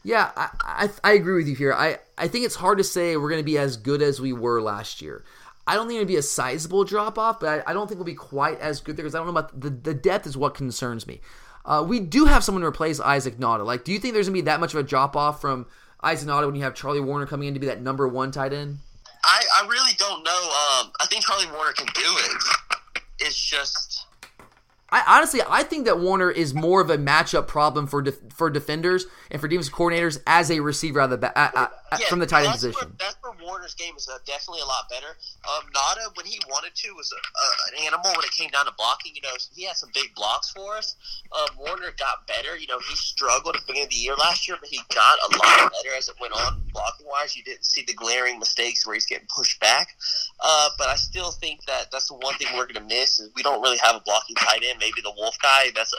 Yeah, 0.03 0.31
I, 0.35 0.49
I, 0.61 0.89
I 1.03 1.13
agree 1.13 1.35
with 1.35 1.47
you 1.47 1.55
here. 1.55 1.73
I, 1.73 1.99
I 2.17 2.27
think 2.27 2.45
it's 2.45 2.55
hard 2.55 2.77
to 2.77 2.83
say 2.83 3.17
we're 3.17 3.29
going 3.29 3.41
to 3.41 3.45
be 3.45 3.57
as 3.57 3.77
good 3.77 4.01
as 4.01 4.21
we 4.21 4.33
were 4.33 4.61
last 4.61 5.01
year. 5.01 5.23
I 5.67 5.75
don't 5.75 5.87
think 5.87 5.97
it'd 5.97 6.07
be 6.07 6.15
a 6.15 6.21
sizable 6.21 6.85
drop 6.85 7.19
off, 7.19 7.39
but 7.39 7.49
I, 7.67 7.71
I, 7.71 7.73
don't 7.73 7.87
think 7.87 7.99
we'll 7.99 8.05
be 8.05 8.15
quite 8.15 8.59
as 8.59 8.79
good 8.79 8.95
there 8.95 9.03
because 9.03 9.15
I 9.15 9.19
don't 9.19 9.27
know 9.27 9.37
about 9.37 9.59
the, 9.59 9.69
the 9.69 9.93
depth 9.93 10.25
is 10.25 10.37
what 10.37 10.53
concerns 10.53 11.05
me. 11.05 11.19
Uh, 11.65 11.83
we 11.85 11.99
do 11.99 12.25
have 12.25 12.43
someone 12.43 12.61
to 12.61 12.67
replace 12.67 13.01
Isaac 13.01 13.37
Nauta. 13.37 13.65
Like, 13.65 13.83
do 13.83 13.91
you 13.91 13.99
think 13.99 14.13
there's 14.13 14.27
gonna 14.27 14.35
be 14.35 14.41
that 14.41 14.61
much 14.61 14.73
of 14.73 14.79
a 14.79 14.83
drop 14.83 15.17
off 15.17 15.41
from 15.41 15.65
Isaac 16.01 16.29
Nauta 16.29 16.45
when 16.45 16.55
you 16.55 16.63
have 16.63 16.73
Charlie 16.73 17.01
Woerner 17.01 17.27
coming 17.27 17.49
in 17.49 17.53
to 17.53 17.59
be 17.59 17.67
that 17.67 17.81
number 17.81 18.07
one 18.07 18.31
tight 18.31 18.53
end? 18.53 18.77
I, 19.23 19.43
I 19.61 19.67
really 19.67 19.91
don't 19.97 20.23
know. 20.23 20.31
Um, 20.31 20.91
I 21.01 21.05
think 21.09 21.25
Charlie 21.25 21.47
Woerner 21.47 21.75
can 21.75 21.87
do 21.87 22.01
it. 22.01 23.03
It's 23.19 23.37
just 23.37 24.07
I 24.89 25.03
honestly, 25.17 25.41
I 25.47 25.63
think 25.63 25.85
that 25.85 25.95
Woerner 25.95 26.33
is 26.33 26.53
more 26.53 26.79
of 26.79 26.89
a 26.89 26.97
matchup 26.97 27.47
problem 27.47 27.87
for 27.87 28.01
def- 28.01 28.31
for 28.33 28.49
defenders 28.49 29.05
and 29.29 29.41
for 29.41 29.47
defensive 29.47 29.73
coordinators 29.73 30.21
as 30.25 30.49
a 30.49 30.61
receiver 30.61 31.01
out 31.01 31.11
of 31.11 31.19
the 31.19 31.37
uh, 31.37 31.67
yeah, 31.91 32.07
from 32.07 32.19
the 32.19 32.25
tight 32.25 32.45
end 32.45 32.53
position. 32.53 32.89
Where, 32.89 32.91
that's 32.99 33.15
where 33.21 33.33
Woerner's 33.39 33.73
game 33.75 33.95
is 33.95 34.07
uh, 34.07 34.17
definitely 34.25 34.61
a 34.61 34.65
lot 34.65 34.89
better. 34.89 35.15
Um, 35.47 35.63
Nauta, 35.71 36.15
when 36.15 36.25
he 36.25 36.39
wanted 36.49 36.75
to, 36.75 36.93
was 36.95 37.11
a, 37.11 37.19
an 37.71 37.85
animal 37.85 38.11
when 38.15 38.25
it 38.25 38.31
came 38.31 38.49
down 38.49 38.65
to 38.65 38.73
blocking. 38.77 39.15
You 39.15 39.21
know, 39.21 39.33
he 39.53 39.63
had 39.63 39.75
some 39.75 39.89
big 39.93 40.13
blocks 40.15 40.51
for 40.51 40.75
us. 40.75 40.95
Um, 41.31 41.55
Woerner 41.57 41.95
got 41.97 42.27
better. 42.27 42.57
You 42.57 42.67
know, 42.67 42.79
he 42.79 42.95
struggled 42.95 43.55
at 43.55 43.61
the 43.61 43.67
beginning 43.67 43.87
of 43.87 43.91
the 43.91 44.03
year 44.03 44.15
last 44.15 44.47
year, 44.47 44.57
but 44.59 44.69
he 44.69 44.79
got 44.93 45.17
a 45.19 45.37
lot 45.37 45.71
better 45.71 45.95
as 45.97 46.09
it 46.09 46.15
went 46.19 46.33
on 46.33 46.61
blocking 46.73 47.07
wise. 47.07 47.35
You 47.35 47.43
didn't 47.43 47.65
see 47.65 47.83
the 47.83 47.93
glaring 47.93 48.39
mistakes 48.39 48.85
where 48.85 48.93
he's 48.93 49.05
getting 49.05 49.27
pushed 49.33 49.59
back. 49.59 49.89
Uh, 50.39 50.69
but 50.77 50.87
I 50.87 50.95
still 50.95 51.31
think 51.31 51.65
that 51.65 51.87
that's 51.91 52.07
the 52.07 52.15
one 52.15 52.35
thing 52.35 52.47
we're 52.55 52.67
going 52.67 52.75
to 52.75 52.95
miss 52.95 53.19
is 53.19 53.29
we 53.35 53.43
don't 53.43 53.61
really 53.61 53.77
have 53.77 53.95
a 53.95 54.01
blocking 54.01 54.35
tight 54.35 54.63
end. 54.67 54.79
Maybe 54.79 55.01
the 55.01 55.13
Wolf 55.17 55.37
guy. 55.41 55.71
That's 55.75 55.93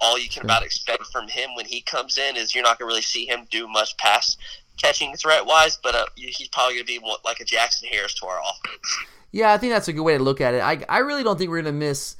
all 0.00 0.18
you 0.18 0.28
can 0.28 0.42
about 0.42 0.64
expect 0.64 1.06
from 1.06 1.28
him 1.28 1.50
when 1.54 1.66
he 1.66 1.80
comes 1.80 2.18
in. 2.18 2.36
Is 2.36 2.54
you're 2.54 2.64
not 2.64 2.78
going 2.78 2.88
to 2.88 2.92
really 2.92 3.02
see 3.02 3.26
him 3.26 3.46
do 3.50 3.68
much 3.68 3.96
pass 3.96 4.36
catching 4.76 5.14
threat 5.16 5.46
wise, 5.46 5.78
but 5.82 5.94
uh, 5.94 6.06
he's 6.16 6.48
probably 6.48 6.74
going 6.74 6.86
to 6.86 7.00
be 7.00 7.16
like 7.24 7.40
a 7.40 7.44
Jackson 7.44 7.88
Harris 7.88 8.14
to 8.14 8.26
our 8.26 8.40
offense. 8.40 8.98
Yeah, 9.30 9.52
I 9.52 9.58
think 9.58 9.72
that's 9.72 9.88
a 9.88 9.92
good 9.92 10.02
way 10.02 10.16
to 10.16 10.22
look 10.22 10.40
at 10.40 10.54
it. 10.54 10.62
I, 10.62 10.84
I 10.88 10.98
really 10.98 11.22
don't 11.22 11.38
think 11.38 11.50
we're 11.50 11.62
going 11.62 11.74
to 11.74 11.78
miss. 11.78 12.16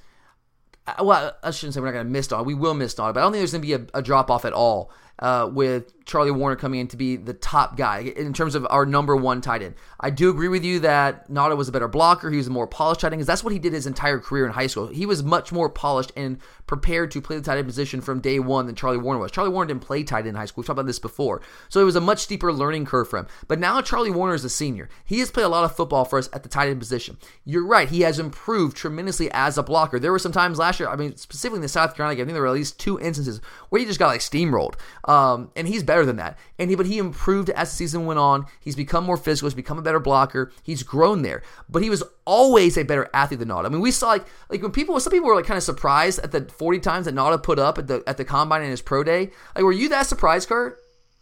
Uh, 0.86 1.04
well, 1.04 1.36
I 1.42 1.50
shouldn't 1.50 1.74
say 1.74 1.80
we're 1.80 1.86
not 1.86 1.92
going 1.92 2.06
to 2.06 2.12
miss 2.12 2.32
on. 2.32 2.44
We 2.44 2.54
will 2.54 2.74
miss 2.74 2.98
on, 2.98 3.12
but 3.12 3.20
I 3.20 3.22
don't 3.22 3.32
think 3.32 3.40
there's 3.40 3.52
going 3.52 3.62
to 3.62 3.66
be 3.66 3.74
a, 3.74 3.98
a 3.98 4.02
drop 4.02 4.30
off 4.30 4.44
at 4.44 4.52
all 4.52 4.90
uh, 5.22 5.48
with 5.50 6.04
Charlie 6.04 6.32
Woerner 6.32 6.58
coming 6.58 6.80
in 6.80 6.88
to 6.88 6.96
be 6.96 7.14
the 7.14 7.32
top 7.32 7.76
guy 7.76 8.00
in 8.00 8.32
terms 8.32 8.56
of 8.56 8.66
our 8.68 8.85
number 8.85 9.14
one 9.14 9.40
tight 9.40 9.62
end. 9.62 9.76
I 10.00 10.11
do 10.11 10.30
agree 10.30 10.48
with 10.48 10.64
you 10.64 10.80
that 10.80 11.30
Nauta 11.30 11.56
was 11.56 11.68
a 11.68 11.72
better 11.72 11.87
blocker. 11.87 12.28
He 12.28 12.37
was 12.37 12.48
a 12.48 12.50
more 12.50 12.66
polished 12.66 13.02
tight 13.02 13.12
end 13.12 13.20
because 13.20 13.28
that's 13.28 13.44
what 13.44 13.52
he 13.52 13.61
did 13.61 13.72
his 13.72 13.87
entire 13.87 14.18
career 14.18 14.44
in 14.44 14.52
high 14.52 14.66
school. 14.66 14.88
He 14.88 15.06
was 15.06 15.22
much 15.22 15.52
more 15.52 15.70
polished 15.70 16.11
and 16.16 16.38
prepared 16.66 17.12
to 17.12 17.20
play 17.20 17.37
the 17.37 17.42
tight 17.42 17.58
end 17.58 17.68
position 17.68 18.00
from 18.00 18.20
day 18.20 18.40
one 18.40 18.66
than 18.66 18.74
Charlie 18.74 18.98
Woerner 18.98 19.20
was. 19.20 19.30
Charlie 19.30 19.52
Woerner 19.52 19.68
didn't 19.68 19.82
play 19.82 20.02
tight 20.02 20.20
end 20.20 20.28
in 20.28 20.35
high 20.35 20.46
school. 20.46 20.62
We've 20.62 20.66
talked 20.66 20.80
about 20.80 20.87
this 20.87 20.98
before. 20.98 21.40
So 21.68 21.80
it 21.80 21.85
was 21.85 21.96
a 21.96 22.00
much 22.00 22.18
steeper 22.18 22.52
learning 22.52 22.87
curve 22.87 23.08
for 23.08 23.20
him. 23.20 23.28
But 23.46 23.61
now 23.61 23.80
Charlie 23.80 24.11
Woerner 24.11 24.35
is 24.35 24.44
a 24.44 24.50
senior. 24.50 24.88
He 25.04 25.20
has 25.20 25.30
played 25.30 25.44
a 25.44 25.48
lot 25.48 25.64
of 25.64 25.76
football 25.76 26.04
for 26.04 26.18
us 26.18 26.28
at 26.32 26.42
the 26.42 26.48
tight 26.48 26.68
end 26.68 26.80
position. 26.80 27.16
You're 27.44 27.66
right. 27.66 27.88
He 27.88 28.00
has 28.00 28.18
improved 28.18 28.76
tremendously 28.76 29.30
as 29.30 29.56
a 29.56 29.62
blocker. 29.62 30.00
There 30.00 30.11
were 30.11 30.18
some 30.18 30.32
times 30.32 30.58
last 30.58 30.80
year, 30.80 30.88
I 30.88 30.96
mean, 30.96 31.16
specifically 31.16 31.58
in 31.58 31.62
the 31.62 31.68
South 31.68 31.94
Carolina 31.94 32.16
game, 32.16 32.24
I 32.24 32.26
think 32.26 32.35
there 32.35 32.42
were 32.42 32.48
at 32.48 32.54
least 32.54 32.80
two 32.80 32.98
instances 32.98 33.40
where 33.68 33.78
he 33.78 33.87
just 33.87 34.00
got 34.00 34.08
like 34.08 34.20
steamrolled. 34.20 34.74
Um, 35.12 35.51
and 35.57 35.68
he's 35.68 35.83
better 35.83 36.07
than 36.07 36.16
that. 36.16 36.38
And 36.59 36.70
he, 36.70 36.77
but 36.77 36.87
he 36.87 36.96
improved 36.96 37.51
as 37.51 37.70
the 37.70 37.77
season 37.77 38.07
went 38.07 38.18
on. 38.18 38.46
He's 38.61 38.77
become 38.77 39.05
more 39.05 39.18
physical. 39.18 39.46
He's 39.46 39.55
become 39.55 39.79
a 39.79 39.83
better 39.83 40.01
blocker. 40.01 40.51
He's 40.62 40.83
grown 40.83 41.20
there. 41.20 41.42
But 41.68 41.83
he 41.83 41.90
was 41.90 42.03
always 42.25 42.79
a 42.79 42.83
better 42.83 43.11
athlete 43.12 43.40
than 43.40 43.48
Nauta. 43.48 43.66
I 43.66 43.68
mean, 43.68 43.81
we 43.81 43.90
saw 43.90 44.09
like 44.09 44.25
like 44.48 44.62
when 44.62 44.72
people, 44.72 44.98
some 45.01 45.11
people 45.11 45.29
were 45.29 45.37
like 45.37 45.44
kind 45.44 45.59
of 45.59 45.64
surprised 45.64 46.20
at 46.20 46.33
the 46.33 46.46
40 46.46 46.79
times 46.79 47.05
that 47.05 47.14
Nauta 47.14 47.42
put 47.42 47.59
up 47.59 47.77
at 47.77 47.88
the 47.88 48.03
at 48.07 48.16
the 48.16 48.25
combine 48.25 48.62
in 48.62 48.70
his 48.70 48.81
pro 48.81 49.05
day. 49.05 49.33
Like, 49.55 49.64
were 49.64 49.72
you 49.72 49.90
that 49.90 50.07
surprised, 50.07 50.48
Kurt? 50.48 50.79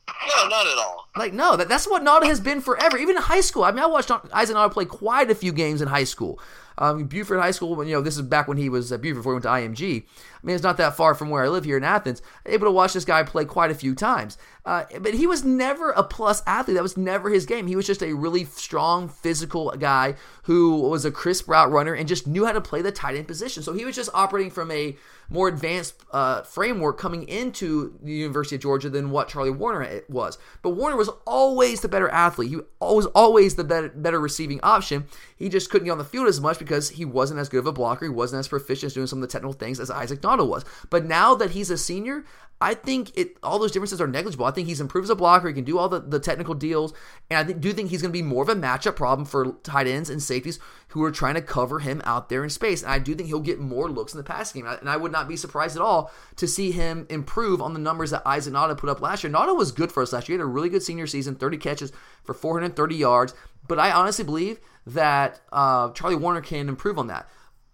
No, 0.09 0.49
not 0.49 0.67
at 0.67 0.79
all. 0.79 1.09
Like, 1.17 1.33
no, 1.33 1.57
that, 1.57 1.69
that's 1.69 1.89
what 1.89 2.03
Nauta 2.03 2.27
has 2.27 2.41
been 2.41 2.61
forever. 2.61 2.97
Even 2.97 3.17
in 3.17 3.23
high 3.23 3.41
school. 3.41 3.65
I 3.65 3.73
mean, 3.73 3.83
I 3.83 3.87
watched 3.87 4.11
Isaac 4.33 4.55
Nauta 4.55 4.73
play 4.73 4.85
quite 4.85 5.31
a 5.31 5.35
few 5.35 5.53
games 5.53 5.83
in 5.83 5.89
high 5.89 6.05
school. 6.05 6.39
Um, 6.81 7.05
Buford 7.05 7.39
High 7.39 7.51
School, 7.53 7.85
you 7.85 7.95
know, 7.95 8.01
this 8.01 8.17
is 8.17 8.23
back 8.23 8.49
when 8.49 8.57
he 8.57 8.69
was 8.69 8.91
at 8.91 9.03
Buford 9.03 9.19
before 9.19 9.33
he 9.33 9.35
went 9.35 9.45
to 9.45 9.49
IMG. 9.85 10.03
I 10.03 10.47
mean, 10.47 10.55
it's 10.55 10.65
not 10.65 10.79
that 10.79 10.97
far 10.97 11.15
from 11.15 11.29
where 11.29 11.45
I 11.45 11.49
live 11.49 11.65
here 11.65 11.77
in 11.77 11.85
Athens. 11.85 12.23
Able 12.47 12.67
to 12.67 12.73
watch 12.73 12.95
this 12.95 13.05
guy 13.05 13.23
play 13.23 13.45
quite 13.45 13.71
a 13.71 13.75
few 13.75 13.95
times. 13.95 14.39
Uh, 14.65 14.85
but 15.01 15.15
he 15.15 15.27
was 15.27 15.45
never 15.45 15.91
a 15.91 16.03
plus 16.03 16.43
athlete. 16.47 16.77
That 16.77 16.83
was 16.83 16.97
never 16.97 17.29
his 17.31 17.47
game. 17.47 17.67
He 17.67 17.77
was 17.77 17.87
just 17.87 18.03
a 18.03 18.15
really 18.15 18.45
strong, 18.47 19.09
physical 19.09 19.71
guy 19.79 20.15
who 20.45 20.81
was 20.81 21.05
a 21.05 21.11
crisp 21.11 21.49
route 21.49 21.71
runner 21.71 21.95
and 21.95 22.09
just 22.09 22.27
knew 22.27 22.47
how 22.47 22.53
to 22.53 22.61
play 22.61 22.83
the 22.83 22.93
tight 22.93 23.17
end 23.17 23.29
position. 23.29 23.63
So 23.63 23.73
he 23.73 23.85
was 23.85 23.95
just 23.95 24.11
operating 24.15 24.51
from 24.51 24.71
a 24.71 24.97
more 25.31 25.49
advanced 25.49 25.95
uh, 26.13 26.43
framework 26.43 26.99
coming 26.99 27.27
into 27.29 27.97
the 28.03 28.13
University 28.13 28.57
of 28.57 28.63
Georgia 28.63 28.91
than 28.91 29.11
what 29.11 29.29
Charlie 29.29 29.51
Woerner 29.51 30.03
was. 30.09 30.39
But 30.63 30.77
Woerner 30.77 30.97
was 30.97 31.09
always 31.27 31.81
the 31.81 31.89
better 31.89 32.09
athlete. 32.09 32.51
He 32.51 32.59
was 32.81 33.07
always 33.07 33.55
the 33.55 33.65
better, 33.65 33.89
better 33.89 34.21
receiving 34.21 34.61
option. 34.63 35.07
He 35.37 35.49
just 35.49 35.71
couldn't 35.71 35.87
get 35.87 35.93
on 35.93 35.99
the 35.99 36.05
field 36.05 36.27
as 36.27 36.41
much 36.41 36.59
because 36.59 36.91
he 36.91 37.05
wasn't 37.05 37.41
as 37.41 37.49
good 37.49 37.61
of 37.61 37.67
a 37.67 37.73
blocker. 37.73 38.05
He 38.05 38.11
wasn't 38.11 38.41
as 38.41 38.49
proficient 38.49 38.89
as 38.89 38.95
doing 38.95 39.07
some 39.07 39.23
of 39.23 39.29
the 39.29 39.33
technical 39.33 39.53
things 39.53 39.81
as 39.81 39.91
Isaac 39.91 40.21
Donald 40.21 40.51
was. 40.51 40.65
But 40.91 41.07
now 41.07 41.35
that 41.37 41.53
he's 41.53 41.71
a 41.71 41.79
senior, 41.79 42.25
I 42.61 42.75
think 42.75 43.17
it 43.17 43.39
all 43.43 43.59
those 43.59 43.73
differences 43.73 44.01
are 44.01 44.07
negligible. 44.07 44.45
I 44.45 44.51
think 44.51 44.69
he's 44.69 44.83
improved 44.83 45.07
as 45.07 45.11
a 45.11 45.17
blocker. 45.17 45.49
He 45.49 45.55
can 45.55 45.65
do 45.65 45.79
all 45.79 45.89
the, 45.89 46.01
the 46.01 46.21
technical 46.21 46.55
deals. 46.55 46.93
And 47.31 47.39
I 47.39 47.45
think, 47.45 47.61
do 47.61 47.73
think 47.73 47.89
he's 47.89 48.03
going 48.03 48.13
to 48.13 48.19
be 48.19 48.23
more 48.23 48.43
of 48.43 48.51
a 48.51 48.55
matchup 48.55 48.97
problem 48.97 49.25
for 49.25 49.53
tight 49.63 49.87
ends 49.87 50.11
and 50.11 50.23
safeties 50.23 50.59
who 50.91 51.03
are 51.03 51.11
trying 51.11 51.35
to 51.35 51.43
cover 51.43 51.81
him 51.81 52.01
out 52.05 52.29
there 52.29 52.45
in 52.45 52.51
space. 52.51 52.83
And 52.83 52.93
I 52.93 52.99
do 52.99 53.15
think 53.15 53.29
he'll 53.29 53.41
get 53.41 53.59
more 53.59 53.91
looks 53.91 54.13
in 54.13 54.19
the 54.19 54.25
passing 54.25 54.63
game. 54.63 54.77
And 54.81 54.89
I 54.89 54.97
would 54.97 55.13
not 55.13 55.29
be 55.29 55.37
surprised 55.37 55.77
at 55.77 55.83
all 55.83 56.13
to 56.37 56.47
see 56.47 56.71
him 56.71 57.07
improve 57.09 57.61
on 57.61 57.73
the 57.73 57.81
numbers 57.81 58.11
that 58.11 58.27
Isaac 58.27 58.55
Nauta 58.55 58.77
put 58.77 58.91
up 58.91 59.01
last 59.01 59.25
year. 59.25 59.33
Nauta 59.33 59.57
was 59.57 59.73
good 59.73 59.91
for 59.93 60.03
us 60.03 60.13
last 60.13 60.29
year. 60.29 60.37
He 60.37 60.41
had 60.41 60.45
a 60.45 60.49
really 60.49 60.69
good 60.69 60.83
senior 60.83 61.07
season, 61.07 61.35
30 61.35 61.57
catches 61.59 61.93
for 62.25 62.35
430 62.35 62.95
yards. 62.95 63.35
But 63.67 63.79
I 63.79 63.93
honestly 63.93 64.25
believe 64.25 64.61
that 64.87 65.41
uh, 65.53 65.91
Charlie 65.93 66.17
Woerner 66.17 66.45
can 66.45 66.69
improve 66.69 66.99
on 66.99 67.07
that. 67.09 67.29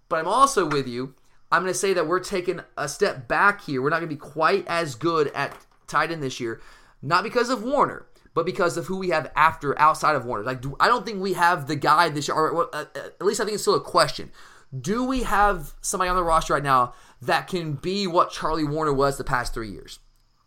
But 0.08 0.20
I'm 0.20 0.28
also 0.28 0.66
with 0.66 0.86
you 0.86 1.14
I'm 1.50 1.62
going 1.62 1.72
to 1.72 1.78
say 1.78 1.94
that 1.94 2.06
we're 2.06 2.20
taking 2.20 2.60
a 2.76 2.88
step 2.88 3.28
back 3.28 3.62
here. 3.62 3.80
We're 3.80 3.90
not 3.90 4.00
going 4.00 4.08
to 4.08 4.14
be 4.14 4.20
quite 4.20 4.66
as 4.66 4.94
good 4.94 5.28
at 5.28 5.56
tight 5.86 6.10
end 6.10 6.22
this 6.22 6.40
year, 6.40 6.60
not 7.02 7.22
because 7.22 7.50
of 7.50 7.60
Woerner, 7.60 8.04
but 8.36 8.44
because 8.44 8.76
of 8.76 8.84
who 8.86 8.98
we 8.98 9.08
have 9.08 9.32
after 9.34 9.76
outside 9.80 10.14
of 10.14 10.24
Woerner. 10.24 10.44
Like, 10.44 10.60
do, 10.60 10.76
I 10.78 10.88
don't 10.88 11.06
think 11.06 11.22
we 11.22 11.32
have 11.32 11.68
the 11.68 11.74
guy 11.74 12.10
this 12.10 12.28
year, 12.28 12.36
or 12.36 12.68
uh, 12.70 12.84
at 12.94 13.22
least 13.22 13.40
I 13.40 13.44
think 13.44 13.54
it's 13.54 13.62
still 13.62 13.74
a 13.74 13.80
question. 13.80 14.30
Do 14.78 15.04
we 15.04 15.22
have 15.22 15.72
somebody 15.80 16.10
on 16.10 16.16
the 16.16 16.22
roster 16.22 16.52
right 16.52 16.62
now 16.62 16.92
that 17.22 17.48
can 17.48 17.72
be 17.72 18.06
what 18.06 18.30
Charlie 18.30 18.64
Woerner 18.64 18.94
was 18.94 19.16
the 19.16 19.24
past 19.24 19.54
three 19.54 19.70
years? 19.70 20.00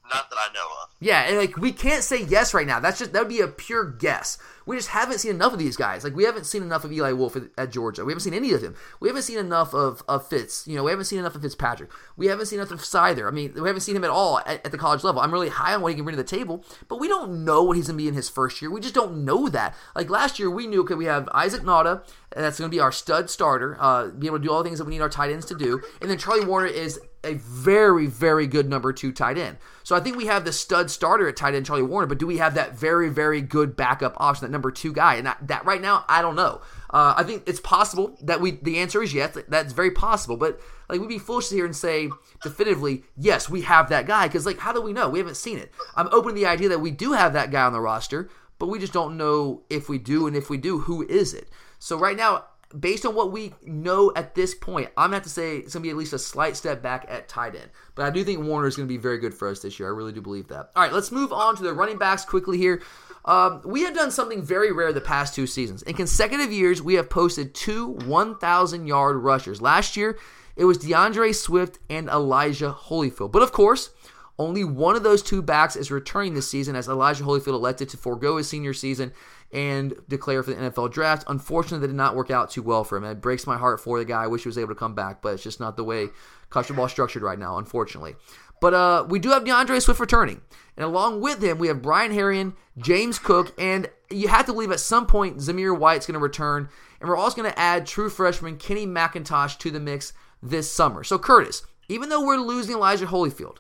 Not 0.10 0.30
that 0.30 0.38
I 0.38 0.54
know 0.54 0.65
of. 0.84 0.89
Yeah, 1.00 1.22
and 1.22 1.38
like 1.38 1.58
we 1.58 1.72
can't 1.72 2.04
say 2.04 2.24
yes 2.24 2.54
right 2.54 2.67
now. 2.67 2.80
That's 2.80 3.00
just 3.00 3.13
that 3.13 3.19
would 3.19 3.30
be 3.30 3.41
a 3.41 3.48
pure 3.48 3.86
guess. 3.86 4.38
We 4.65 4.76
just 4.76 4.89
haven't 4.89 5.19
seen 5.19 5.32
enough 5.32 5.54
of 5.54 5.60
these 5.60 5.78
guys. 5.78 6.04
Like 6.04 6.15
we 6.15 6.26
haven't 6.26 6.45
seen 6.45 6.62
enough 6.62 6.84
of 6.84 6.91
Eli 6.91 7.12
Wolf 7.12 7.36
at, 7.36 7.43
at, 7.58 7.72
Georgia. 7.72 8.06
We 8.06 8.12
haven't 8.12 8.22
seen 8.22 8.36
any 8.36 8.52
of 8.52 8.62
him. 8.62 8.76
We 9.00 9.08
haven't 9.08 9.24
seen 9.24 9.39
enough 9.39 9.74
of, 9.74 10.04
of 10.08 10.28
Fitz. 10.28 10.67
You 10.67 10.76
know, 10.76 10.84
we 10.84 10.91
haven't 10.91 11.06
seen 11.06 11.17
enough 11.17 11.34
of 11.34 11.41
Fitzpatrick. 11.41 11.89
We 12.17 12.28
haven't 12.28 12.45
seen 12.45 12.60
enough 12.60 12.69
of 12.69 12.86
Seither. 12.86 13.28
I 13.28 13.32
mean, 13.32 13.54
we 13.56 13.67
haven't 13.67 13.82
seen 13.82 13.95
him 13.95 14.04
at 14.04 14.12
all 14.12 14.39
at, 14.39 14.63
at 14.63 14.72
the 14.72 14.78
college 14.78 15.04
level. 15.04 15.22
I'm 15.22 15.32
really 15.32 15.50
high 15.50 15.74
on 15.74 15.82
what 15.82 15.89
he 15.89 15.95
can 15.95 16.04
bring 16.04 16.15
to 16.15 16.22
the 16.22 16.28
table, 16.28 16.63
but 16.88 17.00
we 17.00 17.08
don't 17.08 17.43
know 17.43 17.63
what 17.63 17.78
he's 17.78 17.88
gonna 17.88 17.98
be 17.98 18.08
in 18.08 18.13
his 18.13 18.30
first 18.30 18.62
year. 18.62 18.69
We 18.69 18.82
just 18.82 18.93
don't 18.93 19.26
know 19.26 19.50
that. 19.50 19.76
Like 19.95 20.10
last 20.10 20.38
year, 20.38 20.52
we 20.52 20.67
knew 20.67 20.82
okay, 20.82 20.95
we 20.95 21.06
have 21.06 21.28
Isaac 21.34 21.63
Nauta, 21.63 22.04
and 22.34 22.43
that's 22.43 22.60
gonna 22.60 22.69
be 22.69 22.80
our 22.80 22.91
stud 22.91 23.30
starter, 23.30 23.76
uh, 23.80 24.10
be 24.10 24.28
able 24.28 24.38
to 24.38 24.43
do 24.43 24.52
all 24.52 24.62
the 24.62 24.69
things 24.69 24.78
that 24.78 24.86
we 24.86 24.91
need 24.91 25.02
our 25.02 25.10
tight 25.10 25.32
ends 25.32 25.45
to 25.48 25.56
do, 25.56 25.82
and 26.02 26.12
then 26.12 26.17
Charlie 26.17 26.45
Woerner 26.45 26.72
is 26.72 27.00
a 27.24 27.34
very, 27.34 28.06
very 28.06 28.48
good 28.48 28.70
number 28.70 28.94
two 28.94 29.12
tight 29.12 29.38
end. 29.38 29.58
So 29.84 29.96
I 29.96 30.00
think 30.00 30.16
we 30.16 30.28
have 30.28 30.46
the 30.46 30.54
stud 30.54 30.90
starter 30.90 31.28
at 31.28 31.36
tight 31.36 31.56
end, 31.56 31.66
Charlie 31.66 31.84
Woerner, 31.84 32.08
but 32.08 32.18
do 32.18 32.28
we 32.28 32.38
have 32.38 32.54
that 32.56 32.78
very, 32.78 33.10
very 33.10 33.42
good 33.42 33.76
backup 33.76 34.14
option, 34.18 34.46
that 34.46 34.52
number 34.52 34.72
two 34.72 34.94
guy? 34.94 35.16
And 35.16 35.28
that, 35.42 35.66
right 35.66 35.82
now, 35.82 36.06
I 36.08 36.22
don't 36.22 36.36
know. 36.36 36.62
Uh, 36.90 37.14
I 37.18 37.24
think 37.24 37.44
it's 37.46 37.60
possible 37.60 38.18
that 38.22 38.42
we. 38.42 38.52
The 38.52 38.80
answer 38.80 39.04
is 39.04 39.14
yes. 39.14 39.38
That's 39.48 39.74
very 39.74 39.92
possible. 39.92 40.38
But 40.38 40.60
like 40.90 41.00
we'd 41.00 41.08
be 41.08 41.20
foolish 41.20 41.50
to 41.50 41.56
here 41.56 41.66
and 41.66 41.76
say 41.76 42.10
definitively 42.42 43.04
yes, 43.16 43.48
we 43.48 43.62
have 43.62 43.90
that 43.90 44.08
guy 44.08 44.28
because 44.28 44.46
like 44.46 44.58
how 44.58 44.74
do 44.74 44.82
we 44.82 44.94
know? 44.94 45.08
We 45.08 45.20
haven't 45.20 45.38
seen 45.38 45.60
it. 45.60 45.72
I'm 45.96 46.08
open 46.12 46.34
to 46.34 46.36
the 46.36 46.48
idea 46.48 46.70
that 46.70 46.80
we 46.80 46.92
do 46.92 47.14
have 47.14 47.34
that 47.34 47.52
guy 47.52 47.64
on 47.64 47.74
the 47.74 47.80
roster, 47.80 48.30
but 48.58 48.68
we 48.68 48.80
just 48.80 48.94
don't 48.94 49.18
know 49.18 49.62
if 49.70 49.88
we 49.88 50.00
do, 50.00 50.26
and 50.26 50.36
if 50.36 50.50
we 50.50 50.58
do, 50.58 50.80
who 50.80 51.06
is 51.08 51.34
it? 51.34 51.48
So 51.78 51.98
right 51.98 52.18
now, 52.18 52.46
based 52.78 53.06
on 53.06 53.16
what 53.16 53.32
we 53.32 53.54
know 53.64 54.12
at 54.16 54.36
this 54.36 54.54
point, 54.54 54.90
I'm 54.98 55.08
gonna 55.08 55.18
have 55.18 55.24
to 55.24 55.30
say 55.30 55.58
it's 55.58 55.74
gonna 55.74 55.84
be 55.84 55.90
at 55.90 55.96
least 55.96 56.14
a 56.14 56.20
slight 56.20 56.56
step 56.56 56.82
back 56.82 57.06
at 57.10 57.28
tight 57.28 57.56
end. 57.56 57.70
But 57.96 58.06
I 58.06 58.10
do 58.10 58.24
think 58.24 58.40
Woerner 58.40 58.68
is 58.68 58.76
gonna 58.76 58.88
be 58.88 58.98
very 58.98 59.18
good 59.18 59.34
for 59.34 59.48
us 59.48 59.60
this 59.62 59.80
year. 59.80 59.90
I 59.90 59.92
really 59.92 60.12
do 60.12 60.22
believe 60.22 60.48
that. 60.50 60.72
All 60.76 60.84
right, 60.84 60.94
let's 60.94 61.12
move 61.12 61.34
on 61.34 61.56
to 61.58 61.64
the 61.64 61.74
running 61.74 61.98
backs 61.98 62.26
quickly 62.26 62.58
here. 62.58 62.82
Um, 63.26 63.62
we 63.66 63.84
have 63.84 63.94
done 63.94 64.12
something 64.12 64.42
very 64.42 64.72
rare 64.72 64.94
the 64.94 65.02
past 65.02 65.36
two 65.36 65.46
seasons. 65.46 65.82
In 65.84 65.94
consecutive 65.94 66.52
years, 66.52 66.82
we 66.82 66.96
have 66.96 67.10
posted 67.10 67.54
two 67.54 67.88
1,000 68.06 68.88
yard 68.88 69.18
rushers. 69.18 69.62
Last 69.62 69.98
year, 69.98 70.18
it 70.56 70.66
was 70.66 70.78
D'Andre 70.78 71.32
Swift 71.32 71.80
and 71.90 72.08
Elijah 72.10 72.76
Holyfield. 72.78 73.32
But 73.32 73.44
of 73.44 73.52
course, 73.52 73.92
only 74.38 74.64
one 74.64 74.96
of 74.96 75.04
those 75.04 75.22
two 75.22 75.42
backs 75.42 75.76
is 75.76 75.92
returning 75.92 76.34
this 76.34 76.50
season 76.50 76.76
as 76.76 76.88
Elijah 76.88 77.24
Holyfield 77.24 77.48
elected 77.48 77.90
to 77.90 77.98
forego 77.98 78.38
his 78.38 78.48
senior 78.48 78.74
season 78.74 79.12
and 79.52 79.94
declare 80.08 80.44
for 80.44 80.52
the 80.54 80.70
NFL 80.70 80.92
draft. 80.92 81.24
Unfortunately, 81.28 81.80
that 81.80 81.88
did 81.88 81.96
not 81.96 82.16
work 82.16 82.30
out 82.30 82.52
too 82.52 82.62
well 82.62 82.84
for 82.84 82.98
him. 82.98 83.04
It 83.04 83.22
breaks 83.22 83.48
my 83.48 83.58
heart 83.58 83.80
for 83.80 83.98
the 83.98 84.06
guy. 84.06 84.24
I 84.24 84.28
wish 84.28 84.44
he 84.44 84.50
was 84.50 84.58
able 84.58 84.70
to 84.70 84.76
come 84.76 84.94
back, 84.94 85.22
but 85.22 85.34
it's 85.34 85.44
just 85.44 85.60
not 85.60 85.76
the 85.76 85.84
way 85.84 86.10
college 86.50 86.68
football 86.68 86.86
is 86.86 86.92
structured 86.92 87.24
right 87.24 87.40
now, 87.40 87.58
unfortunately. 87.58 88.16
But 88.62 88.74
uh, 88.74 89.06
we 89.08 89.20
do 89.20 89.30
have 89.30 89.46
D'Andre 89.46 89.80
Swift 89.80 90.00
returning. 90.00 90.42
And 90.76 90.86
along 90.86 91.22
with 91.22 91.44
him, 91.44 91.58
we 91.58 91.68
have 91.68 91.82
Brian 91.82 92.12
Herrien, 92.12 92.54
James 92.78 93.20
Cook, 93.20 93.54
and 93.58 93.90
you 94.10 94.28
have 94.28 94.46
to 94.46 94.54
believe 94.54 94.72
at 94.72 94.80
some 94.80 95.06
point 95.06 95.38
Zamir 95.38 95.78
White's 95.78 96.06
going 96.06 96.14
to 96.14 96.20
return. 96.20 96.70
And 97.00 97.10
we're 97.10 97.18
also 97.18 97.38
going 97.38 97.52
to 97.52 97.60
add 97.60 97.86
true 97.86 98.10
freshman 98.10 98.58
Kenny 98.58 98.86
McIntosh 98.86 99.58
to 99.60 99.72
the 99.72 99.80
mix 99.80 100.14
this 100.44 100.72
summer. 100.72 101.04
So, 101.04 101.18
Curtis, 101.18 101.64
even 101.88 102.10
though 102.10 102.26
we're 102.26 102.38
losing 102.38 102.76
Elijah 102.76 103.08
Holyfield, 103.08 103.58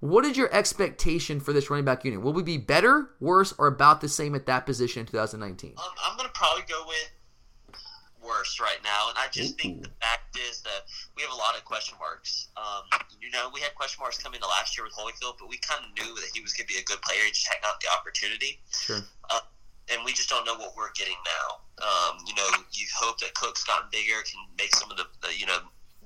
what 0.00 0.24
is 0.24 0.36
your 0.36 0.52
expectation 0.52 1.40
for 1.40 1.52
this 1.52 1.70
running 1.70 1.84
back 1.84 2.04
unit? 2.04 2.22
Will 2.22 2.32
we 2.32 2.42
be 2.42 2.56
better, 2.56 3.10
worse, 3.20 3.52
or 3.58 3.66
about 3.66 4.00
the 4.00 4.08
same 4.08 4.34
at 4.34 4.46
that 4.46 4.66
position 4.66 5.00
in 5.00 5.06
2019? 5.06 5.74
Um, 5.76 5.84
I'm 6.04 6.16
going 6.16 6.28
to 6.28 6.32
probably 6.32 6.64
go 6.68 6.84
with 6.88 7.12
worse 8.24 8.60
right 8.60 8.80
now, 8.82 9.08
and 9.08 9.18
I 9.18 9.28
just 9.30 9.54
Ooh. 9.54 9.62
think 9.62 9.82
the 9.82 9.90
fact 10.00 10.38
is 10.38 10.62
that 10.62 10.88
we 11.16 11.22
have 11.22 11.32
a 11.32 11.36
lot 11.36 11.56
of 11.56 11.64
question 11.64 11.96
marks. 11.98 12.48
Um, 12.56 12.88
you 13.20 13.30
know, 13.30 13.50
we 13.52 13.60
had 13.60 13.74
question 13.74 14.00
marks 14.00 14.16
coming 14.16 14.36
into 14.36 14.48
last 14.48 14.76
year 14.76 14.84
with 14.84 14.94
Holyfield, 14.96 15.36
but 15.38 15.48
we 15.48 15.58
kind 15.58 15.84
of 15.84 15.92
knew 15.92 16.14
that 16.14 16.30
he 16.32 16.40
was 16.40 16.52
going 16.52 16.66
to 16.66 16.72
be 16.72 16.80
a 16.80 16.84
good 16.84 17.00
player. 17.02 17.20
He 17.24 17.30
just 17.30 17.48
hadn't 17.48 17.64
the 17.80 17.88
opportunity. 17.92 18.60
Sure. 18.72 19.00
Uh, 19.28 19.40
and 19.92 20.00
we 20.04 20.12
just 20.12 20.30
don't 20.30 20.46
know 20.46 20.56
what 20.56 20.76
we're 20.76 20.92
getting 20.96 21.18
now. 21.26 21.60
Um, 21.84 22.24
you 22.26 22.34
know, 22.34 22.48
you 22.72 22.86
hope 22.96 23.18
that 23.20 23.34
Cook's 23.34 23.64
gotten 23.64 23.88
bigger, 23.90 24.22
can 24.24 24.40
make 24.56 24.74
some 24.74 24.90
of 24.90 24.96
the, 24.96 25.04
the 25.20 25.36
you 25.36 25.46
know 25.46 25.58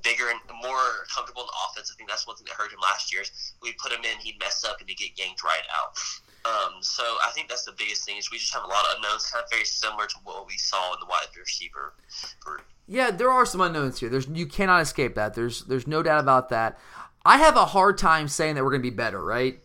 bigger 0.05 0.29
and 0.31 0.39
more 0.63 1.09
comfortable 1.13 1.43
in 1.43 1.49
the 1.49 1.59
offense. 1.67 1.91
I 1.93 1.97
think 1.97 2.09
that's 2.09 2.27
one 2.27 2.37
thing 2.37 2.47
that 2.47 2.55
hurt 2.55 2.71
him 2.71 2.79
last 2.81 3.13
year. 3.13 3.23
Is 3.23 3.55
we 3.63 3.73
put 3.83 3.91
him 3.91 4.05
in, 4.05 4.21
he'd 4.21 4.39
mess 4.39 4.65
up 4.65 4.79
and 4.79 4.89
he'd 4.89 4.99
get 4.99 5.19
yanked 5.19 5.43
right 5.43 5.65
out. 5.73 5.97
Um, 6.45 6.83
so 6.83 7.03
I 7.03 7.31
think 7.35 7.49
that's 7.49 7.65
the 7.65 7.73
biggest 7.73 8.05
thing 8.05 8.19
is 8.19 8.31
we 8.31 8.39
just 8.39 8.53
have 8.53 8.65
a 8.65 8.69
lot 8.69 8.85
of 8.85 8.97
unknowns, 8.97 9.27
kind 9.27 9.43
of 9.43 9.51
very 9.51 9.65
similar 9.65 10.07
to 10.07 10.17
what 10.25 10.47
we 10.47 10.57
saw 10.59 10.93
in 10.93 11.01
the 11.01 11.07
wide 11.07 11.27
receiver 11.37 11.95
group. 12.39 12.63
Yeah, 12.87 13.11
there 13.11 13.31
are 13.31 13.47
some 13.47 13.63
unknowns 13.63 13.99
here. 13.99 14.11
There's 14.11 14.29
you 14.29 14.47
cannot 14.47 14.83
escape 14.83 15.15
that. 15.15 15.35
There's 15.35 15.65
there's 15.65 15.87
no 15.87 16.03
doubt 16.03 16.21
about 16.21 16.51
that. 16.51 16.79
I 17.25 17.39
have 17.39 17.57
a 17.57 17.65
hard 17.65 17.97
time 17.97 18.29
saying 18.29 18.57
that 18.57 18.65
we're 18.65 18.71
going 18.71 18.83
to 18.83 18.91
be 18.91 18.95
better, 18.95 19.25
right? 19.25 19.59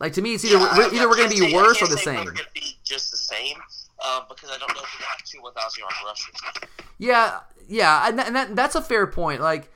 Like 0.00 0.14
to 0.14 0.22
me, 0.22 0.34
it's 0.34 0.44
either 0.44 0.56
yeah, 0.56 0.76
we're, 0.76 0.94
either 0.94 1.08
we're 1.08 1.16
going 1.16 1.30
to 1.30 1.38
be 1.38 1.54
worse 1.54 1.82
or 1.82 1.86
the 1.86 1.98
same. 1.98 2.16
We're 2.16 2.32
going 2.32 2.36
to 2.36 2.44
be 2.54 2.78
just 2.82 3.10
the 3.10 3.18
same 3.18 3.56
um, 4.04 4.24
because 4.28 4.50
I 4.50 4.58
don't 4.58 4.74
know 4.74 4.82
if 4.82 4.98
we 4.98 5.04
have 5.04 5.24
two 5.24 5.40
1,000 5.40 5.80
yard 5.80 5.92
rushers. 6.04 6.68
Yeah, 6.98 7.40
yeah, 7.68 8.08
and, 8.08 8.18
that, 8.18 8.26
and 8.26 8.36
that, 8.36 8.56
that's 8.56 8.74
a 8.74 8.82
fair 8.82 9.06
point. 9.06 9.40
Like 9.40 9.70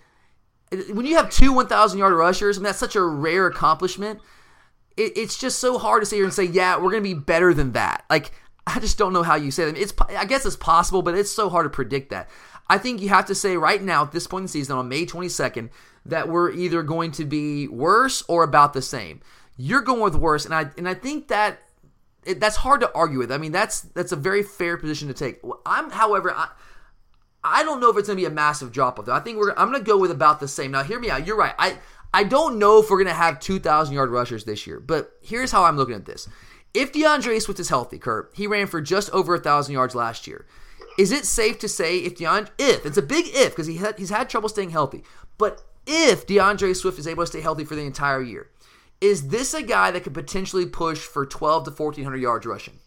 when 0.93 1.07
you 1.07 1.17
have 1.17 1.31
two 1.31 1.53
1,000 1.53 1.99
yard 1.99 2.13
rushers, 2.13 2.57
I 2.57 2.61
mean 2.61 2.65
that's 2.65 2.79
such 2.79 2.97
a 2.97 3.03
rare 3.03 3.47
accomplishment. 3.47 4.21
It, 4.97 5.17
it's 5.17 5.39
just 5.39 5.59
so 5.59 5.79
hard 5.79 6.03
to 6.03 6.07
sit 6.07 6.17
here 6.17 6.25
and 6.25 6.35
say, 6.35 6.45
yeah, 6.45 6.77
we're 6.77 6.91
going 6.91 7.03
to 7.03 7.09
be 7.09 7.15
better 7.15 7.55
than 7.55 7.73
that. 7.73 8.05
Like 8.11 8.33
I 8.67 8.81
just 8.81 8.99
don't 8.99 9.13
know 9.13 9.23
how 9.23 9.37
you 9.37 9.51
say 9.51 9.65
them. 9.65 9.77
It's 9.77 9.95
I 10.11 10.27
guess 10.27 10.45
it's 10.45 10.57
possible, 10.57 11.03
but 11.03 11.15
it's 11.15 11.31
so 11.31 11.49
hard 11.49 11.65
to 11.65 11.71
predict 11.71 12.11
that. 12.11 12.29
I 12.69 12.77
think 12.77 13.01
you 13.01 13.09
have 13.09 13.27
to 13.27 13.35
say 13.35 13.57
right 13.57 13.83
now 13.83 14.03
at 14.03 14.13
this 14.13 14.27
point 14.27 14.43
in 14.43 14.45
the 14.45 14.51
season 14.51 14.77
on 14.77 14.89
May 14.89 15.07
22nd 15.07 15.71
that 16.05 16.29
we're 16.29 16.51
either 16.53 16.83
going 16.83 17.13
to 17.13 17.25
be 17.25 17.67
worse 17.67 18.23
or 18.29 18.43
about 18.43 18.75
the 18.75 18.83
same. 18.83 19.21
You're 19.57 19.81
going 19.81 20.01
with 20.01 20.17
worse, 20.17 20.45
and 20.45 20.55
I 20.55 20.67
and 20.77 20.89
I 20.89 20.95
think 20.95 21.29
that 21.29 21.63
it, 22.29 22.41
that's 22.41 22.57
hard 22.57 22.81
to 22.83 22.93
argue 22.95 23.19
with. 23.19 23.33
I 23.33 23.39
mean, 23.39 23.53
that's 23.53 23.81
that's 23.81 24.13
a 24.13 24.17
very 24.17 24.43
fair 24.43 24.77
position 24.77 25.09
to 25.09 25.15
take. 25.15 25.41
I'm, 25.65 25.91
however, 25.91 26.33
I, 26.33 26.49
I 27.43 27.63
don't 27.63 27.81
know 27.81 27.91
if 27.91 27.97
it's 27.97 28.09
going 28.09 28.19
to 28.19 28.23
be 28.23 28.27
a 28.27 28.31
massive 28.31 28.71
drop 28.71 28.99
off 28.99 29.07
though. 29.07 29.15
I 29.15 29.21
think 29.21 29.39
we're 29.39 29.55
I'm 29.57 29.71
going 29.71 29.83
to 29.83 29.87
go 29.87 29.99
with 29.99 30.11
about 30.11 30.39
the 30.39 30.49
same. 30.49 30.73
Now, 30.73 30.83
hear 30.83 31.01
me 31.01 31.11
out. 31.11 31.27
You're 31.27 31.37
right. 31.37 31.55
I 31.59 31.79
I 32.13 32.25
don't 32.25 32.59
know 32.59 32.81
if 32.81 32.91
we're 32.91 32.99
going 32.99 33.09
to 33.09 33.15
have 33.15 33.41
2,000 33.41 33.95
yard 33.95 34.11
rushers 34.11 34.45
this 34.45 34.67
year, 34.67 34.81
but 34.81 35.13
here's 35.23 35.53
how 35.53 35.65
I'm 35.65 35.77
looking 35.77 35.95
at 35.95 36.07
this. 36.07 36.29
If 36.75 36.93
D'Andre 36.93 37.39
Swift 37.39 37.61
is 37.61 37.71
healthy, 37.71 37.99
Kurt, 37.99 38.31
he 38.35 38.47
ran 38.47 38.67
for 38.67 38.81
just 38.81 39.11
over 39.11 39.35
a 39.35 39.41
thousand 39.41 39.73
yards 39.73 39.95
last 39.95 40.27
year. 40.27 40.47
Is 40.99 41.13
it 41.13 41.25
safe 41.25 41.59
to 41.61 41.69
say 41.69 41.99
if 41.99 42.17
D'Andre, 42.17 42.53
if 42.59 42.85
it's 42.85 42.99
a 42.99 43.03
big 43.03 43.27
if 43.29 43.51
because 43.51 43.67
he 43.67 43.77
had, 43.77 43.99
he's 43.99 44.11
had 44.11 44.29
trouble 44.29 44.49
staying 44.49 44.71
healthy, 44.71 45.03
but 45.39 45.63
if 45.87 46.27
D'Andre 46.27 46.75
Swift 46.75 46.99
is 46.99 47.07
able 47.07 47.23
to 47.23 47.27
stay 47.27 47.41
healthy 47.41 47.65
for 47.65 47.75
the 47.75 47.83
entire 47.83 48.23
year, 48.23 48.51
is 49.01 49.29
this 49.29 49.55
a 49.55 49.63
guy 49.63 49.91
that 49.91 50.03
could 50.03 50.15
potentially 50.15 50.67
push 50.67 50.99
for 50.99 51.25
12 51.25 51.65
to 51.65 51.71
1400 51.71 52.17
yards 52.17 52.47
rushing? 52.47 52.79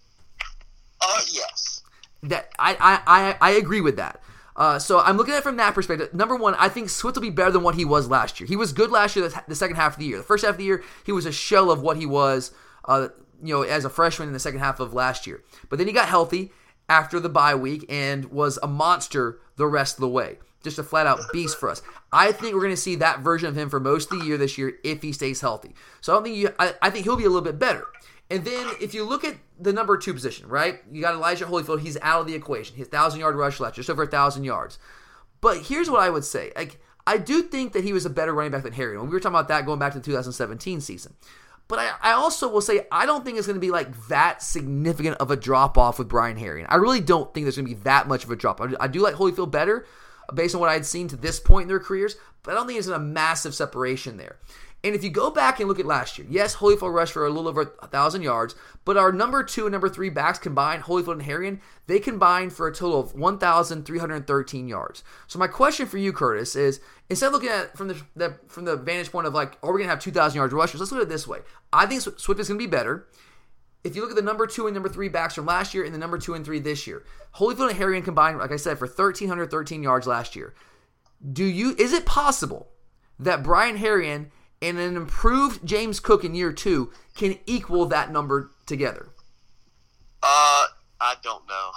Uh, 1.00 1.22
yes. 1.32 1.84
That 2.24 2.50
I 2.60 2.76
I 2.80 3.02
I, 3.08 3.38
I 3.42 3.52
agree 3.52 3.82
with 3.82 3.96
that. 3.98 4.22
Uh, 4.56 4.78
so 4.78 5.00
I'm 5.00 5.18
looking 5.18 5.34
at 5.34 5.40
it 5.40 5.44
from 5.44 5.58
that 5.58 5.74
perspective. 5.74 6.14
Number 6.14 6.36
one, 6.36 6.56
I 6.56 6.70
think 6.70 6.90
Swift 6.90 7.16
will 7.16 7.22
be 7.22 7.30
better 7.30 7.52
than 7.52 7.64
what 7.64 7.76
he 7.76 7.86
was 7.86 8.10
last 8.10 8.40
year. 8.40 8.48
He 8.48 8.56
was 8.56 8.74
good 8.74 8.92
last 8.92 9.16
year, 9.16 9.28
the, 9.48 9.56
second 9.56 9.78
half 9.78 9.94
of 9.94 10.00
the 10.00 10.06
year. 10.06 10.18
The 10.18 10.24
first 10.24 10.44
half 10.44 10.52
of 10.52 10.58
the 10.58 10.66
year, 10.66 10.84
he 11.06 11.12
was 11.12 11.26
a 11.26 11.32
shell 11.32 11.72
of 11.72 11.82
what 11.82 11.98
he 11.98 12.06
was, 12.06 12.52
uh, 12.86 13.08
you 13.42 13.54
know, 13.56 13.62
as 13.62 13.86
a 13.86 13.90
freshman 13.90 14.28
in 14.28 14.34
the 14.34 14.40
second 14.40 14.60
half 14.60 14.80
of 14.80 14.94
last 14.94 15.26
year. 15.26 15.42
But 15.70 15.80
then 15.80 15.88
he 15.88 15.94
got 15.94 16.10
healthy 16.10 16.52
after 16.90 17.20
the 17.20 17.30
bye 17.30 17.56
week 17.56 17.86
and 17.88 18.26
was 18.26 18.60
a 18.62 18.68
monster 18.68 19.40
the 19.56 19.68
rest 19.68 19.96
of 19.96 20.02
the 20.02 20.10
way. 20.10 20.38
Just 20.64 20.80
a 20.80 20.84
flat 20.84 21.08
out 21.08 21.20
beast 21.32 21.58
for 21.58 21.70
us. 21.70 21.82
I 22.12 22.32
think 22.32 22.54
we're 22.54 22.62
going 22.62 22.74
to 22.74 22.78
see 22.78 22.96
that 22.96 23.22
version 23.22 23.50
of 23.50 23.58
him 23.58 23.70
for 23.70 23.80
most 23.80 24.12
of 24.12 24.20
the 24.20 24.26
year 24.26 24.38
this 24.38 24.58
year 24.58 24.74
if 24.84 25.02
he 25.02 25.12
stays 25.14 25.42
healthy. 25.42 25.74
So 26.02 26.14
I 26.14 26.16
don't 26.16 26.24
think 26.24 26.36
you. 26.38 26.54
I, 26.60 26.74
I 26.82 26.90
think 26.90 27.06
he'll 27.06 27.16
be 27.16 27.26
a 27.26 27.30
little 27.30 27.42
bit 27.42 27.58
better. 27.60 27.88
And 28.30 28.46
then 28.46 28.68
if 28.80 28.94
you 28.94 29.04
look 29.04 29.26
at 29.26 29.36
the 29.60 29.74
number 29.74 29.98
two 29.98 30.14
position, 30.14 30.48
right? 30.48 30.80
You 30.92 31.02
got 31.02 31.16
Elijah 31.16 31.46
Holyfield. 31.46 31.82
He's 31.82 31.98
out 32.02 32.22
of 32.22 32.28
the 32.28 32.36
equation. 32.36 32.78
His 32.78 32.88
thousand 32.88 33.20
yard 33.20 33.36
rush 33.36 33.60
left, 33.60 33.76
just 33.76 33.90
over 33.90 34.04
a 34.04 34.08
thousand 34.08 34.44
yards. 34.44 34.80
But 35.42 35.64
here's 35.64 35.90
what 35.90 36.02
I 36.02 36.10
would 36.10 36.24
say. 36.24 36.52
Like 36.56 36.80
I 37.06 37.18
do 37.18 37.42
think 37.42 37.74
that 37.74 37.84
he 37.84 37.94
was 37.94 38.06
a 38.06 38.10
better 38.10 38.34
running 38.34 38.52
back 38.52 38.64
than 38.64 38.74
Harry. 38.74 38.98
When 38.98 39.08
we 39.08 39.14
were 39.14 39.20
talking 39.20 39.36
about 39.36 39.48
that 39.50 39.66
going 39.66 39.80
back 39.80 39.94
to 39.94 40.00
the 40.00 40.06
2017 40.06 40.82
season. 40.82 41.16
But 41.68 41.80
I, 41.80 41.92
I 42.02 42.12
also 42.12 42.50
will 42.50 42.62
say 42.62 42.86
I 42.92 43.06
don't 43.06 43.24
think 43.24 43.38
it's 43.38 43.48
going 43.48 43.56
to 43.56 43.62
be 43.62 43.72
like 43.72 44.08
that 44.08 44.44
significant 44.44 45.18
of 45.18 45.32
a 45.32 45.36
drop 45.36 45.78
off 45.78 46.00
with 46.00 46.10
Brian 46.10 46.38
Herrien. 46.38 46.66
I 46.70 46.76
really 46.76 47.00
don't 47.00 47.34
think 47.34 47.46
there's 47.46 47.56
going 47.56 47.68
to 47.68 47.76
be 47.76 47.82
that 47.84 48.08
much 48.08 48.24
of 48.24 48.32
a 48.32 48.36
drop. 48.36 48.62
I, 48.62 48.68
I 48.80 48.88
do 48.88 49.02
like 49.02 49.16
Holyfield 49.16 49.52
better 49.52 49.86
based 50.34 50.56
on 50.56 50.62
what 50.62 50.70
I 50.70 50.74
had 50.74 50.86
seen 50.86 51.08
to 51.10 51.16
this 51.16 51.40
point 51.40 51.64
in 51.64 51.68
their 51.68 51.80
careers, 51.80 52.16
but 52.44 52.52
I 52.52 52.56
don't 52.56 52.68
think 52.68 52.78
there's 52.78 52.88
a 52.88 53.00
massive 53.00 53.54
separation 53.54 54.18
there. 54.18 54.38
And 54.84 54.96
if 54.96 55.04
you 55.04 55.12
go 55.12 55.30
back 55.30 55.60
and 55.60 55.70
look 55.70 55.80
at 55.80 55.86
last 55.86 56.18
year, 56.18 56.26
yes, 56.30 56.56
Holyfield 56.56 56.94
rushed 56.94 57.14
for 57.14 57.26
a 57.26 57.30
little 57.30 57.48
over 57.48 57.74
a 57.80 57.88
thousand 57.88 58.24
yards, 58.24 58.56
but 58.84 58.98
our 58.98 59.12
number 59.12 59.44
two 59.44 59.66
and 59.66 59.72
number 59.72 59.90
three 59.90 60.10
backs 60.10 60.40
combined, 60.40 60.84
Holyfield 60.84 61.14
and 61.14 61.22
Herrien, 61.22 61.60
they 61.86 62.00
combined 62.00 62.52
for 62.52 62.68
a 62.68 62.74
total 62.74 63.00
of 63.00 63.14
1,313 63.14 64.68
yards. 64.68 65.04
So 65.28 65.38
my 65.38 65.48
question 65.48 65.86
for 65.86 66.00
you, 66.00 66.12
Curtis, 66.12 66.56
is 66.56 66.82
instead 67.10 67.28
of 67.28 67.34
looking 67.34 67.50
at 67.50 67.78
from 67.78 67.90
the, 67.90 68.02
the 68.16 68.40
from 68.48 68.66
the 68.66 68.76
vantage 68.76 69.12
point 69.12 69.28
of 69.28 69.36
like, 69.36 69.58
are 69.62 69.72
we 69.72 69.84
to 69.84 69.88
have 69.88 70.00
2,000 70.00 70.36
yards 70.36 70.54
rushers? 70.54 70.80
Let's 70.80 70.92
look 70.92 71.02
at 71.02 71.08
it 71.08 71.10
this 71.10 71.28
way. 71.28 71.40
I 71.72 71.86
think 71.86 72.02
Swift 72.02 72.40
is 72.40 72.48
going 72.48 72.60
to 72.60 72.66
be 72.66 72.68
better. 72.68 73.08
If 73.84 73.96
you 73.96 74.02
look 74.02 74.12
at 74.12 74.16
the 74.16 74.22
number 74.22 74.46
two 74.46 74.68
and 74.68 74.74
number 74.74 74.90
three 74.90 75.10
backs 75.10 75.36
from 75.36 75.46
last 75.46 75.74
year 75.74 75.84
and 75.84 75.94
the 75.94 76.00
number 76.00 76.18
two 76.18 76.34
and 76.34 76.46
three 76.46 76.60
this 76.60 76.86
year, 76.86 77.04
Holyfield 77.36 77.72
and 77.72 77.80
Herrien 77.80 78.04
combined, 78.04 78.38
like 78.38 78.52
I 78.52 78.58
said, 78.58 78.78
for 78.78 78.86
1,313 78.86 79.84
yards 79.84 80.08
last 80.08 80.36
year. 80.36 80.54
Do 81.32 81.44
you 81.44 81.76
is 81.78 81.94
it 81.94 82.06
possible 82.06 82.70
that 83.20 83.44
Brian 83.44 83.78
Herrien 83.78 84.28
and 84.62 84.78
an 84.78 84.96
improved 84.96 85.66
James 85.66 86.00
Cook 86.00 86.24
in 86.24 86.36
year 86.36 86.52
two 86.52 86.92
can 87.16 87.38
equal 87.46 87.86
that 87.88 88.12
number 88.12 88.52
together? 88.66 89.10
Uh, 90.24 90.66
I 91.00 91.16
don't 91.24 91.48
know. 91.48 91.72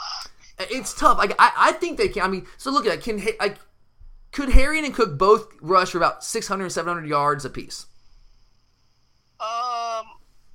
It's 0.70 0.94
tough. 0.94 1.18
Like 1.18 1.34
I, 1.38 1.52
I 1.56 1.72
think 1.72 1.98
they 1.98 2.08
can. 2.08 2.22
I 2.22 2.28
mean, 2.28 2.46
so 2.58 2.70
look 2.70 2.86
at 2.86 2.90
that. 2.90 3.02
Can 3.02 3.22
like 3.40 3.58
could 4.32 4.50
Herrien 4.50 4.84
and 4.84 4.94
Cook 4.94 5.18
both 5.18 5.48
rush 5.60 5.90
for 5.90 5.98
about 5.98 6.24
600 6.24 6.70
700 6.70 7.06
yards 7.08 7.44
apiece? 7.44 7.86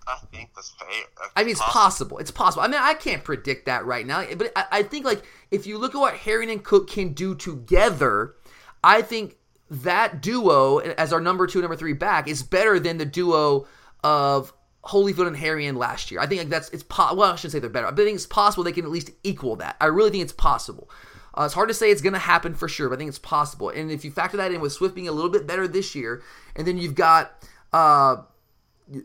I 0.10 0.18
think 0.32 0.49
that's 0.55 0.72
fair. 0.72 0.88
I 1.36 1.43
mean, 1.43 1.51
it's 1.51 1.62
possible. 1.62 2.18
It's 2.18 2.32
possible. 2.32 2.64
I 2.64 2.68
mean, 2.68 2.80
I 2.82 2.93
can't 2.95 3.24
predict 3.24 3.68
that 3.68 3.86
right 3.86 4.05
now, 4.05 4.26
but 4.36 4.51
I, 4.55 4.66
I 4.72 4.84
think 4.84 5.05
like 5.05 5.24
if 5.51 5.68
you 5.68 5.78
look 5.78 5.93
at 5.93 5.99
what 5.99 6.16
Herrien 6.16 6.51
and 6.51 6.64
Cook 6.64 6.89
can 6.89 7.14
do 7.14 7.36
together, 7.36 8.36
I 8.84 9.01
think 9.01 9.38
that 9.70 10.22
duo 10.22 10.80
as 10.80 11.14
our 11.14 11.22
number 11.22 11.45
two, 11.45 11.62
number 11.62 11.76
three 11.76 11.93
back 11.93 12.28
is 12.28 12.41
better 12.41 12.80
than 12.80 12.97
the 12.97 13.05
duo 13.05 13.68
of 14.03 14.51
Holyfield 14.86 15.28
and 15.28 15.36
Herrien 15.38 15.78
last 15.78 16.10
year. 16.10 16.20
I 16.20 16.26
think 16.26 16.39
like 16.39 16.49
that's 16.49 16.70
it's 16.70 16.84
po- 16.84 17.14
well, 17.14 17.34
I 17.34 17.36
shouldn't 17.36 17.51
say 17.51 17.60
they're 17.60 17.70
better. 17.70 17.91
but 17.91 18.01
I 18.01 18.05
think 18.05 18.16
it's 18.16 18.26
possible 18.26 18.64
they 18.64 18.72
can 18.72 18.86
at 18.86 18.91
least 18.91 19.12
equal 19.24 19.57
that. 19.57 19.76
I 19.80 19.86
really 19.86 20.10
think 20.10 20.24
it's 20.24 20.34
possible. 20.34 20.89
Uh, 21.38 21.43
it's 21.43 21.53
hard 21.53 21.68
to 21.68 21.74
say 21.74 21.91
it's 21.91 22.01
going 22.01 22.14
to 22.14 22.20
happen 22.20 22.53
for 22.55 22.68
sure, 22.68 22.89
but 22.89 22.95
I 22.95 22.97
think 22.97 23.10
it's 23.10 23.20
possible. 23.20 23.70
And 23.70 23.91
if 23.91 24.03
you 24.03 24.12
factor 24.12 24.38
that 24.38 24.51
in 24.51 24.62
with 24.62 24.74
Swift 24.74 24.95
being 24.95 25.07
a 25.07 25.12
little 25.12 25.30
bit 25.30 25.45
better 25.45 25.68
this 25.68 25.93
year, 25.93 26.24
and 26.55 26.66
then 26.66 26.78
you've 26.78 26.95
got 26.95 27.45
uh, 27.72 28.18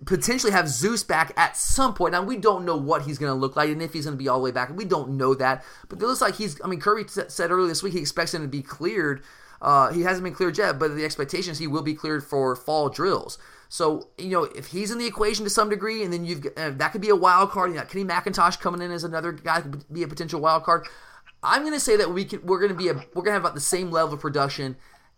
potentially 0.05 0.53
have 0.53 0.69
Zeus 0.69 1.03
back 1.03 1.33
at 1.37 1.57
some 1.57 1.95
point. 1.95 2.13
Now 2.13 2.23
we 2.23 2.37
don't 2.37 2.65
know 2.65 2.77
what 2.77 3.03
he's 3.03 3.19
going 3.19 3.31
to 3.31 3.39
look 3.39 3.57
like 3.57 3.71
and 3.71 3.83
if 3.83 3.93
he's 3.93 4.05
going 4.05 4.17
to 4.17 4.23
be 4.23 4.29
all 4.29 4.39
the 4.39 4.45
way 4.45 4.51
back. 4.51 4.75
We 4.75 4.85
don't 4.85 5.17
know 5.17 5.35
that, 5.35 5.65
but 5.89 6.01
it 6.01 6.07
looks 6.07 6.21
like 6.21 6.37
he's. 6.37 6.61
I 6.63 6.67
mean, 6.67 6.81
Kirby 6.81 7.09
said 7.09 7.51
earlier 7.51 7.69
this 7.69 7.83
week 7.83 7.93
he 7.93 8.01
expects 8.01 8.35
him 8.35 8.43
to 8.43 8.49
be 8.49 8.63
cleared. 8.63 9.23
Uh, 9.61 9.93
he 9.93 10.03
hasn't 10.03 10.25
been 10.25 10.35
cleared 10.35 10.59
yet, 10.59 10.79
but 10.79 10.95
the 10.95 11.05
expectation 11.05 11.53
is 11.53 11.59
he 11.59 11.67
will 11.67 11.83
be 11.83 11.95
cleared 11.95 12.25
for 12.25 12.55
fall 12.55 12.89
drills. 12.89 13.39
So 13.69 14.09
you 14.19 14.31
know 14.31 14.45
if 14.45 14.67
he's 14.69 14.91
in 14.91 14.99
the 14.99 15.07
equation 15.07 15.45
to 15.45 15.51
some 15.51 15.69
degree, 15.69 16.03
and 16.03 16.13
then 16.13 16.25
you've 16.25 16.47
uh, 16.57 16.71
that 16.71 16.93
could 16.93 17.01
be 17.01 17.09
a 17.09 17.17
wild 17.17 17.51
card. 17.51 17.71
You 17.71 17.77
know, 17.77 17.85
Kenny 17.85 18.05
McIntosh 18.05 18.61
coming 18.61 18.83
in 18.83 18.91
as 18.91 19.05
another 19.05 19.33
guy 19.33 19.61
could 19.61 19.85
be 19.93 20.03
a 20.03 20.09
potential 20.09 20.41
wild 20.41 20.65
card. 20.65 20.87
I'm 21.43 21.61
going 21.61 21.75
to 21.75 21.81
say 21.81 21.97
that 21.97 22.11
we 22.11 22.25
can. 22.25 22.45
We're 22.45 22.59
going 22.59 22.73
to 22.73 22.79
be 22.79 22.89
a. 22.89 22.95
We're 22.95 23.23
going 23.23 23.27
to 23.27 23.33
have 23.33 23.43
about 23.43 23.55
the 23.55 23.61
same 23.61 23.91
level 23.91 24.15
of 24.15 24.21
production 24.21 24.77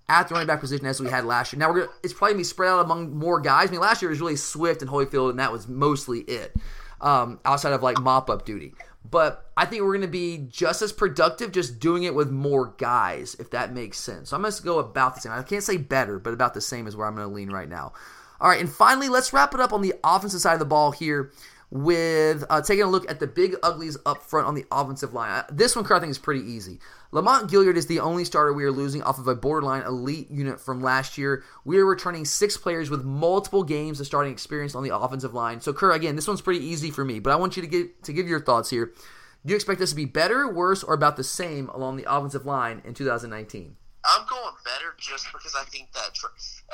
at 0.09 0.28
the 0.28 0.34
running 0.34 0.46
back 0.46 0.61
position 0.61 0.86
as 0.86 1.00
we 1.00 1.09
had 1.09 1.24
last 1.24 1.52
year. 1.52 1.59
Now 1.59 1.70
we're 1.70 1.80
gonna, 1.80 1.92
it's 2.02 2.12
probably 2.12 2.34
gonna 2.34 2.40
be 2.40 2.44
spread 2.44 2.70
out 2.70 2.84
among 2.84 3.16
more 3.16 3.40
guys. 3.40 3.68
I 3.68 3.72
mean, 3.72 3.80
last 3.80 4.02
year 4.02 4.11
was 4.11 4.20
really 4.20 4.36
Swift 4.36 4.82
and 4.82 4.90
Holyfield, 4.90 5.30
and 5.30 5.38
that 5.38 5.52
was 5.52 5.68
mostly 5.68 6.20
it, 6.20 6.54
um, 7.00 7.40
outside 7.44 7.72
of 7.72 7.82
like 7.82 8.00
mop 8.00 8.30
up 8.30 8.44
duty. 8.44 8.74
But 9.09 9.50
I 9.57 9.66
think 9.66 9.82
we're 9.82 9.94
gonna 9.94 10.09
be 10.09 10.46
just 10.48 10.82
as 10.82 10.92
productive, 10.92 11.52
just 11.52 11.80
doing 11.80 12.04
it 12.04 12.14
with 12.14 12.30
more 12.30 12.74
guys, 12.78 13.36
if 13.38 13.50
that 13.50 13.72
makes 13.72 13.98
sense. 13.98 14.30
So 14.30 14.36
I'm 14.36 14.42
gonna 14.42 14.54
go 14.62 14.78
about 14.78 15.14
the 15.14 15.20
same. 15.20 15.32
I 15.32 15.42
can't 15.42 15.62
say 15.62 15.76
better, 15.76 16.18
but 16.18 16.34
about 16.34 16.54
the 16.54 16.61
same 16.61 16.86
is 16.86 16.96
where 16.96 17.07
I'm 17.07 17.14
gonna 17.14 17.28
lean 17.28 17.50
right 17.50 17.68
now. 17.68 17.92
All 18.40 18.48
right, 18.48 18.61
and 18.61 18.70
finally, 18.70 19.09
let's 19.09 19.32
wrap 19.32 19.54
it 19.54 19.61
up 19.61 19.72
on 19.72 19.80
the 19.80 19.94
offensive 20.04 20.40
side 20.40 20.52
of 20.52 20.59
the 20.59 20.66
ball 20.66 20.90
here 20.90 21.32
with 21.71 22.45
uh, 22.49 22.62
taking 22.62 22.85
a 22.85 22.89
look 22.89 23.11
at 23.11 23.21
the 23.21 23.27
big 23.27 23.57
uglies 23.62 23.97
up 24.07 24.23
front 24.23 24.47
on 24.47 24.55
the 24.55 24.64
offensive 24.71 25.12
line. 25.12 25.45
This 25.51 25.75
one, 25.75 25.85
Kerr 25.85 25.97
I 25.97 26.01
think, 26.01 26.11
is 26.11 26.19
pretty 26.19 26.45
easy. 26.45 26.79
Lamont 27.12 27.51
Gaillard 27.51 27.77
is 27.77 27.87
the 27.87 28.01
only 28.01 28.25
starter 28.25 28.53
we 28.53 28.64
are 28.64 28.73
losing 28.73 29.03
off 29.03 29.19
of 29.19 29.27
a 29.27 29.35
borderline 29.35 29.83
elite 29.83 30.31
unit 30.31 30.61
from 30.61 30.83
last 30.83 31.17
year. 31.17 31.45
We 31.64 31.79
are 31.79 31.87
returning 31.87 32.25
six 32.25 32.57
players 32.57 32.91
with 32.91 33.05
multiple 33.05 33.64
games 33.64 34.01
of 34.01 34.07
starting 34.07 34.33
experience 34.33 34.75
on 34.75 34.85
the 34.85 34.97
offensive 34.97 35.35
line. 35.35 35.61
So, 35.61 35.73
Kerr, 35.73 35.93
again, 35.93 36.17
this 36.17 36.29
one's 36.29 36.43
pretty 36.43 36.64
easy 36.64 36.91
for 36.91 37.05
me, 37.05 37.19
but 37.19 37.33
I 37.33 37.37
want 37.37 37.57
you 37.57 37.62
to 37.62 37.69
get 37.69 38.03
to 38.05 38.12
give 38.12 38.29
your 38.29 38.41
thoughts 38.41 38.71
here. 38.71 38.93
Do 39.45 39.53
you 39.53 39.55
expect 39.55 39.79
this 39.79 39.91
to 39.91 39.97
be 39.97 40.05
better, 40.05 40.53
worse, 40.53 40.83
or 40.83 40.95
about 40.95 41.17
the 41.17 41.25
same 41.25 41.69
along 41.69 41.97
the 41.97 42.12
offensive 42.12 42.47
line 42.47 42.83
in 42.85 42.95
2019? 42.95 43.77
I'm 44.05 44.27
going 44.27 44.55
better 44.64 44.95
just 44.99 45.27
because 45.33 45.55
I 45.55 45.64
think 45.64 45.93
that 45.93 46.19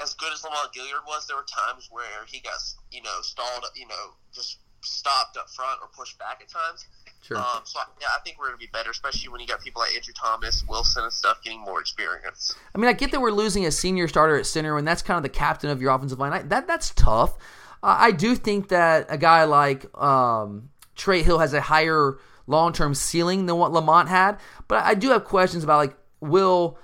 as 0.02 0.14
good 0.14 0.32
as 0.32 0.44
Lamont 0.44 0.72
Gaillard 0.72 1.02
was, 1.06 1.26
there 1.26 1.36
were 1.36 1.44
times 1.44 1.88
where 1.90 2.24
he 2.26 2.40
got, 2.40 2.58
you 2.90 3.02
know, 3.02 3.20
stalled, 3.20 3.66
you 3.74 3.86
know, 3.86 4.16
just 4.34 4.58
stopped 4.84 5.36
up 5.36 5.48
front 5.50 5.80
or 5.80 5.88
pushed 5.96 6.18
back 6.18 6.40
at 6.42 6.48
times. 6.48 6.86
Sure. 7.22 7.36
Um, 7.36 7.62
so 7.64 7.78
yeah, 8.00 8.08
I 8.16 8.20
think 8.24 8.38
we're 8.38 8.46
going 8.46 8.58
to 8.58 8.64
be 8.66 8.70
better, 8.72 8.90
especially 8.90 9.28
when 9.28 9.40
you 9.40 9.46
got 9.46 9.60
people 9.60 9.80
like 9.80 9.94
Andrew 9.94 10.12
Thomas, 10.12 10.64
Wilson, 10.68 11.04
and 11.04 11.12
stuff 11.12 11.42
getting 11.42 11.60
more 11.60 11.80
experience. 11.80 12.54
I 12.74 12.78
mean, 12.78 12.88
I 12.88 12.92
get 12.92 13.12
that 13.12 13.20
we're 13.20 13.30
losing 13.30 13.64
a 13.64 13.70
senior 13.70 14.08
starter 14.08 14.36
at 14.36 14.46
center, 14.46 14.76
and 14.76 14.86
that's 14.86 15.02
kind 15.02 15.16
of 15.16 15.22
the 15.22 15.28
captain 15.28 15.70
of 15.70 15.80
your 15.80 15.94
offensive 15.94 16.18
line. 16.18 16.32
I, 16.32 16.42
that 16.42 16.66
that's 16.66 16.92
tough. 16.94 17.36
Uh, 17.82 17.96
I 17.98 18.10
do 18.10 18.34
think 18.34 18.68
that 18.68 19.06
a 19.08 19.18
guy 19.18 19.44
like 19.44 19.86
um, 19.96 20.70
Trey 20.96 21.22
Hill 21.22 21.38
has 21.38 21.54
a 21.54 21.60
higher 21.60 22.18
long 22.46 22.72
term 22.72 22.94
ceiling 22.94 23.46
than 23.46 23.56
what 23.56 23.72
Lamont 23.72 24.08
had, 24.08 24.38
but 24.66 24.84
I 24.84 24.94
do 24.94 25.10
have 25.10 25.24
questions 25.24 25.62
about 25.62 25.78
like 25.78 25.96
will 26.20 26.78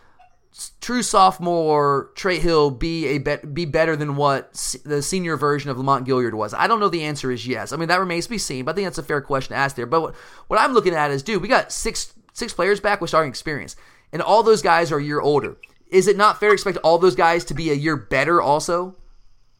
true 0.80 1.02
sophomore 1.02 2.10
Trey 2.14 2.38
Hill 2.38 2.70
be 2.70 3.06
a 3.06 3.18
be, 3.18 3.36
be 3.52 3.64
better 3.64 3.96
than 3.96 4.16
what 4.16 4.52
the 4.84 5.02
senior 5.02 5.36
version 5.36 5.70
of 5.70 5.78
Lamont 5.78 6.06
Gaillard 6.06 6.34
was? 6.34 6.54
I 6.54 6.66
don't 6.66 6.80
know. 6.80 6.88
The 6.88 7.04
answer 7.04 7.30
is 7.30 7.46
yes. 7.46 7.72
I 7.72 7.76
mean 7.76 7.88
that 7.88 8.00
remains 8.00 8.24
to 8.24 8.30
be 8.30 8.38
seen, 8.38 8.64
but 8.64 8.72
I 8.72 8.74
think 8.74 8.86
that's 8.86 8.98
a 8.98 9.02
fair 9.02 9.20
question 9.20 9.54
to 9.54 9.58
ask 9.58 9.76
there. 9.76 9.86
But 9.86 10.00
what, 10.00 10.14
what 10.48 10.60
I'm 10.60 10.72
looking 10.72 10.94
at 10.94 11.10
is, 11.10 11.22
dude, 11.22 11.42
we 11.42 11.48
got 11.48 11.72
six 11.72 12.12
six 12.32 12.52
players 12.52 12.80
back 12.80 13.00
with 13.00 13.10
starting 13.10 13.30
experience, 13.30 13.76
and 14.12 14.22
all 14.22 14.42
those 14.42 14.62
guys 14.62 14.90
are 14.92 14.98
a 14.98 15.04
year 15.04 15.20
older. 15.20 15.56
Is 15.90 16.06
it 16.06 16.16
not 16.16 16.38
fair 16.40 16.50
to 16.50 16.54
expect 16.54 16.78
all 16.78 16.98
those 16.98 17.16
guys 17.16 17.44
to 17.46 17.54
be 17.54 17.70
a 17.70 17.74
year 17.74 17.96
better 17.96 18.42
also? 18.42 18.96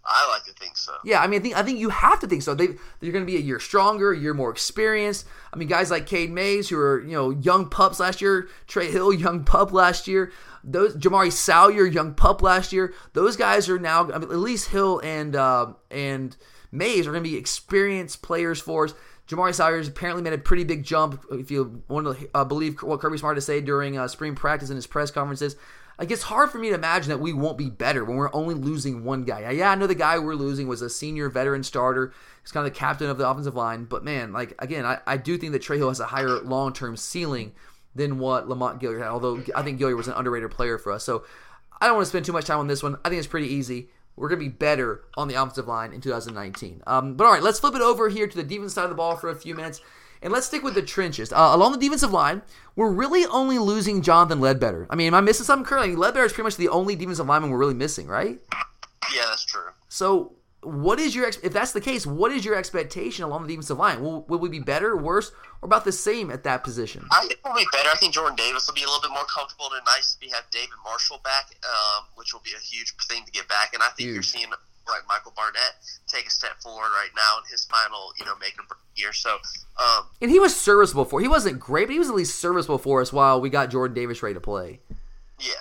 I 0.09 0.27
like 0.31 0.45
to 0.45 0.53
think 0.53 0.77
so. 0.77 0.93
Yeah, 1.05 1.21
I 1.21 1.27
mean, 1.27 1.41
I 1.41 1.43
think 1.43 1.57
I 1.59 1.63
think 1.63 1.79
you 1.79 1.91
have 1.91 2.19
to 2.21 2.27
think 2.27 2.43
so. 2.43 2.55
They 2.55 2.69
they're 3.01 3.13
going 3.13 3.25
to 3.25 3.31
be 3.31 3.37
a 3.37 3.41
year 3.41 3.61
stronger, 3.61 4.13
a 4.13 4.19
year 4.19 4.33
more 4.33 4.51
experienced. 4.51 5.27
I 5.53 5.57
mean, 5.57 5.69
guys 5.69 5.91
like 5.91 6.07
Cade 6.07 6.31
Mays, 6.31 6.69
who 6.71 6.79
are 6.79 7.01
you 7.01 7.13
know 7.13 7.31
young 7.31 7.69
pups 7.69 8.01
last 8.01 8.23
year, 8.23 8.49
Trey 8.67 8.91
Hill, 8.91 9.13
young 9.13 9.45
pup 9.45 9.73
last 9.73 10.09
year. 10.09 10.33
Those 10.71 10.97
Jamaree 10.97 11.33
Salyer, 11.33 11.87
young 11.87 12.15
pup 12.15 12.43
last 12.43 12.73
year. 12.73 12.95
Those 13.13 13.37
guys 13.37 13.69
are 13.69 13.79
now. 13.79 14.11
I 14.13 14.19
mean, 14.19 14.31
at 14.31 14.39
least 14.39 14.69
Hill 14.69 15.01
and 15.03 15.35
uh, 15.35 15.73
and 15.91 16.37
Mays 16.71 17.07
are 17.07 17.13
going 17.13 17.25
to 17.25 17.31
be 17.31 17.37
experienced 17.37 18.23
players 18.23 18.61
for 18.61 18.85
us. 18.85 18.95
Jamaree 19.29 19.55
Salyer 19.55 19.79
has 19.79 19.89
apparently 19.89 20.23
made 20.23 20.33
a 20.33 20.39
pretty 20.39 20.65
big 20.65 20.85
jump. 20.85 21.25
If 21.31 21.51
you 21.51 21.83
want 21.89 22.19
to 22.19 22.31
uh, 22.35 22.45
believe 22.45 22.83
what 22.83 23.01
Kirby 23.01 23.19
Smart 23.19 23.37
to 23.37 23.43
say 23.43 23.61
during 23.61 23.99
uh, 23.99 24.09
spring 24.09 24.35
practice 24.35 24.71
and 24.71 24.77
his 24.77 24.87
press 24.87 25.11
conferences, 25.11 25.57
like 25.99 26.11
it's 26.11 26.23
hard 26.23 26.51
for 26.51 26.59
me 26.59 26.69
to 26.69 26.75
imagine 26.75 27.11
that 27.11 27.19
we 27.19 27.33
won't 27.33 27.59
be 27.59 27.71
better 27.71 28.05
when 28.05 28.17
we're 28.17 28.33
only 28.33 28.55
losing 28.55 29.05
one 29.05 29.25
guy. 29.25 29.51
Yeah, 29.51 29.71
I 29.71 29.75
know 29.75 29.87
the 29.87 29.95
guy 29.95 30.19
we're 30.19 30.35
losing 30.35 30.69
was 30.69 30.81
a 30.81 30.89
senior 30.89 31.29
veteran 31.29 31.63
starter. 31.63 32.15
He's 32.43 32.53
kind 32.53 32.67
of 32.67 32.73
the 32.73 32.79
captain 32.79 33.11
of 33.11 33.19
the 33.19 33.29
offensive 33.29 33.57
line. 33.57 33.85
But 33.85 34.05
man, 34.05 34.33
like 34.33 34.55
again, 34.61 34.87
I, 34.87 34.99
I 35.07 35.17
do 35.17 35.37
think 35.37 35.53
that 35.53 35.63
Trey 35.63 35.77
Hill 35.77 35.89
has 35.89 36.01
a 36.01 36.07
higher 36.07 36.41
long 36.41 36.73
term 36.73 36.97
ceiling 36.97 37.53
than 37.99 38.19
what 38.19 38.49
Lamont 38.49 38.81
Gaillard 38.81 39.03
had. 39.03 39.09
Although 39.09 39.43
I 39.55 39.63
think 39.63 39.79
Gaillard 39.79 39.97
was 39.97 40.09
an 40.09 40.15
underrated 40.15 40.51
player 40.51 40.79
for 40.79 40.93
us. 40.93 41.05
So 41.05 41.25
I 41.81 41.87
don't 41.87 41.97
want 41.97 42.07
to 42.07 42.11
spend 42.11 42.25
too 42.25 42.33
much 42.33 42.47
time 42.47 42.59
on 42.59 42.67
this 42.67 42.83
one. 42.83 42.97
I 43.05 43.11
think 43.11 43.19
it's 43.19 43.29
pretty 43.29 43.49
easy. 43.49 43.91
We're 44.17 44.29
going 44.29 44.41
to 44.41 44.47
be 44.47 44.51
better 44.51 45.03
on 45.17 45.29
the 45.29 45.35
offensive 45.35 45.69
line 45.69 45.93
in 45.93 46.01
2019. 46.01 46.83
Um, 46.87 47.15
but 47.15 47.25
all 47.25 47.33
right, 47.33 47.43
let's 47.43 47.61
flip 47.61 47.75
it 47.75 47.83
over 47.83 48.09
here 48.09 48.27
to 48.27 48.37
the 48.37 48.43
defense 48.43 48.75
side 48.75 48.85
of 48.85 48.91
the 48.91 48.97
ball 48.97 49.17
for 49.17 49.31
a 49.31 49.37
few 49.37 49.55
minutes. 49.55 49.81
And 50.21 50.33
let's 50.33 50.47
stick 50.47 50.65
with 50.65 50.75
the 50.75 50.83
trenches. 50.83 51.33
Uh, 51.33 51.51
along 51.53 51.73
the 51.73 51.79
defensive 51.79 52.11
line, 52.13 52.43
we're 52.75 52.91
really 52.91 53.25
only 53.27 53.59
losing 53.59 54.03
Jonathan 54.03 54.41
Ledbetter. 54.41 54.89
I 54.91 54.97
mean, 54.97 55.09
am 55.09 55.15
I 55.15 55.21
missing 55.21 55.45
something 55.45 55.65
currently? 55.65 55.95
Ledbetter 55.95 56.27
is 56.27 56.33
pretty 56.33 56.47
much 56.47 56.57
the 56.57 56.69
only 56.69 56.97
defensive 56.97 57.27
lineman 57.27 57.51
we're 57.51 57.59
really 57.59 57.75
missing, 57.75 58.09
right? 58.09 58.41
Yeah, 59.15 59.27
that's 59.27 59.45
true. 59.45 59.71
So, 59.89 60.33
what 60.63 60.99
is 60.99 61.15
your 61.15 61.29
if 61.29 61.53
that's 61.53 61.73
the 61.73 61.81
case? 61.81 62.07
What 62.07 62.33
is 62.33 62.45
your 62.45 62.57
expectation 62.57 63.25
along 63.25 63.43
the 63.43 63.49
defensive 63.49 63.79
line? 63.79 64.03
Will, 64.03 64.23
will 64.23 64.39
we 64.39 64.49
be 64.49 64.59
better, 64.59 64.97
worse, 64.97 65.31
or 65.63 65.67
about 65.67 65.85
the 65.85 65.93
same 65.93 66.31
at 66.31 66.43
that 66.45 66.65
position? 66.65 67.07
I 67.13 67.27
think 67.27 67.39
we'll 67.45 67.55
be 67.55 67.67
better. 67.73 67.89
I 67.93 67.97
think 67.97 68.15
Jordan 68.15 68.37
Davis 68.37 68.67
will 68.67 68.75
be 68.75 68.83
a 68.83 68.87
little 68.87 69.03
bit 69.03 69.11
more 69.11 69.25
comfortable 69.25 69.71
and 69.73 69.85
nice 69.87 70.17
to 70.21 70.29
have 70.31 70.45
David 70.51 70.75
Marshall 70.85 71.21
back, 71.23 71.55
um, 71.65 72.05
which 72.17 72.33
will 72.33 72.43
be 72.45 72.53
a 72.57 72.61
huge 72.61 72.93
thing 73.09 73.25
to 73.25 73.31
get 73.31 73.49
back. 73.49 73.73
And 73.73 73.83
I 73.83 73.89
think 73.89 74.09
huge. 74.09 74.15
you're 74.15 74.23
seeing 74.23 74.51
like 74.89 75.07
Michael 75.09 75.33
Barnett 75.37 75.77
take 76.07 76.27
a 76.27 76.31
step 76.31 76.61
forward 76.61 76.91
right 76.91 77.11
now 77.15 77.39
in 77.39 77.45
his 77.51 77.65
final, 77.67 78.13
you 78.19 78.25
know, 78.25 78.35
make 78.41 78.55
or 78.59 78.77
year. 78.97 79.13
So, 79.13 79.39
um, 79.79 80.07
and 80.21 80.31
he 80.31 80.41
was 80.41 80.57
serviceable 80.57 81.05
for. 81.05 81.21
He 81.21 81.29
wasn't 81.29 81.61
great, 81.61 81.87
but 81.87 81.93
he 81.93 81.99
was 81.99 82.09
at 82.09 82.15
least 82.15 82.39
serviceable 82.39 82.79
for 82.79 83.01
us 83.01 83.13
while 83.13 83.41
we 83.41 83.51
got 83.51 83.71
Jordan 83.71 83.95
Davis 83.95 84.23
ready 84.23 84.35
to 84.35 84.41
play. 84.41 84.81
Yeah. 85.39 85.55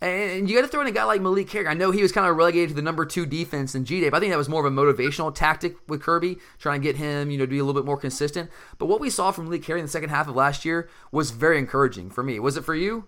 And 0.00 0.48
you 0.48 0.54
got 0.54 0.62
to 0.62 0.68
throw 0.68 0.80
in 0.80 0.86
a 0.86 0.92
guy 0.92 1.02
like 1.04 1.20
Malik 1.20 1.50
Herring. 1.50 1.66
I 1.66 1.74
know 1.74 1.90
he 1.90 2.02
was 2.02 2.12
kind 2.12 2.28
of 2.28 2.36
relegated 2.36 2.68
to 2.68 2.74
the 2.74 2.82
number 2.82 3.04
two 3.04 3.26
defense 3.26 3.74
in 3.74 3.84
G 3.84 4.00
Day, 4.00 4.10
but 4.10 4.18
I 4.18 4.20
think 4.20 4.30
that 4.30 4.38
was 4.38 4.48
more 4.48 4.64
of 4.64 4.72
a 4.72 4.76
motivational 4.76 5.34
tactic 5.34 5.76
with 5.88 6.02
Kirby, 6.02 6.38
trying 6.58 6.80
to 6.80 6.84
get 6.84 6.96
him, 6.96 7.32
you 7.32 7.38
know, 7.38 7.44
to 7.44 7.50
be 7.50 7.58
a 7.58 7.64
little 7.64 7.80
bit 7.80 7.86
more 7.86 7.96
consistent. 7.96 8.48
But 8.78 8.86
what 8.86 9.00
we 9.00 9.10
saw 9.10 9.32
from 9.32 9.46
Malik 9.46 9.64
Herring 9.64 9.80
in 9.80 9.86
the 9.86 9.90
second 9.90 10.10
half 10.10 10.28
of 10.28 10.36
last 10.36 10.64
year 10.64 10.88
was 11.10 11.32
very 11.32 11.58
encouraging 11.58 12.10
for 12.10 12.22
me. 12.22 12.38
Was 12.38 12.56
it 12.56 12.64
for 12.64 12.76
you? 12.76 13.06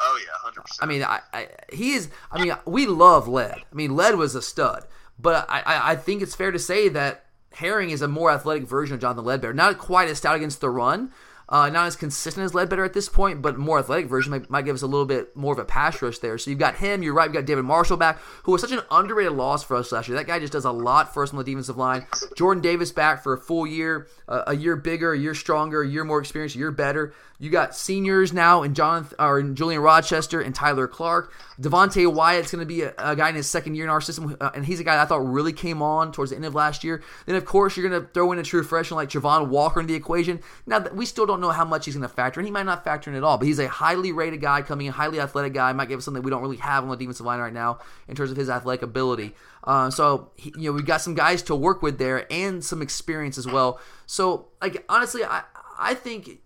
Oh 0.00 0.20
yeah, 0.24 0.32
hundred 0.42 0.62
percent. 0.62 0.82
I 0.82 0.86
mean, 0.86 1.02
I, 1.02 1.20
I, 1.34 1.48
he 1.70 1.92
is. 1.92 2.08
I 2.30 2.42
mean, 2.42 2.54
we 2.64 2.86
love 2.86 3.28
Led. 3.28 3.58
I 3.70 3.74
mean, 3.74 3.94
Led 3.94 4.16
was 4.16 4.34
a 4.34 4.42
stud, 4.42 4.86
but 5.18 5.44
I, 5.50 5.60
I, 5.60 5.90
I 5.92 5.96
think 5.96 6.22
it's 6.22 6.34
fair 6.34 6.50
to 6.50 6.58
say 6.58 6.88
that 6.88 7.26
Herring 7.52 7.90
is 7.90 8.00
a 8.00 8.08
more 8.08 8.30
athletic 8.30 8.66
version 8.66 8.94
of 8.94 9.00
Jonathan 9.00 9.26
Ledbetter. 9.26 9.52
Not 9.52 9.76
quite 9.76 10.08
as 10.08 10.18
stout 10.18 10.36
against 10.36 10.62
the 10.62 10.70
run, 10.70 11.12
Uh, 11.52 11.68
not 11.68 11.86
as 11.86 11.96
consistent 11.96 12.42
as 12.42 12.54
Ledbetter 12.54 12.82
at 12.82 12.94
this 12.94 13.10
point, 13.10 13.42
but 13.42 13.58
more 13.58 13.78
athletic 13.78 14.06
version 14.06 14.30
might, 14.30 14.48
might, 14.48 14.64
give 14.64 14.74
us 14.74 14.80
a 14.80 14.86
little 14.86 15.04
bit 15.04 15.36
more 15.36 15.52
of 15.52 15.58
a 15.58 15.66
pass 15.66 16.00
rush 16.00 16.18
there. 16.18 16.38
So 16.38 16.50
you've 16.50 16.58
got 16.58 16.76
him. 16.76 17.02
You're 17.02 17.12
right. 17.12 17.26
You've 17.26 17.34
got 17.34 17.44
David 17.44 17.66
Marshall 17.66 17.98
back, 17.98 18.18
who 18.44 18.52
was 18.52 18.62
such 18.62 18.72
an 18.72 18.80
underrated 18.90 19.34
loss 19.34 19.62
for 19.62 19.76
us 19.76 19.92
last 19.92 20.08
year. 20.08 20.16
That 20.16 20.26
guy 20.26 20.38
just 20.38 20.54
does 20.54 20.64
a 20.64 20.70
lot 20.70 21.12
for 21.12 21.22
us 21.22 21.30
on 21.30 21.36
the 21.36 21.44
defensive 21.44 21.76
line. 21.76 22.06
Jordan 22.36 22.62
Davis 22.62 22.90
back 22.90 23.22
for 23.22 23.34
a 23.34 23.38
full 23.38 23.66
year, 23.66 24.08
uh, 24.28 24.44
a 24.46 24.56
year 24.56 24.76
bigger, 24.76 25.12
a 25.12 25.18
year 25.18 25.34
stronger, 25.34 25.82
a 25.82 25.86
year 25.86 26.04
more 26.04 26.20
experienced, 26.20 26.56
a 26.56 26.58
year 26.58 26.70
better. 26.70 27.12
You 27.42 27.50
got 27.50 27.74
seniors 27.74 28.32
now 28.32 28.62
in 28.62 28.72
Jonathan 28.72 29.16
or 29.18 29.42
Julian 29.42 29.80
Rochester 29.80 30.40
and 30.40 30.54
Tyler 30.54 30.86
Clark. 30.86 31.34
Devonte 31.60 32.06
Wyatt's 32.06 32.52
going 32.52 32.60
to 32.60 32.66
be 32.66 32.82
a, 32.82 32.94
a, 32.96 33.16
guy 33.16 33.30
in 33.30 33.34
his 33.34 33.50
second 33.50 33.74
year 33.74 33.82
in 33.82 33.90
our 33.90 34.00
system, 34.00 34.36
uh, 34.40 34.52
and 34.54 34.64
he's 34.64 34.78
a 34.78 34.84
guy 34.84 35.02
I 35.02 35.06
thought 35.06 35.28
really 35.28 35.52
came 35.52 35.82
on 35.82 36.12
towards 36.12 36.30
the 36.30 36.36
end 36.36 36.44
of 36.44 36.54
last 36.54 36.84
year. 36.84 37.02
Then 37.26 37.34
of 37.34 37.44
course 37.44 37.76
you're 37.76 37.88
going 37.88 38.00
to 38.00 38.06
throw 38.12 38.30
in 38.30 38.38
a 38.38 38.44
true 38.44 38.62
freshman 38.62 38.94
like 38.94 39.08
Travon 39.08 39.48
Walker 39.48 39.80
in 39.80 39.88
the 39.88 39.94
equation. 39.94 40.38
Now 40.66 40.86
we 40.92 41.04
still 41.04 41.26
don't 41.26 41.40
know 41.40 41.50
how 41.50 41.64
much 41.64 41.86
he's 41.86 41.96
going 41.96 42.08
to 42.08 42.14
factor 42.14 42.38
in. 42.38 42.46
He 42.46 42.52
might 42.52 42.62
not 42.62 42.84
factor 42.84 43.10
in 43.10 43.16
at 43.16 43.24
all, 43.24 43.38
but 43.38 43.48
he's 43.48 43.58
a 43.58 43.66
highly 43.66 44.12
rated 44.12 44.40
guy 44.40 44.62
coming 44.62 44.86
in, 44.86 44.92
highly 44.92 45.18
athletic 45.18 45.52
guy. 45.52 45.72
Might 45.72 45.88
give 45.88 45.98
us 45.98 46.04
something 46.04 46.22
we 46.22 46.30
don't 46.30 46.42
really 46.42 46.58
have 46.58 46.84
on 46.84 46.90
the 46.90 46.96
defensive 46.96 47.26
line 47.26 47.40
right 47.40 47.52
now 47.52 47.80
in 48.06 48.14
terms 48.14 48.30
of 48.30 48.36
his 48.36 48.50
athletic 48.50 48.82
ability. 48.82 49.34
Uh, 49.64 49.90
so 49.90 50.30
he, 50.36 50.54
you 50.56 50.70
know 50.70 50.72
we've 50.74 50.86
got 50.86 51.00
some 51.00 51.16
guys 51.16 51.42
to 51.42 51.56
work 51.56 51.82
with 51.82 51.98
there 51.98 52.32
and 52.32 52.64
some 52.64 52.82
experience 52.82 53.36
as 53.36 53.48
well. 53.48 53.80
So 54.06 54.46
like 54.60 54.84
honestly, 54.88 55.24
I 55.24 55.42
I 55.76 55.94
think 55.94 56.41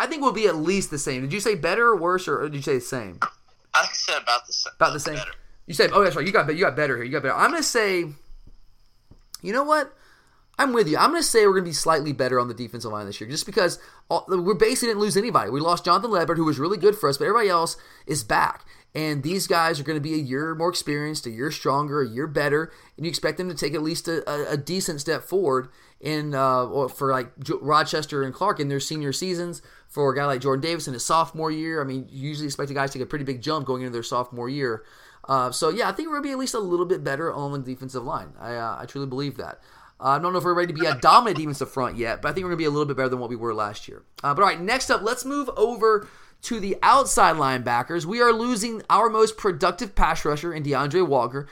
I 0.00 0.06
think 0.06 0.22
we'll 0.22 0.32
be 0.32 0.46
at 0.46 0.56
least 0.56 0.90
the 0.90 0.98
same. 0.98 1.20
Did 1.20 1.32
you 1.32 1.40
say 1.40 1.54
better 1.54 1.88
or 1.88 1.96
worse, 1.96 2.26
or 2.26 2.42
did 2.48 2.54
you 2.54 2.62
say 2.62 2.76
the 2.76 2.80
same? 2.80 3.18
I 3.74 3.86
said 3.92 4.22
about 4.22 4.46
the 4.46 4.52
same. 4.54 4.72
About 4.76 4.92
the 4.94 5.00
same. 5.00 5.16
Better. 5.16 5.32
You 5.66 5.74
said, 5.74 5.90
oh, 5.92 6.02
that's 6.02 6.16
right. 6.16 6.26
You 6.26 6.32
got 6.32 6.48
you 6.48 6.64
got 6.64 6.74
better 6.74 6.96
here. 6.96 7.04
You 7.04 7.12
got 7.12 7.22
better. 7.22 7.34
I'm 7.34 7.50
gonna 7.50 7.62
say, 7.62 8.06
you 9.42 9.52
know 9.52 9.62
what? 9.62 9.92
I'm 10.58 10.74
with 10.74 10.88
you. 10.88 10.98
I'm 10.98 11.10
going 11.10 11.22
to 11.22 11.26
say 11.26 11.46
we're 11.46 11.54
going 11.54 11.64
to 11.64 11.70
be 11.70 11.74
slightly 11.74 12.12
better 12.12 12.38
on 12.38 12.48
the 12.48 12.52
defensive 12.52 12.92
line 12.92 13.06
this 13.06 13.18
year, 13.18 13.30
just 13.30 13.46
because 13.46 13.78
all, 14.10 14.26
we 14.28 14.52
basically 14.52 14.88
didn't 14.88 15.00
lose 15.00 15.16
anybody. 15.16 15.50
We 15.50 15.58
lost 15.58 15.86
Jonathan 15.86 16.10
Ledbetter, 16.10 16.36
who 16.36 16.44
was 16.44 16.58
really 16.58 16.76
good 16.76 16.96
for 16.96 17.08
us, 17.08 17.16
but 17.16 17.24
everybody 17.24 17.48
else 17.48 17.78
is 18.06 18.22
back. 18.22 18.66
And 18.94 19.22
these 19.22 19.46
guys 19.46 19.80
are 19.80 19.84
going 19.84 19.96
to 19.96 20.02
be 20.02 20.12
a 20.12 20.18
year 20.18 20.54
more 20.54 20.68
experienced, 20.68 21.24
a 21.24 21.30
year 21.30 21.50
stronger, 21.50 22.02
a 22.02 22.08
year 22.08 22.26
better, 22.26 22.70
and 22.98 23.06
you 23.06 23.08
expect 23.08 23.38
them 23.38 23.48
to 23.48 23.54
take 23.54 23.72
at 23.72 23.82
least 23.82 24.06
a, 24.06 24.28
a, 24.30 24.52
a 24.52 24.56
decent 24.58 25.00
step 25.00 25.22
forward 25.22 25.68
in 26.00 26.34
uh, 26.34 26.88
for 26.88 27.12
like 27.12 27.30
Rochester 27.60 28.22
and 28.22 28.34
Clark 28.34 28.60
in 28.60 28.68
their 28.68 28.80
senior 28.80 29.12
seasons. 29.12 29.62
For 29.88 30.12
a 30.12 30.16
guy 30.16 30.24
like 30.24 30.40
Jordan 30.40 30.62
Davis 30.62 30.86
in 30.86 30.94
his 30.94 31.04
sophomore 31.04 31.50
year, 31.50 31.80
I 31.80 31.84
mean, 31.84 32.06
you 32.10 32.28
usually 32.28 32.46
expect 32.46 32.68
the 32.68 32.74
guys 32.74 32.92
to 32.92 32.98
take 32.98 33.04
a 33.04 33.08
pretty 33.08 33.24
big 33.24 33.42
jump 33.42 33.66
going 33.66 33.82
into 33.82 33.92
their 33.92 34.04
sophomore 34.04 34.48
year. 34.48 34.84
Uh, 35.28 35.50
so 35.50 35.68
yeah, 35.68 35.88
I 35.88 35.92
think 35.92 36.08
we're 36.08 36.14
gonna 36.14 36.28
be 36.28 36.30
at 36.30 36.38
least 36.38 36.54
a 36.54 36.60
little 36.60 36.86
bit 36.86 37.02
better 37.02 37.32
on 37.32 37.52
the 37.52 37.58
defensive 37.58 38.04
line. 38.04 38.32
I 38.38 38.54
uh, 38.54 38.78
I 38.80 38.86
truly 38.86 39.06
believe 39.06 39.36
that. 39.38 39.60
Uh, 39.98 40.10
I 40.10 40.18
don't 40.18 40.32
know 40.32 40.38
if 40.38 40.44
we're 40.44 40.54
ready 40.54 40.72
to 40.72 40.80
be 40.80 40.86
a 40.86 40.94
dominant 40.94 41.36
defensive 41.36 41.70
front 41.70 41.96
yet, 41.96 42.22
but 42.22 42.28
I 42.28 42.32
think 42.32 42.44
we're 42.44 42.50
gonna 42.50 42.58
be 42.58 42.64
a 42.64 42.70
little 42.70 42.86
bit 42.86 42.96
better 42.96 43.08
than 43.08 43.18
what 43.18 43.28
we 43.28 43.36
were 43.36 43.52
last 43.52 43.88
year. 43.88 44.02
Uh, 44.22 44.32
but 44.32 44.42
all 44.42 44.48
right, 44.48 44.60
next 44.60 44.90
up, 44.90 45.02
let's 45.02 45.24
move 45.24 45.50
over 45.56 46.08
to 46.42 46.58
the 46.58 46.76
outside 46.82 47.36
linebackers. 47.36 48.04
We 48.04 48.22
are 48.22 48.32
losing 48.32 48.82
our 48.88 49.10
most 49.10 49.36
productive 49.36 49.94
pass 49.94 50.24
rusher 50.24 50.54
in 50.54 50.62
D'Andre 50.62 51.02
Walker. 51.02 51.46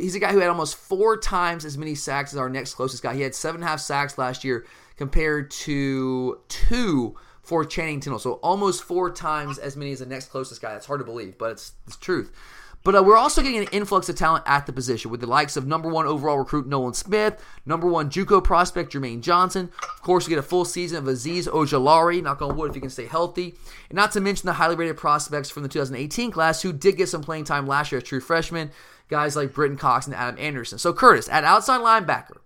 He's 0.00 0.14
a 0.14 0.18
guy 0.18 0.32
who 0.32 0.38
had 0.38 0.48
almost 0.48 0.76
four 0.76 1.18
times 1.18 1.64
as 1.64 1.76
many 1.76 1.94
sacks 1.94 2.32
as 2.32 2.38
our 2.38 2.48
next 2.48 2.74
closest 2.74 3.02
guy. 3.02 3.14
He 3.14 3.20
had 3.20 3.34
seven 3.34 3.60
and 3.60 3.64
a 3.64 3.68
half 3.68 3.80
sacks 3.80 4.16
last 4.16 4.42
year 4.42 4.64
compared 4.96 5.50
to 5.50 6.40
two 6.48 7.16
for 7.42 7.64
Channing 7.64 8.00
Tindall. 8.00 8.18
So 8.18 8.34
almost 8.34 8.84
four 8.84 9.10
times 9.10 9.58
as 9.58 9.76
many 9.76 9.92
as 9.92 9.98
the 9.98 10.06
next 10.06 10.30
closest 10.30 10.62
guy. 10.62 10.72
That's 10.72 10.86
hard 10.86 11.00
to 11.00 11.04
believe, 11.04 11.36
but 11.36 11.52
it's, 11.52 11.72
it's 11.86 11.96
truth. 11.96 12.32
But 12.84 12.96
uh, 12.96 13.02
we're 13.02 13.16
also 13.16 13.42
getting 13.42 13.58
an 13.58 13.68
influx 13.70 14.08
of 14.08 14.16
talent 14.16 14.44
at 14.46 14.66
the 14.66 14.72
position 14.72 15.10
with 15.10 15.20
the 15.20 15.26
likes 15.26 15.56
of 15.56 15.66
number 15.66 15.88
one 15.88 16.06
overall 16.06 16.38
recruit 16.38 16.66
Nolan 16.66 16.94
Smith, 16.94 17.44
number 17.64 17.86
one 17.86 18.10
JUCO 18.10 18.42
prospect 18.42 18.92
Jermaine 18.92 19.20
Johnson. 19.20 19.70
Of 19.82 20.02
course, 20.02 20.26
we 20.26 20.30
get 20.30 20.38
a 20.38 20.42
full 20.42 20.64
season 20.64 20.98
of 20.98 21.04
Azeez 21.04 21.46
Ojulari. 21.46 22.22
Knock 22.22 22.42
on 22.42 22.56
wood 22.56 22.70
if 22.70 22.74
you 22.74 22.80
can 22.80 22.90
stay 22.90 23.06
healthy. 23.06 23.54
And 23.88 23.96
not 23.96 24.10
to 24.12 24.20
mention 24.20 24.46
the 24.46 24.54
highly 24.54 24.74
rated 24.74 24.96
prospects 24.96 25.48
from 25.48 25.62
the 25.62 25.68
2018 25.68 26.32
class 26.32 26.62
who 26.62 26.72
did 26.72 26.96
get 26.96 27.08
some 27.08 27.22
playing 27.22 27.44
time 27.44 27.66
last 27.66 27.92
year 27.92 28.00
as 28.00 28.04
true 28.04 28.20
freshmen. 28.20 28.72
Guys 29.12 29.36
like 29.36 29.52
Brenton 29.52 29.76
Cox 29.76 30.06
and 30.06 30.16
Adam 30.16 30.40
Anderson. 30.40 30.78
So 30.78 30.94
Curtis 30.94 31.28
at 31.28 31.44
outside 31.44 31.82
linebacker. 31.82 32.38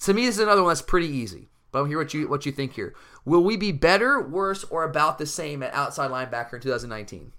To 0.00 0.12
me, 0.12 0.26
this 0.26 0.34
is 0.34 0.42
another 0.42 0.62
one 0.62 0.68
that's 0.68 0.82
pretty 0.82 1.08
easy. 1.08 1.48
But 1.72 1.80
I'm 1.80 1.88
here 1.88 1.96
what 1.96 2.12
you 2.12 2.28
what 2.28 2.44
you 2.44 2.52
think 2.52 2.74
here. 2.74 2.94
Will 3.24 3.42
we 3.42 3.56
be 3.56 3.72
better, 3.72 4.20
worse, 4.20 4.64
or 4.64 4.84
about 4.84 5.16
the 5.16 5.24
same 5.24 5.62
at 5.62 5.72
outside 5.72 6.10
linebacker 6.10 6.52
in 6.52 6.60
2019? 6.60 7.32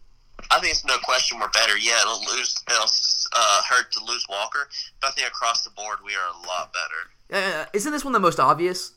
I 0.49 0.59
think 0.59 0.71
it's 0.71 0.83
no 0.83 0.97
question 1.03 1.39
we're 1.39 1.49
better. 1.49 1.77
Yeah, 1.77 2.01
it'll 2.01 2.21
lose. 2.21 2.55
It'll 2.67 2.89
uh, 3.35 3.61
hurt 3.69 3.91
to 3.91 4.03
lose 4.03 4.25
Walker, 4.27 4.67
but 4.99 5.09
I 5.09 5.11
think 5.11 5.27
across 5.27 5.63
the 5.63 5.69
board 5.69 5.99
we 6.03 6.13
are 6.15 6.27
a 6.27 6.47
lot 6.47 6.73
better. 6.73 7.61
Uh, 7.61 7.65
isn't 7.71 7.91
this 7.91 8.03
one 8.03 8.13
the 8.13 8.19
most 8.19 8.39
obvious? 8.39 8.93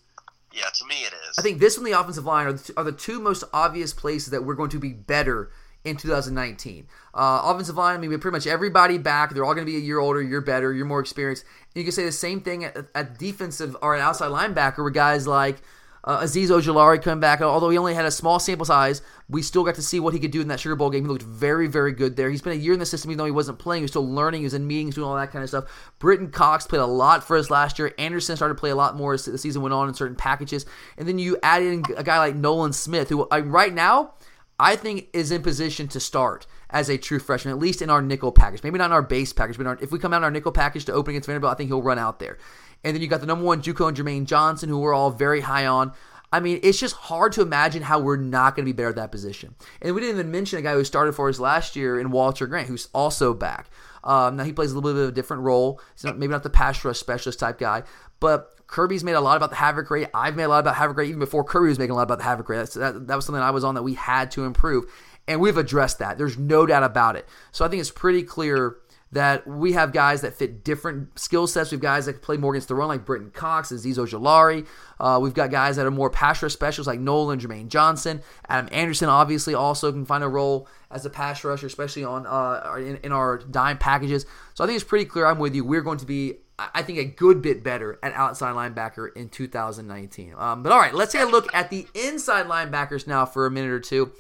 Yeah, 0.51 0.71
to 0.79 0.87
me 0.87 1.03
it 1.03 1.13
is. 1.29 1.39
I 1.39 1.43
think 1.43 1.59
this 1.59 1.77
and 1.77 1.87
the 1.87 1.93
offensive 1.93 2.25
line 2.25 2.47
are 2.47 2.55
the, 2.55 2.65
two, 2.65 2.73
are 2.79 2.85
the 2.85 2.93
two 2.93 3.21
most 3.21 3.45
obvious 3.53 3.93
places 3.93 4.31
that 4.31 4.45
we're 4.45 4.55
going 4.55 4.71
to 4.71 4.79
be 4.79 4.95
better 4.95 5.51
in 5.85 5.97
2019. 5.97 6.87
Uh, 7.15 7.41
offensive 7.45 7.77
line, 7.77 7.97
I 7.97 7.99
mean, 7.99 8.19
pretty 8.19 8.35
much 8.35 8.47
everybody 8.47 8.99
back. 8.99 9.33
They're 9.33 9.45
all 9.45 9.55
going 9.55 9.67
to 9.67 9.71
be 9.73 9.77
a 9.77 9.81
year 9.81 9.99
older, 9.99 10.23
you're 10.23 10.41
better, 10.41 10.73
you're 10.73 10.87
more 10.87 11.01
experienced. 11.01 11.45
And 11.75 11.81
you 11.81 11.85
can 11.85 11.93
say 11.93 12.05
the 12.05 12.13
same 12.13 12.41
thing 12.41 12.65
at, 12.65 12.77
at 12.95 13.19
defensive 13.19 13.77
or 13.83 13.95
an 13.95 14.01
outside 14.01 14.31
linebacker 14.31 14.85
with 14.85 14.95
guys 14.95 15.27
like 15.27 15.57
uh, 16.05 16.21
Azeez 16.21 16.49
Ojulari 16.49 17.03
coming 17.03 17.21
back, 17.21 17.43
although 17.43 17.71
he 17.71 17.77
only 17.77 17.93
had 17.93 18.07
a 18.07 18.11
small 18.11 18.39
sample 18.39 18.65
size, 18.65 19.03
we 19.29 19.43
still 19.43 19.65
got 19.65 19.75
to 19.75 19.83
see 19.83 20.01
what 20.01 20.15
he 20.15 20.21
could 20.21 20.31
do 20.31 20.41
in 20.41 20.49
that 20.49 20.61
Sugar 20.61 20.77
Bowl 20.77 20.89
game. 20.91 21.05
He 21.05 21.09
looked 21.09 21.23
very, 21.23 21.67
very 21.67 21.93
good 21.93 22.17
there. 22.17 22.31
He's 22.31 22.41
been 22.41 22.55
a 22.55 22.57
year 22.57 22.73
in 22.73 22.79
the 22.79 22.87
system, 22.87 23.11
even 23.11 23.19
though 23.19 23.25
he 23.25 23.31
wasn't 23.31 23.59
playing. 23.59 23.81
He 23.81 23.85
was 23.85 23.91
still 23.91 24.09
learning. 24.09 24.41
He 24.41 24.45
was 24.45 24.55
in 24.55 24.67
meetings, 24.67 24.95
doing 24.95 25.07
all 25.07 25.17
that 25.17 25.33
kind 25.33 25.43
of 25.43 25.51
stuff. 25.51 25.93
Brenton 25.99 26.31
Cox 26.31 26.67
played 26.67 26.81
a 26.81 26.87
lot 26.87 27.25
for 27.25 27.37
us 27.37 27.51
last 27.51 27.79
year. 27.79 27.93
Anderson 27.99 28.37
started 28.37 28.55
to 28.55 28.61
play 28.61 28.71
a 28.71 28.77
lot 28.77 28.97
more 28.97 29.15
as 29.15 29.25
the 29.25 29.37
season 29.37 29.61
went 29.61 29.75
on 29.75 29.89
in 29.89 29.95
certain 29.95 30.17
packages. 30.17 30.65
And 30.97 31.07
then 31.07 31.19
you 31.19 31.37
add 31.43 31.63
in 31.63 31.85
a 31.97 32.05
guy 32.05 32.19
like 32.19 32.37
Nolan 32.37 32.73
Smith, 32.73 33.09
who 33.11 33.27
right 33.27 33.75
now 33.75 34.15
I 34.59 34.77
think 34.77 35.09
is 35.13 35.31
in 35.31 35.43
position 35.43 35.89
to 35.89 36.01
start 36.01 36.47
as 36.71 36.89
a 36.89 36.99
true 36.99 37.19
freshman, 37.19 37.55
at 37.55 37.61
least 37.61 37.81
in 37.81 37.91
our 37.91 38.03
nickel 38.03 38.33
package. 38.33 38.63
Maybe 38.63 38.79
not 38.79 38.87
in 38.87 38.93
our 38.93 39.03
base 39.03 39.33
package, 39.33 39.57
but 39.57 39.67
our, 39.67 39.79
if 39.81 39.93
we 39.93 39.99
come 39.99 40.13
out 40.13 40.19
in 40.19 40.25
our 40.25 40.31
nickel 40.31 40.53
package 40.53 40.85
to 40.87 40.93
open 40.93 41.13
against 41.13 41.27
Vanderbilt, 41.27 41.53
I 41.53 41.57
think 41.57 41.69
he'll 41.71 41.83
run 41.83 41.99
out 41.99 42.19
there. 42.19 42.39
And 42.85 42.95
then 42.95 43.03
you 43.03 43.09
got 43.09 43.21
the 43.21 43.27
number 43.27 43.45
one 43.45 43.63
JUCO 43.63 43.89
and 43.89 43.97
Jermaine 43.97 44.27
Johnson, 44.27 44.69
who 44.69 44.79
we're 44.79 44.95
all 44.95 45.11
very 45.11 45.41
high 45.41 45.67
on. 45.67 45.93
I 46.33 46.41
mean, 46.41 46.61
it's 46.63 46.79
just 46.79 46.95
hard 46.95 47.33
to 47.33 47.43
imagine 47.43 47.83
how 47.83 48.01
we're 48.01 48.17
not 48.17 48.55
going 48.55 48.67
to 48.67 48.73
be 48.73 48.77
better 48.77 48.91
at 48.91 48.97
that 48.97 49.11
position. 49.11 49.55
And 49.81 49.95
we 49.95 50.01
didn't 50.01 50.17
even 50.17 50.31
mention 50.31 50.59
a 50.59 50.63
guy 50.63 50.75
who 50.75 50.85
started 50.85 51.15
for 51.15 51.29
us 51.29 51.39
last 51.39 51.75
year 51.75 51.99
in 51.99 52.11
Walter 52.11 52.47
Grant, 52.47 52.69
who's 52.69 52.89
also 52.93 53.33
back. 53.33 53.71
Um, 54.05 54.37
now 54.37 54.45
he 54.45 54.53
plays 54.53 54.73
a 54.73 54.75
little 54.75 54.93
bit 54.93 55.03
of 55.03 55.09
a 55.09 55.13
different 55.13 55.43
role. 55.43 55.81
He's 55.95 56.05
not, 56.05 56.19
maybe 56.19 56.33
not 56.33 56.43
the 56.43 56.51
pass 56.51 56.85
rush 56.85 56.99
specialist 56.99 57.41
type 57.41 57.59
guy, 57.59 57.85
but 58.21 58.58
Kirby's 58.69 59.03
made 59.03 59.15
a 59.15 59.21
lot 59.21 59.37
about 59.37 59.51
the 59.51 59.57
havoc 59.57 59.91
rate. 59.91 60.09
I've 60.15 60.37
made 60.37 60.45
a 60.45 60.49
lot 60.49 60.61
about 60.61 60.77
havoc 60.77 60.97
rate 60.97 61.09
even 61.09 61.19
before 61.19 61.43
Kirby 61.43 61.71
was 61.71 61.79
making 61.79 61.93
a 61.93 61.95
lot 61.97 62.03
about 62.03 62.19
the 62.19 62.25
havoc 62.25 62.49
rate. 62.49 62.71
That, 62.71 63.09
that 63.09 63.17
was 63.17 63.25
something 63.25 63.43
I 63.43 63.51
was 63.51 63.65
on 63.65 63.75
that 63.75 63.83
we 63.83 63.95
had 63.95 64.31
to 64.33 64.45
improve, 64.45 64.85
and 65.27 65.41
we've 65.41 65.57
addressed 65.57 65.99
that. 65.99 66.19
There's 66.19 66.39
no 66.39 66.67
doubt 66.67 66.85
about 66.85 67.17
it. 67.17 67.27
So 67.51 67.65
I 67.65 67.69
think 67.69 67.81
it's 67.81 67.91
pretty 67.91 68.23
clear 68.23 68.77
that 69.11 69.47
we 69.47 69.73
have 69.73 69.93
guys 69.93 70.21
that 70.21 70.35
fit 70.35 70.63
different 70.63 71.19
skill 71.19 71.47
sets. 71.47 71.71
We 71.71 71.77
have 71.77 71.83
guys 71.83 72.05
that 72.05 72.13
can 72.13 72.21
play 72.21 72.37
more 72.37 72.53
against 72.53 72.69
the 72.69 72.75
run, 72.75 72.89
like 72.89 73.07
Brenton 73.07 73.31
Cox, 73.31 73.73
Azeez 73.73 73.97
Ojulari. 73.97 74.67
Uh, 75.01 75.19
we've 75.23 75.33
got 75.33 75.51
guys 75.51 75.77
that 75.77 75.87
are 75.87 75.91
more 75.91 76.11
pass 76.11 76.43
rush 76.43 76.53
specialists, 76.53 76.87
like 76.87 77.01
Nolan, 77.01 77.41
Jermaine 77.41 77.69
Johnson. 77.69 78.21
Adam 78.49 78.69
Anderson, 78.71 79.09
obviously, 79.09 79.55
also 79.55 79.91
can 79.91 80.05
find 80.05 80.23
a 80.23 80.29
role 80.29 80.69
as 80.91 81.07
a 81.07 81.11
pass 81.11 81.43
rusher, 81.43 81.67
especially 81.67 82.05
on 82.05 82.27
uh, 82.27 82.75
in, 82.77 82.97
in 82.97 83.13
our 83.13 83.39
dime 83.39 83.79
packages. 83.79 84.27
So 84.53 84.63
I 84.63 84.67
think 84.67 84.77
it's 84.77 84.85
pretty 84.85 85.07
clear. 85.07 85.25
I'm 85.25 85.39
with 85.39 85.55
you. 85.55 85.65
We're 85.65 85.81
going 85.81 85.99
to 85.99 86.07
be 86.07 86.35
I 86.59 86.83
think 86.83 86.99
a 86.99 87.05
good 87.05 87.41
bit 87.41 87.63
better 87.63 87.99
at 88.03 88.13
outside 88.15 88.55
linebacker 88.55 89.15
in 89.15 89.29
2019. 89.29 90.35
Um, 90.37 90.63
but 90.63 90.73
all 90.73 90.79
right, 90.79 90.93
let's 90.93 91.13
take 91.13 91.23
a 91.23 91.27
look 91.27 91.55
at 91.55 91.71
the 91.71 91.87
inside 91.95 92.47
linebackers 92.47 93.07
now 93.07 93.27
for 93.27 93.47
a 93.47 93.51
minute 93.51 93.71
or 93.71 93.81
two. 93.81 94.13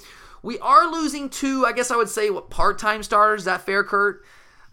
We 0.42 0.58
are 0.60 0.88
losing 0.90 1.30
two, 1.30 1.66
I 1.66 1.72
guess 1.72 1.90
I 1.90 1.96
would 1.96 2.08
say, 2.08 2.30
what 2.30 2.48
part-time 2.48 3.02
starters. 3.02 3.40
Is 3.40 3.44
that 3.46 3.62
fair, 3.62 3.82
Kurt? 3.82 4.24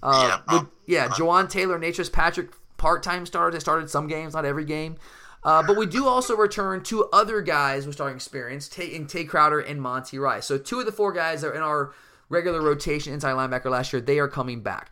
Uh, 0.03 0.39
yeah, 0.47 0.57
with, 0.57 0.67
yeah, 0.85 1.07
Juwan 1.07 1.49
Taylor, 1.49 1.79
Natrez 1.79 2.11
Patrick, 2.11 2.51
part-time 2.77 3.25
starters. 3.25 3.53
They 3.55 3.59
started 3.61 3.89
some 3.89 4.07
games, 4.07 4.35
not 4.35 4.45
every 4.45 4.65
game. 4.65 4.97
Uh, 5.43 5.63
but 5.65 5.75
we 5.77 5.85
do 5.87 6.07
also 6.07 6.35
return 6.35 6.83
two 6.83 7.05
other 7.13 7.41
guys 7.41 7.85
with 7.85 7.95
starting 7.95 8.15
experience, 8.15 8.67
Tay, 8.67 8.87
in 8.87 9.07
Tae 9.07 9.25
Crowder 9.25 9.59
and 9.59 9.81
Monty 9.81 10.19
Rice. 10.19 10.45
So 10.45 10.57
two 10.57 10.79
of 10.79 10.85
the 10.85 10.91
four 10.91 11.11
guys 11.11 11.41
that 11.41 11.49
are 11.49 11.55
in 11.55 11.61
our 11.61 11.93
regular 12.29 12.61
rotation 12.61 13.13
inside 13.13 13.33
linebacker 13.33 13.69
last 13.71 13.93
year, 13.93 14.01
they 14.01 14.19
are 14.19 14.27
coming 14.27 14.61
back. 14.61 14.91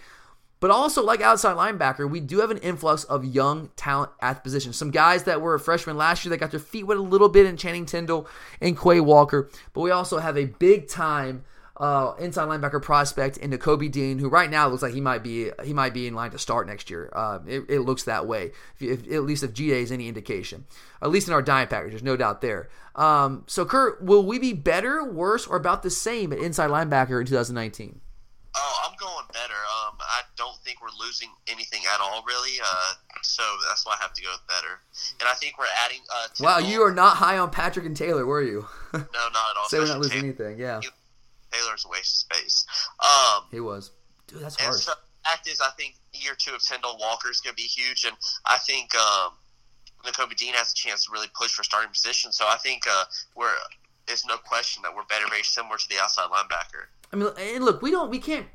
But 0.63 0.71
also, 0.71 1.03
like 1.03 1.19
outside 1.19 1.57
linebacker, 1.57 2.09
we 2.09 2.21
do 2.21 2.39
have 2.39 2.49
an 2.49 2.57
influx 2.59 3.03
of 3.03 3.25
young 3.25 3.71
talent 3.75 4.11
at 4.21 4.35
the 4.35 4.41
position. 4.43 4.71
Some 4.71 4.91
guys 4.91 5.23
that 5.23 5.41
were 5.41 5.59
freshmen 5.59 5.97
last 5.97 6.23
year 6.23 6.29
that 6.29 6.37
got 6.37 6.51
their 6.51 6.59
feet 6.61 6.85
wet 6.85 6.97
a 6.97 7.01
little 7.01 7.27
bit 7.27 7.45
in 7.45 7.57
Channing 7.57 7.85
Tindall 7.85 8.29
and 8.61 8.79
Quay 8.79 9.01
Walker. 9.01 9.49
But 9.73 9.81
we 9.81 9.91
also 9.91 10.19
have 10.19 10.37
a 10.37 10.45
big 10.45 10.87
time 10.87 11.43
uh, 11.75 12.13
inside 12.17 12.47
linebacker 12.47 12.81
prospect 12.81 13.35
in 13.35 13.57
Kobe 13.57 13.89
Dean, 13.89 14.19
who 14.19 14.29
right 14.29 14.49
now 14.49 14.69
looks 14.69 14.81
like 14.81 14.93
he 14.93 15.01
might 15.01 15.21
be 15.21 15.51
he 15.65 15.73
might 15.73 15.93
be 15.93 16.07
in 16.07 16.13
line 16.13 16.31
to 16.31 16.39
start 16.39 16.65
next 16.65 16.89
year. 16.89 17.09
Uh, 17.11 17.39
it, 17.45 17.65
it, 17.67 17.79
looks 17.81 18.03
that 18.03 18.25
way, 18.25 18.53
if, 18.79 18.81
if, 18.81 19.11
at 19.11 19.23
least 19.23 19.43
if 19.43 19.51
GA 19.51 19.81
is 19.81 19.91
any 19.91 20.07
indication. 20.07 20.63
At 21.01 21.09
least 21.09 21.27
in 21.27 21.33
our 21.33 21.41
dime 21.41 21.67
package, 21.67 21.91
there's 21.91 22.03
no 22.03 22.15
doubt 22.15 22.39
there. 22.39 22.69
Um, 22.95 23.43
so, 23.47 23.65
Kurt, 23.65 24.01
will 24.01 24.25
we 24.25 24.39
be 24.39 24.53
better, 24.53 25.03
worse, 25.03 25.45
or 25.45 25.57
about 25.57 25.83
the 25.83 25.89
same 25.89 26.31
at 26.31 26.39
inside 26.39 26.69
linebacker 26.69 27.19
in 27.19 27.27
2019? 27.27 27.99
Oh, 28.55 28.87
I'm 28.87 28.95
going 28.99 29.25
better. 29.33 29.53
Um, 29.53 29.97
I 29.99 30.21
don't 30.37 30.57
think 30.57 30.81
we're 30.81 31.05
losing 31.05 31.29
anything 31.47 31.81
at 31.93 31.99
all, 31.99 32.23
really. 32.27 32.59
Uh, 32.63 32.93
so 33.21 33.43
that's 33.67 33.85
why 33.85 33.95
I 33.99 34.03
have 34.03 34.13
to 34.13 34.21
go 34.21 34.29
with 34.31 34.47
better. 34.47 34.79
And 35.19 35.27
I 35.27 35.33
think 35.33 35.57
we're 35.57 35.65
adding. 35.83 36.01
Uh, 36.13 36.27
wow, 36.39 36.57
you 36.59 36.81
are 36.83 36.93
not 36.93 37.17
high 37.17 37.37
on 37.37 37.49
Patrick 37.49 37.85
and 37.85 37.97
Taylor, 37.97 38.25
were 38.25 38.43
you? 38.43 38.65
no, 38.93 38.99
not 38.99 39.25
at 39.25 39.57
all. 39.57 39.65
Say 39.69 39.79
we're 39.79 39.87
not 39.87 39.99
losing 39.99 40.19
anything. 40.19 40.59
Yeah, 40.59 40.81
Taylor's 41.51 41.85
a 41.85 41.89
waste 41.89 42.27
of 42.31 42.37
space. 42.37 42.65
Um, 42.99 43.43
he 43.51 43.59
was. 43.59 43.91
Dude, 44.27 44.41
that's 44.41 44.59
hard. 44.59 44.75
So, 44.75 44.93
fact 45.23 45.47
is, 45.47 45.61
I 45.61 45.69
think 45.71 45.95
year 46.13 46.33
two 46.37 46.53
of 46.53 46.63
Tindall 46.63 46.97
Walker 46.99 47.29
is 47.29 47.39
going 47.39 47.55
to 47.55 47.61
be 47.61 47.67
huge, 47.67 48.05
and 48.05 48.15
I 48.45 48.57
think 48.59 48.93
um, 48.95 49.33
Nakobe 50.05 50.35
Dean 50.35 50.53
has 50.53 50.71
a 50.71 50.75
chance 50.75 51.05
to 51.05 51.11
really 51.11 51.27
push 51.33 51.53
for 51.53 51.63
starting 51.63 51.89
position. 51.91 52.31
So 52.31 52.45
I 52.47 52.57
think 52.57 52.83
uh, 52.89 53.05
we're 53.35 53.53
there's 54.07 54.25
no 54.25 54.37
question 54.37 54.83
that 54.83 54.93
we're 54.93 55.05
better, 55.05 55.25
very 55.29 55.43
similar 55.43 55.77
to 55.77 55.89
the 55.89 55.95
outside 56.01 56.29
linebacker. 56.29 56.91
I 57.13 57.15
mean, 57.15 57.29
and 57.39 57.63
look, 57.63 57.81
we 57.81 57.91
don't, 57.91 58.09
we 58.09 58.19
can't 58.19 58.47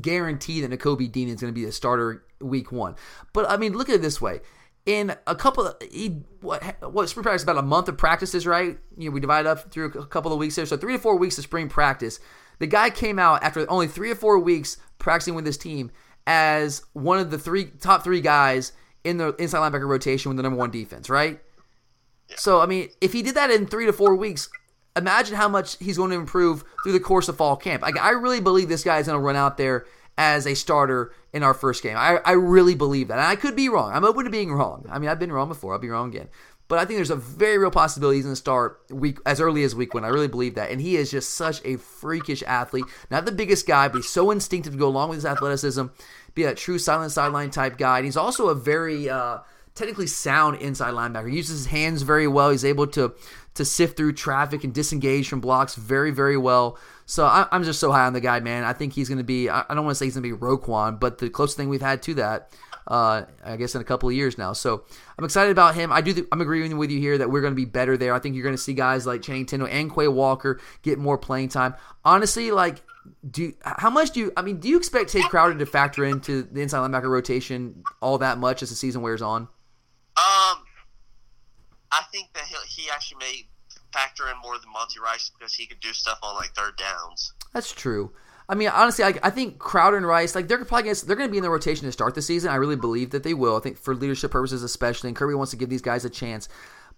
guarantee 0.00 0.60
that 0.60 0.70
Nakobe 0.70 1.10
Dean 1.10 1.28
is 1.28 1.40
going 1.40 1.52
to 1.52 1.60
be 1.60 1.66
a 1.66 1.72
starter 1.72 2.24
week 2.40 2.72
one. 2.72 2.94
But 3.32 3.50
I 3.50 3.56
mean, 3.56 3.72
look 3.74 3.88
at 3.88 3.96
it 3.96 4.02
this 4.02 4.20
way: 4.20 4.40
in 4.86 5.14
a 5.26 5.34
couple, 5.34 5.66
of, 5.66 5.76
he 5.90 6.22
what 6.40 6.62
what 6.80 7.08
spring 7.08 7.24
practice 7.24 7.42
about 7.42 7.58
a 7.58 7.62
month 7.62 7.88
of 7.88 7.98
practices, 7.98 8.46
right? 8.46 8.78
You 8.96 9.10
know, 9.10 9.14
we 9.14 9.20
divide 9.20 9.46
up 9.46 9.70
through 9.70 9.86
a 9.92 10.06
couple 10.06 10.32
of 10.32 10.38
weeks 10.38 10.56
there, 10.56 10.64
so 10.64 10.76
three 10.76 10.94
to 10.94 10.98
four 10.98 11.16
weeks 11.16 11.36
of 11.38 11.44
spring 11.44 11.68
practice. 11.68 12.20
The 12.60 12.66
guy 12.66 12.90
came 12.90 13.18
out 13.18 13.42
after 13.42 13.70
only 13.70 13.86
three 13.86 14.10
or 14.10 14.16
four 14.16 14.38
weeks 14.38 14.78
practicing 14.98 15.34
with 15.34 15.46
his 15.46 15.58
team 15.58 15.90
as 16.26 16.82
one 16.92 17.18
of 17.18 17.30
the 17.30 17.38
three 17.38 17.66
top 17.66 18.02
three 18.02 18.20
guys 18.20 18.72
in 19.04 19.16
the 19.16 19.34
inside 19.36 19.58
linebacker 19.58 19.88
rotation 19.88 20.30
with 20.30 20.36
the 20.36 20.42
number 20.42 20.58
one 20.58 20.70
defense, 20.70 21.10
right? 21.10 21.40
So 22.36 22.60
I 22.60 22.66
mean, 22.66 22.88
if 23.00 23.12
he 23.12 23.22
did 23.22 23.34
that 23.34 23.50
in 23.50 23.66
three 23.66 23.86
to 23.86 23.92
four 23.92 24.14
weeks, 24.14 24.48
imagine 24.98 25.36
how 25.36 25.48
much 25.48 25.78
he's 25.78 25.96
going 25.96 26.10
to 26.10 26.16
improve 26.16 26.64
through 26.82 26.92
the 26.92 27.00
course 27.00 27.28
of 27.28 27.36
fall 27.36 27.56
camp. 27.56 27.82
Like, 27.82 27.98
I 27.98 28.10
really 28.10 28.40
believe 28.40 28.68
this 28.68 28.84
guy 28.84 28.98
is 28.98 29.06
going 29.06 29.18
to 29.18 29.24
run 29.24 29.36
out 29.36 29.56
there 29.56 29.86
as 30.16 30.46
a 30.46 30.54
starter 30.54 31.12
in 31.32 31.42
our 31.42 31.54
first 31.54 31.82
game. 31.82 31.96
I, 31.96 32.18
I 32.24 32.32
really 32.32 32.74
believe 32.74 33.08
that. 33.08 33.18
And 33.18 33.26
I 33.26 33.36
could 33.36 33.54
be 33.54 33.68
wrong. 33.68 33.92
I'm 33.92 34.04
open 34.04 34.24
to 34.24 34.30
being 34.30 34.52
wrong. 34.52 34.86
I 34.90 34.98
mean, 34.98 35.08
I've 35.08 35.18
been 35.18 35.32
wrong 35.32 35.48
before. 35.48 35.72
I'll 35.72 35.78
be 35.78 35.88
wrong 35.88 36.08
again. 36.08 36.28
But 36.66 36.78
I 36.78 36.84
think 36.84 36.98
there's 36.98 37.10
a 37.10 37.16
very 37.16 37.56
real 37.56 37.70
possibility 37.70 38.18
he's 38.18 38.26
going 38.26 38.34
to 38.34 38.36
start 38.36 38.80
week 38.90 39.18
as 39.24 39.40
early 39.40 39.62
as 39.62 39.74
week 39.74 39.94
one. 39.94 40.04
I 40.04 40.08
really 40.08 40.28
believe 40.28 40.56
that. 40.56 40.70
And 40.70 40.82
he 40.82 40.96
is 40.96 41.10
just 41.10 41.30
such 41.30 41.62
a 41.64 41.76
freakish 41.78 42.42
athlete. 42.42 42.84
Not 43.10 43.24
the 43.24 43.32
biggest 43.32 43.66
guy, 43.66 43.88
but 43.88 43.98
he's 43.98 44.10
so 44.10 44.30
instinctive 44.30 44.74
to 44.74 44.78
go 44.78 44.88
along 44.88 45.08
with 45.08 45.16
his 45.16 45.24
athleticism, 45.24 45.86
be 46.34 46.42
that 46.42 46.58
true 46.58 46.78
silent 46.78 47.12
sideline 47.12 47.50
type 47.50 47.78
guy. 47.78 47.98
And 47.98 48.04
he's 48.04 48.18
also 48.18 48.48
a 48.48 48.54
very 48.54 49.08
uh, 49.08 49.38
technically 49.78 50.06
sound 50.06 50.60
inside 50.60 50.92
linebacker. 50.92 51.30
He 51.30 51.36
uses 51.36 51.60
his 51.60 51.66
hands 51.66 52.02
very 52.02 52.26
well. 52.26 52.50
He's 52.50 52.64
able 52.64 52.86
to 52.88 53.14
to 53.54 53.64
sift 53.64 53.96
through 53.96 54.12
traffic 54.12 54.62
and 54.62 54.72
disengage 54.72 55.28
from 55.28 55.40
blocks 55.40 55.74
very, 55.74 56.12
very 56.12 56.36
well. 56.36 56.78
So 57.06 57.24
I, 57.24 57.48
am 57.50 57.64
just 57.64 57.80
so 57.80 57.90
high 57.90 58.06
on 58.06 58.12
the 58.12 58.20
guy, 58.20 58.38
man. 58.38 58.62
I 58.62 58.72
think 58.72 58.92
he's 58.92 59.08
going 59.08 59.18
to 59.18 59.24
be, 59.24 59.48
I 59.48 59.64
don't 59.68 59.84
want 59.84 59.90
to 59.90 59.94
say 59.96 60.04
he's 60.04 60.14
going 60.14 60.22
to 60.22 60.36
be 60.36 60.40
Roquan, 60.40 61.00
but 61.00 61.18
the 61.18 61.28
closest 61.28 61.56
thing 61.56 61.68
we've 61.68 61.82
had 61.82 62.00
to 62.02 62.14
that, 62.14 62.52
uh, 62.86 63.22
I 63.44 63.56
guess, 63.56 63.74
in 63.74 63.80
a 63.80 63.84
couple 63.84 64.08
of 64.08 64.14
years 64.14 64.38
now. 64.38 64.52
So 64.52 64.84
I'm 65.18 65.24
excited 65.24 65.50
about 65.50 65.74
him. 65.74 65.90
I 65.90 66.02
do, 66.02 66.14
th- 66.14 66.26
I'm 66.30 66.40
agreeing 66.40 66.76
with 66.78 66.92
you 66.92 67.00
here 67.00 67.18
that 67.18 67.30
we're 67.30 67.40
going 67.40 67.52
to 67.52 67.56
be 67.56 67.64
better 67.64 67.96
there. 67.96 68.14
I 68.14 68.20
think 68.20 68.36
you're 68.36 68.44
going 68.44 68.54
to 68.54 68.62
see 68.62 68.74
guys 68.74 69.06
like 69.06 69.22
Channing 69.22 69.46
Tindall 69.46 69.68
and 69.68 69.92
Quay 69.92 70.06
Walker 70.06 70.60
get 70.82 70.98
more 70.98 71.18
playing 71.18 71.48
time. 71.48 71.74
Honestly, 72.04 72.52
like, 72.52 72.82
do 73.28 73.52
how 73.62 73.90
much 73.90 74.12
do 74.12 74.20
you? 74.20 74.32
I 74.36 74.42
mean, 74.42 74.60
do 74.60 74.68
you 74.68 74.76
expect 74.76 75.10
Tae 75.10 75.22
Crowder 75.22 75.58
to 75.58 75.66
factor 75.66 76.04
into 76.04 76.42
the 76.42 76.60
inside 76.60 76.78
linebacker 76.88 77.08
rotation 77.08 77.82
all 78.00 78.18
that 78.18 78.38
much 78.38 78.62
as 78.62 78.68
the 78.68 78.76
season 78.76 79.02
wears 79.02 79.22
on? 79.22 79.48
I 81.98 82.02
think 82.12 82.32
that 82.34 82.44
he 82.44 82.82
he 82.82 82.90
actually 82.90 83.18
may 83.18 83.48
factor 83.92 84.28
in 84.28 84.36
more 84.42 84.58
than 84.58 84.70
Monty 84.72 85.00
Rice 85.00 85.30
because 85.36 85.54
he 85.54 85.66
could 85.66 85.80
do 85.80 85.92
stuff 85.92 86.18
on 86.22 86.34
like 86.36 86.50
third 86.54 86.76
downs. 86.76 87.32
That's 87.52 87.72
true. 87.72 88.12
I 88.50 88.54
mean, 88.54 88.68
honestly, 88.68 89.04
I, 89.04 89.14
I 89.22 89.30
think 89.30 89.58
Crowder 89.58 89.98
and 89.98 90.06
Rice, 90.06 90.34
like 90.34 90.48
they're 90.48 90.64
probably 90.64 90.84
gonna, 90.84 90.96
they're 91.06 91.16
going 91.16 91.28
to 91.28 91.32
be 91.32 91.36
in 91.36 91.42
the 91.42 91.50
rotation 91.50 91.84
to 91.84 91.92
start 91.92 92.14
the 92.14 92.22
season. 92.22 92.50
I 92.50 92.56
really 92.56 92.76
believe 92.76 93.10
that 93.10 93.22
they 93.22 93.34
will. 93.34 93.56
I 93.56 93.60
think 93.60 93.76
for 93.76 93.94
leadership 93.94 94.30
purposes, 94.30 94.62
especially, 94.62 95.08
and 95.08 95.16
Kirby 95.16 95.34
wants 95.34 95.50
to 95.50 95.58
give 95.58 95.68
these 95.68 95.82
guys 95.82 96.04
a 96.04 96.10
chance. 96.10 96.48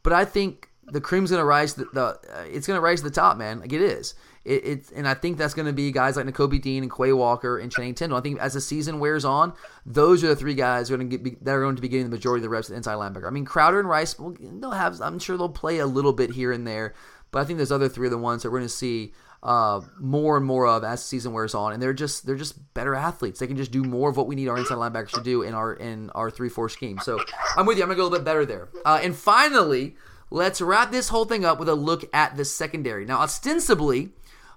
But 0.04 0.12
I 0.12 0.24
think 0.24 0.68
the 0.84 1.00
cream's 1.00 1.30
going 1.30 1.40
to 1.40 1.44
rise. 1.44 1.74
The, 1.74 1.86
the 1.92 2.04
uh, 2.04 2.44
it's 2.48 2.66
going 2.66 2.76
to 2.76 2.80
rise 2.80 3.00
to 3.00 3.04
the 3.04 3.14
top, 3.14 3.36
man. 3.36 3.60
Like 3.60 3.72
it 3.72 3.82
is. 3.82 4.14
It, 4.50 4.64
it's 4.64 4.90
and 4.90 5.06
I 5.06 5.14
think 5.14 5.38
that's 5.38 5.54
going 5.54 5.66
to 5.66 5.72
be 5.72 5.92
guys 5.92 6.16
like 6.16 6.26
Nakobe 6.26 6.60
Dean 6.60 6.82
and 6.82 6.92
Quay 6.92 7.12
Walker 7.12 7.58
and 7.58 7.70
Channing 7.70 7.94
Tindall. 7.94 8.18
I 8.18 8.20
think 8.20 8.40
as 8.40 8.54
the 8.54 8.60
season 8.60 8.98
wears 8.98 9.24
on, 9.24 9.52
those 9.86 10.24
are 10.24 10.28
the 10.28 10.36
three 10.36 10.54
guys 10.54 10.88
who 10.88 10.94
are 10.94 10.98
going 10.98 11.10
to 11.10 11.18
get 11.18 11.44
that 11.44 11.52
are 11.52 11.62
going 11.62 11.76
to 11.76 11.82
be 11.82 11.88
getting 11.88 12.06
the 12.06 12.10
majority 12.10 12.40
of 12.40 12.42
the 12.42 12.48
reps 12.48 12.68
at 12.68 12.76
inside 12.76 12.94
linebacker. 12.94 13.28
I 13.28 13.30
mean, 13.30 13.44
Crowder 13.44 13.78
and 13.78 13.88
Rice, 13.88 14.18
well, 14.18 14.34
they'll 14.40 14.72
have. 14.72 15.00
I'm 15.00 15.20
sure 15.20 15.36
they'll 15.36 15.48
play 15.48 15.78
a 15.78 15.86
little 15.86 16.12
bit 16.12 16.32
here 16.32 16.50
and 16.50 16.66
there, 16.66 16.94
but 17.30 17.40
I 17.40 17.44
think 17.44 17.60
those 17.60 17.70
other 17.70 17.88
three 17.88 18.08
are 18.08 18.10
the 18.10 18.18
ones 18.18 18.42
that 18.42 18.50
we're 18.50 18.58
going 18.58 18.68
to 18.68 18.74
see 18.74 19.12
uh, 19.42 19.80
more 19.98 20.36
and 20.36 20.44
more 20.44 20.66
of 20.66 20.84
as 20.84 21.00
the 21.00 21.06
season 21.06 21.32
wears 21.32 21.54
on, 21.54 21.72
and 21.72 21.80
they're 21.80 21.94
just 21.94 22.26
they're 22.26 22.36
just 22.36 22.74
better 22.74 22.94
athletes. 22.94 23.38
They 23.38 23.46
can 23.46 23.56
just 23.56 23.70
do 23.70 23.84
more 23.84 24.10
of 24.10 24.16
what 24.16 24.26
we 24.26 24.34
need 24.34 24.48
our 24.48 24.58
inside 24.58 24.76
linebackers 24.76 25.12
to 25.12 25.22
do 25.22 25.42
in 25.42 25.54
our 25.54 25.74
in 25.74 26.10
our 26.10 26.30
three 26.30 26.48
four 26.48 26.68
scheme. 26.68 26.98
So 26.98 27.20
I'm 27.56 27.66
with 27.66 27.78
you. 27.78 27.84
I'm 27.84 27.88
gonna 27.88 27.96
go 27.96 28.02
a 28.02 28.04
little 28.04 28.18
bit 28.18 28.24
better 28.24 28.44
there. 28.44 28.68
Uh, 28.84 29.00
and 29.02 29.14
finally, 29.14 29.94
let's 30.30 30.60
wrap 30.60 30.90
this 30.90 31.08
whole 31.08 31.24
thing 31.24 31.44
up 31.44 31.58
with 31.58 31.68
a 31.68 31.74
look 31.74 32.04
at 32.12 32.36
the 32.36 32.44
secondary. 32.44 33.04
Now, 33.04 33.20
ostensibly, 33.20 34.10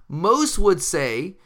most 0.08 0.58
would 0.58 0.82
say 0.82 1.36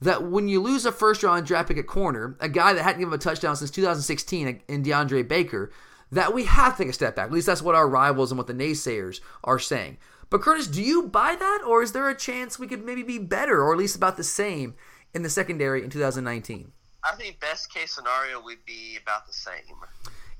that 0.00 0.24
when 0.24 0.48
you 0.48 0.60
lose 0.60 0.84
a 0.84 0.92
first 0.92 1.22
round 1.22 1.46
draft 1.46 1.68
pick 1.68 1.78
at 1.78 1.86
corner, 1.86 2.36
a 2.40 2.48
guy 2.48 2.72
that 2.72 2.82
hadn't 2.82 3.00
given 3.00 3.14
a 3.14 3.18
touchdown 3.18 3.56
since 3.56 3.70
2016 3.70 4.60
in 4.68 4.82
DeAndre 4.82 5.26
Baker, 5.26 5.72
that 6.12 6.34
we 6.34 6.44
have 6.44 6.76
to 6.76 6.82
take 6.82 6.90
a 6.90 6.94
step 6.94 7.16
back. 7.16 7.26
At 7.26 7.32
least 7.32 7.46
that's 7.46 7.62
what 7.62 7.74
our 7.74 7.88
rivals 7.88 8.30
and 8.30 8.38
what 8.38 8.46
the 8.46 8.54
naysayers 8.54 9.20
are 9.44 9.58
saying. 9.58 9.98
But 10.28 10.42
Curtis, 10.42 10.66
do 10.66 10.82
you 10.82 11.04
buy 11.04 11.36
that, 11.36 11.62
or 11.66 11.82
is 11.82 11.92
there 11.92 12.08
a 12.08 12.16
chance 12.16 12.58
we 12.58 12.66
could 12.66 12.84
maybe 12.84 13.02
be 13.02 13.18
better, 13.18 13.62
or 13.62 13.72
at 13.72 13.78
least 13.78 13.96
about 13.96 14.16
the 14.16 14.24
same, 14.24 14.74
in 15.14 15.22
the 15.22 15.30
secondary 15.30 15.82
in 15.82 15.90
2019? 15.90 16.72
I 17.04 17.14
think 17.14 17.38
best 17.38 17.72
case 17.72 17.94
scenario 17.94 18.42
would 18.42 18.64
be 18.66 18.98
about 19.00 19.26
the 19.26 19.32
same. 19.32 19.54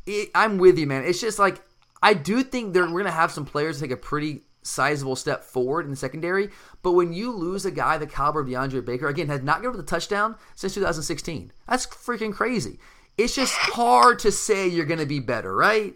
It, 0.04 0.30
I'm 0.34 0.58
with 0.58 0.78
you, 0.78 0.86
man. 0.86 1.04
It's 1.04 1.20
just 1.20 1.38
like 1.38 1.62
I 2.02 2.14
do 2.14 2.42
think 2.42 2.74
that 2.74 2.80
we're 2.80 2.88
going 2.88 3.04
to 3.04 3.10
have 3.10 3.32
some 3.32 3.44
players 3.44 3.80
take 3.80 3.90
a 3.90 3.96
pretty 3.96 4.42
sizable 4.66 5.16
step 5.16 5.44
forward 5.44 5.84
in 5.84 5.90
the 5.90 5.96
secondary. 5.96 6.50
But 6.82 6.92
when 6.92 7.12
you 7.12 7.30
lose 7.32 7.64
a 7.64 7.70
guy 7.70 7.98
the 7.98 8.06
caliber 8.06 8.40
of 8.40 8.48
DeAndre 8.48 8.84
Baker, 8.84 9.08
again, 9.08 9.28
has 9.28 9.42
not 9.42 9.62
given 9.62 9.78
a 9.78 9.82
touchdown 9.82 10.36
since 10.54 10.74
2016. 10.74 11.52
That's 11.68 11.86
freaking 11.86 12.32
crazy. 12.32 12.78
It's 13.16 13.34
just 13.34 13.54
hard 13.54 14.18
to 14.20 14.32
say 14.32 14.68
you're 14.68 14.84
going 14.84 15.00
to 15.00 15.06
be 15.06 15.20
better, 15.20 15.54
right? 15.54 15.94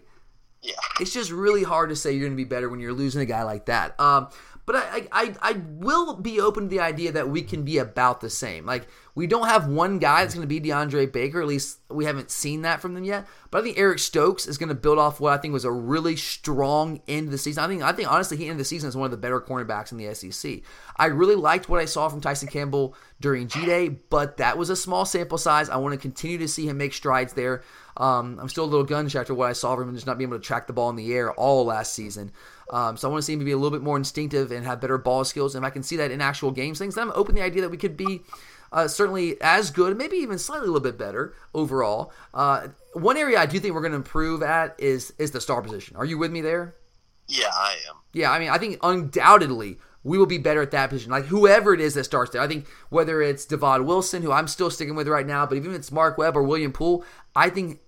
Yeah. 0.61 0.73
It's 0.99 1.13
just 1.13 1.31
really 1.31 1.63
hard 1.63 1.89
to 1.89 1.95
say 1.95 2.11
you're 2.11 2.21
going 2.21 2.33
to 2.33 2.37
be 2.37 2.43
better 2.43 2.69
when 2.69 2.79
you're 2.79 2.93
losing 2.93 3.21
a 3.21 3.25
guy 3.25 3.43
like 3.43 3.65
that. 3.65 3.99
Um, 3.99 4.29
but 4.65 4.75
I, 4.75 5.07
I, 5.11 5.35
I 5.41 5.51
will 5.67 6.15
be 6.15 6.39
open 6.39 6.63
to 6.63 6.69
the 6.69 6.79
idea 6.79 7.11
that 7.11 7.29
we 7.29 7.41
can 7.41 7.63
be 7.63 7.77
about 7.77 8.21
the 8.21 8.29
same. 8.29 8.65
Like 8.65 8.87
we 9.15 9.27
don't 9.27 9.47
have 9.47 9.67
one 9.67 9.99
guy 9.99 10.21
that's 10.21 10.33
going 10.33 10.47
to 10.47 10.47
be 10.47 10.61
DeAndre 10.61 11.11
Baker. 11.11 11.41
At 11.41 11.47
least 11.47 11.79
we 11.89 12.05
haven't 12.05 12.31
seen 12.31 12.61
that 12.61 12.79
from 12.79 12.93
them 12.93 13.03
yet. 13.03 13.27
But 13.49 13.59
I 13.59 13.61
think 13.63 13.77
Eric 13.77 13.99
Stokes 13.99 14.47
is 14.47 14.57
going 14.57 14.69
to 14.69 14.75
build 14.75 14.99
off 14.99 15.19
what 15.19 15.33
I 15.33 15.37
think 15.37 15.51
was 15.51 15.65
a 15.65 15.71
really 15.71 16.15
strong 16.15 17.01
end 17.07 17.27
of 17.27 17.31
the 17.31 17.37
season. 17.37 17.63
I 17.63 17.67
think 17.67 17.81
I 17.83 17.91
think 17.91 18.11
honestly 18.11 18.37
he 18.37 18.45
ended 18.45 18.59
the 18.59 18.65
season 18.65 18.87
as 18.87 18.95
one 18.95 19.05
of 19.05 19.11
the 19.11 19.17
better 19.17 19.41
cornerbacks 19.41 19.91
in 19.91 19.97
the 19.97 20.13
SEC. 20.13 20.61
I 20.95 21.07
really 21.07 21.35
liked 21.35 21.67
what 21.67 21.81
I 21.81 21.85
saw 21.85 22.07
from 22.07 22.21
Tyson 22.21 22.47
Campbell 22.47 22.95
during 23.19 23.47
G 23.47 23.65
Day, 23.65 23.89
but 23.89 24.37
that 24.37 24.57
was 24.57 24.69
a 24.69 24.75
small 24.75 25.05
sample 25.05 25.37
size. 25.37 25.69
I 25.69 25.77
want 25.77 25.93
to 25.93 25.99
continue 25.99 26.37
to 26.37 26.47
see 26.47 26.67
him 26.67 26.77
make 26.77 26.93
strides 26.93 27.33
there. 27.33 27.63
Um, 27.97 28.39
I'm 28.39 28.49
still 28.49 28.63
a 28.63 28.65
little 28.65 28.85
gun 28.85 29.07
shy 29.07 29.19
after 29.19 29.33
what 29.33 29.49
I 29.49 29.53
saw 29.53 29.75
from 29.75 29.89
him 29.89 29.95
just 29.95 30.07
not 30.07 30.17
being 30.17 30.29
able 30.29 30.39
to 30.39 30.43
track 30.43 30.67
the 30.67 30.73
ball 30.73 30.89
in 30.89 30.95
the 30.95 31.13
air 31.13 31.31
all 31.33 31.65
last 31.65 31.93
season. 31.93 32.31
Um, 32.71 32.95
so 32.97 33.07
I 33.07 33.11
want 33.11 33.21
to 33.21 33.25
see 33.25 33.33
him 33.33 33.43
be 33.43 33.51
a 33.51 33.57
little 33.57 33.77
bit 33.77 33.83
more 33.83 33.97
instinctive 33.97 34.51
and 34.51 34.65
have 34.65 34.79
better 34.79 34.97
ball 34.97 35.25
skills. 35.25 35.55
And 35.55 35.65
if 35.65 35.67
I 35.67 35.71
can 35.71 35.83
see 35.83 35.97
that 35.97 36.11
in 36.11 36.21
actual 36.21 36.51
games, 36.51 36.79
things, 36.79 36.95
then 36.95 37.07
I'm 37.07 37.13
open 37.15 37.35
to 37.35 37.41
the 37.41 37.45
idea 37.45 37.61
that 37.63 37.69
we 37.69 37.77
could 37.77 37.97
be 37.97 38.21
uh, 38.71 38.87
certainly 38.87 39.39
as 39.41 39.71
good, 39.71 39.97
maybe 39.97 40.17
even 40.17 40.37
slightly 40.37 40.67
a 40.67 40.71
little 40.71 40.81
bit 40.81 40.97
better 40.97 41.33
overall. 41.53 42.13
Uh, 42.33 42.69
one 42.93 43.17
area 43.17 43.37
I 43.39 43.45
do 43.45 43.59
think 43.59 43.73
we're 43.73 43.81
going 43.81 43.91
to 43.91 43.97
improve 43.97 44.41
at 44.41 44.75
is 44.79 45.13
is 45.17 45.31
the 45.31 45.41
star 45.41 45.61
position. 45.61 45.97
Are 45.97 46.05
you 46.05 46.17
with 46.17 46.31
me 46.31 46.41
there? 46.41 46.75
Yeah, 47.27 47.51
I 47.53 47.77
am. 47.89 47.95
Yeah, 48.13 48.31
I 48.31 48.39
mean, 48.39 48.49
I 48.49 48.57
think 48.57 48.79
undoubtedly 48.83 49.77
we 50.03 50.17
will 50.17 50.25
be 50.25 50.37
better 50.37 50.61
at 50.61 50.71
that 50.71 50.89
position. 50.89 51.11
Like 51.11 51.25
whoever 51.25 51.73
it 51.73 51.79
is 51.79 51.93
that 51.93 52.03
starts 52.03 52.31
there. 52.31 52.41
I 52.41 52.47
think 52.47 52.67
whether 52.89 53.21
it's 53.21 53.45
Devon 53.45 53.85
Wilson, 53.85 54.21
who 54.23 54.31
I'm 54.31 54.47
still 54.47 54.69
sticking 54.69 54.95
with 54.95 55.07
right 55.07 55.25
now, 55.25 55.45
but 55.45 55.55
even 55.55 55.71
if 55.71 55.77
it's 55.77 55.91
Mark 55.91 56.17
Webb 56.17 56.35
or 56.35 56.43
William 56.43 56.71
Poole, 56.71 57.05
I 57.35 57.49
think 57.49 57.79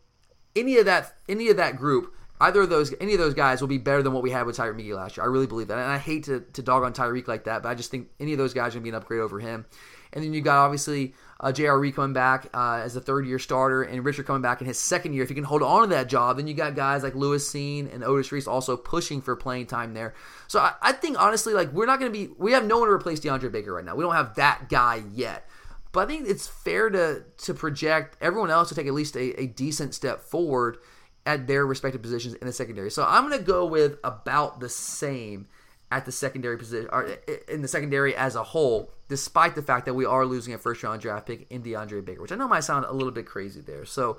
any 0.56 0.78
of 0.78 0.86
that 0.86 1.16
any 1.28 1.50
of 1.50 1.58
that 1.58 1.78
group 1.78 2.14
either 2.44 2.62
of 2.62 2.70
those, 2.70 2.94
any 3.00 3.14
of 3.14 3.20
those 3.20 3.34
guys 3.34 3.62
will 3.62 3.68
be 3.68 3.78
better 3.78 4.04
than 4.04 4.12
what 4.12 4.22
we 4.22 4.32
had 4.32 4.46
with 4.46 4.58
Tyrique 4.58 4.76
McGhee 4.76 4.96
last 4.96 5.18
year. 5.18 5.24
I 5.24 5.28
really 5.28 5.48
believe 5.48 5.68
that, 5.70 5.78
and 5.78 5.90
I 5.92 5.98
hate 5.98 6.26
to, 6.26 6.42
to 6.42 6.62
dog 6.62 6.84
on 6.84 6.94
Tyrique 6.94 7.28
like 7.28 7.46
that, 7.46 7.64
but 7.64 7.70
I 7.70 7.76
just 7.76 7.90
think 7.90 8.10
any 8.20 8.34
of 8.34 8.38
those 8.38 8.54
guys 8.54 8.76
are 8.76 8.80
gonna 8.80 8.84
be 8.84 8.90
an 8.90 8.96
upgrade 8.96 9.22
over 9.22 9.40
him. 9.40 9.66
And 10.12 10.24
then 10.24 10.34
you 10.34 10.42
got 10.42 10.58
obviously 10.58 11.16
uh, 11.44 11.52
J.R. 11.52 11.92
Coming 11.92 12.14
back 12.14 12.48
uh, 12.54 12.82
as 12.84 12.96
a 12.96 13.02
third 13.02 13.28
year 13.28 13.38
starter, 13.38 13.84
and 13.84 14.04
Richard 14.06 14.26
coming 14.26 14.42
back 14.42 14.62
in 14.62 14.68
his 14.68 14.80
second 14.80 15.14
year. 15.14 15.24
If 15.24 15.30
he 15.30 15.36
can 15.36 15.44
hold 15.44 15.62
on 15.62 15.90
to 15.90 15.96
that 15.96 16.08
job, 16.08 16.38
then 16.38 16.48
you 16.48 16.54
got 16.54 16.74
guys 16.74 17.04
like 17.04 17.16
Lewis 17.16 17.48
Cine 17.52 17.94
and 17.94 18.02
Otis 18.02 18.32
Reese 18.32 18.48
also 18.48 18.78
pushing 18.78 19.22
for 19.22 19.36
playing 19.36 19.68
time 19.68 19.94
there. 19.94 20.14
So 20.48 20.60
I, 20.60 20.74
I 20.82 20.92
think 20.94 21.22
honestly, 21.22 21.54
like 21.54 21.74
we're 21.74 21.86
not 21.86 22.00
going 22.00 22.12
to 22.12 22.18
be, 22.18 22.34
we 22.38 22.54
have 22.54 22.66
no 22.66 22.80
one 22.80 22.88
to 22.88 22.94
replace 22.94 23.20
DeAndre 23.20 23.52
Baker 23.52 23.74
right 23.74 23.84
now. 23.84 23.94
We 23.94 24.04
don't 24.04 24.16
have 24.16 24.36
that 24.36 24.70
guy 24.70 25.04
yet. 25.14 25.46
But 25.92 26.08
I 26.08 26.12
think 26.12 26.30
it's 26.30 26.48
fair 26.48 26.90
to 26.90 27.24
to 27.40 27.54
project 27.54 28.18
everyone 28.22 28.50
else 28.50 28.70
to 28.70 28.76
take 28.76 28.88
at 28.88 28.94
least 28.94 29.16
a, 29.16 29.40
a 29.40 29.48
decent 29.48 29.94
step 29.94 30.22
forward 30.22 30.78
at 31.26 31.46
their 31.46 31.66
respective 31.66 32.02
positions 32.02 32.36
in 32.36 32.48
the 32.48 32.54
secondary. 32.54 32.90
So 32.90 33.06
I'm 33.06 33.28
going 33.28 33.38
to 33.38 33.46
go 33.46 33.66
with 33.66 33.98
about 34.04 34.62
the 34.62 34.70
same 34.70 35.48
at 35.92 36.06
the 36.06 36.12
secondary 36.12 36.58
position 36.58 36.90
or 36.92 37.04
in 37.48 37.62
the 37.62 37.68
secondary 37.68 38.16
as 38.16 38.36
a 38.36 38.44
whole, 38.44 38.92
despite 39.14 39.54
the 39.54 39.62
fact 39.62 39.86
that 39.86 39.94
we 39.94 40.06
are 40.06 40.26
losing 40.26 40.56
a 40.56 40.58
first 40.58 40.82
round 40.82 41.00
draft 41.00 41.28
pick 41.28 41.46
in 41.52 41.62
DeAndre 41.62 42.04
Baker, 42.04 42.20
which 42.20 42.32
I 42.32 42.36
know 42.36 42.48
might 42.48 42.62
sound 42.62 42.84
a 42.84 42.92
little 42.92 43.12
bit 43.12 43.28
crazy 43.28 43.62
there. 43.62 43.86
So 43.86 44.18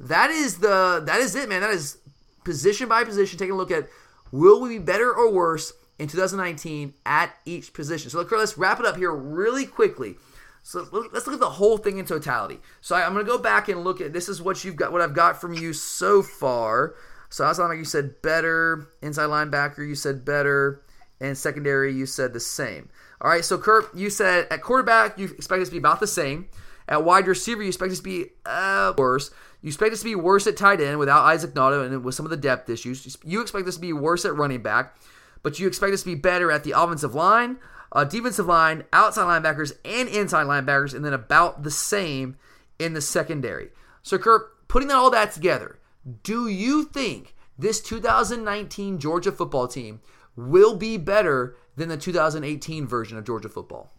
that 0.00 0.30
is 0.30 0.58
the 0.58 1.00
that 1.06 1.20
is 1.20 1.36
it, 1.36 1.48
man. 1.48 1.60
That 1.60 1.70
is 1.70 1.98
position 2.42 2.88
by 2.88 3.04
position, 3.04 3.38
taking 3.38 3.54
a 3.54 3.56
look 3.56 3.70
at 3.70 3.88
will 4.32 4.60
we 4.60 4.70
be 4.70 4.78
better 4.80 5.14
or 5.14 5.30
worse 5.30 5.72
in 6.00 6.08
2019 6.08 6.92
at 7.06 7.32
each 7.44 7.72
position. 7.72 8.10
So 8.10 8.20
let's 8.20 8.58
wrap 8.58 8.80
it 8.80 8.84
up 8.84 8.96
here 8.96 9.14
really 9.14 9.64
quickly. 9.64 10.16
So 10.64 10.88
let's 11.12 11.24
look 11.28 11.34
at 11.34 11.40
the 11.40 11.50
whole 11.50 11.78
thing 11.78 11.98
in 11.98 12.04
totality. 12.04 12.58
So 12.80 12.96
I'm 12.96 13.12
going 13.12 13.24
to 13.24 13.30
go 13.30 13.38
back 13.38 13.68
and 13.68 13.84
look 13.84 14.00
at 14.00 14.12
this 14.12 14.28
is 14.28 14.42
what 14.42 14.64
you've 14.64 14.74
got, 14.74 14.90
what 14.90 15.02
I've 15.02 15.14
got 15.14 15.40
from 15.40 15.54
you 15.54 15.72
so 15.72 16.20
far. 16.20 16.96
So 17.30 17.44
outside 17.44 17.62
linebacker, 17.62 17.78
you 17.78 17.84
said 17.84 18.22
better. 18.22 18.88
Inside 19.02 19.26
linebacker, 19.26 19.86
you 19.86 19.94
said 19.94 20.24
better. 20.24 20.82
And 21.20 21.38
secondary, 21.38 21.94
you 21.94 22.06
said 22.06 22.32
the 22.32 22.40
same. 22.40 22.88
All 23.22 23.30
right, 23.30 23.44
so 23.44 23.56
Kurt, 23.56 23.94
you 23.94 24.10
said 24.10 24.48
at 24.50 24.62
quarterback, 24.62 25.16
you 25.16 25.26
expect 25.26 25.62
us 25.62 25.68
to 25.68 25.72
be 25.72 25.78
about 25.78 26.00
the 26.00 26.08
same. 26.08 26.48
At 26.88 27.04
wide 27.04 27.28
receiver, 27.28 27.62
you 27.62 27.68
expect 27.68 27.92
us 27.92 27.98
to 27.98 28.02
be 28.02 28.26
uh, 28.44 28.92
worse. 28.98 29.30
You 29.62 29.68
expect 29.68 29.92
us 29.92 30.00
to 30.00 30.04
be 30.04 30.16
worse 30.16 30.48
at 30.48 30.56
tight 30.56 30.80
end 30.80 30.98
without 30.98 31.22
Isaac 31.22 31.54
Nauta 31.54 31.86
and 31.86 32.04
with 32.04 32.16
some 32.16 32.26
of 32.26 32.30
the 32.30 32.36
depth 32.36 32.68
issues. 32.68 33.16
You 33.24 33.40
expect 33.40 33.68
us 33.68 33.76
to 33.76 33.80
be 33.80 33.92
worse 33.92 34.24
at 34.24 34.34
running 34.34 34.60
back, 34.60 34.96
but 35.44 35.60
you 35.60 35.68
expect 35.68 35.94
us 35.94 36.00
to 36.00 36.06
be 36.06 36.16
better 36.16 36.50
at 36.50 36.64
the 36.64 36.72
offensive 36.72 37.14
line, 37.14 37.58
uh, 37.92 38.02
defensive 38.02 38.46
line, 38.46 38.82
outside 38.92 39.26
linebackers, 39.26 39.72
and 39.84 40.08
inside 40.08 40.48
linebackers, 40.48 40.92
and 40.92 41.04
then 41.04 41.12
about 41.12 41.62
the 41.62 41.70
same 41.70 42.36
in 42.80 42.92
the 42.92 43.00
secondary. 43.00 43.68
So, 44.02 44.18
Kurt, 44.18 44.66
putting 44.66 44.90
all 44.90 45.12
that 45.12 45.30
together, 45.30 45.78
do 46.24 46.48
you 46.48 46.86
think 46.86 47.36
this 47.56 47.80
2019 47.80 48.98
Georgia 48.98 49.30
football 49.30 49.68
team 49.68 50.00
will 50.34 50.74
be 50.74 50.96
better 50.96 51.54
than 51.76 51.88
the 51.88 51.96
2018 51.96 52.86
version 52.86 53.18
of 53.18 53.24
Georgia 53.24 53.48
football? 53.48 53.92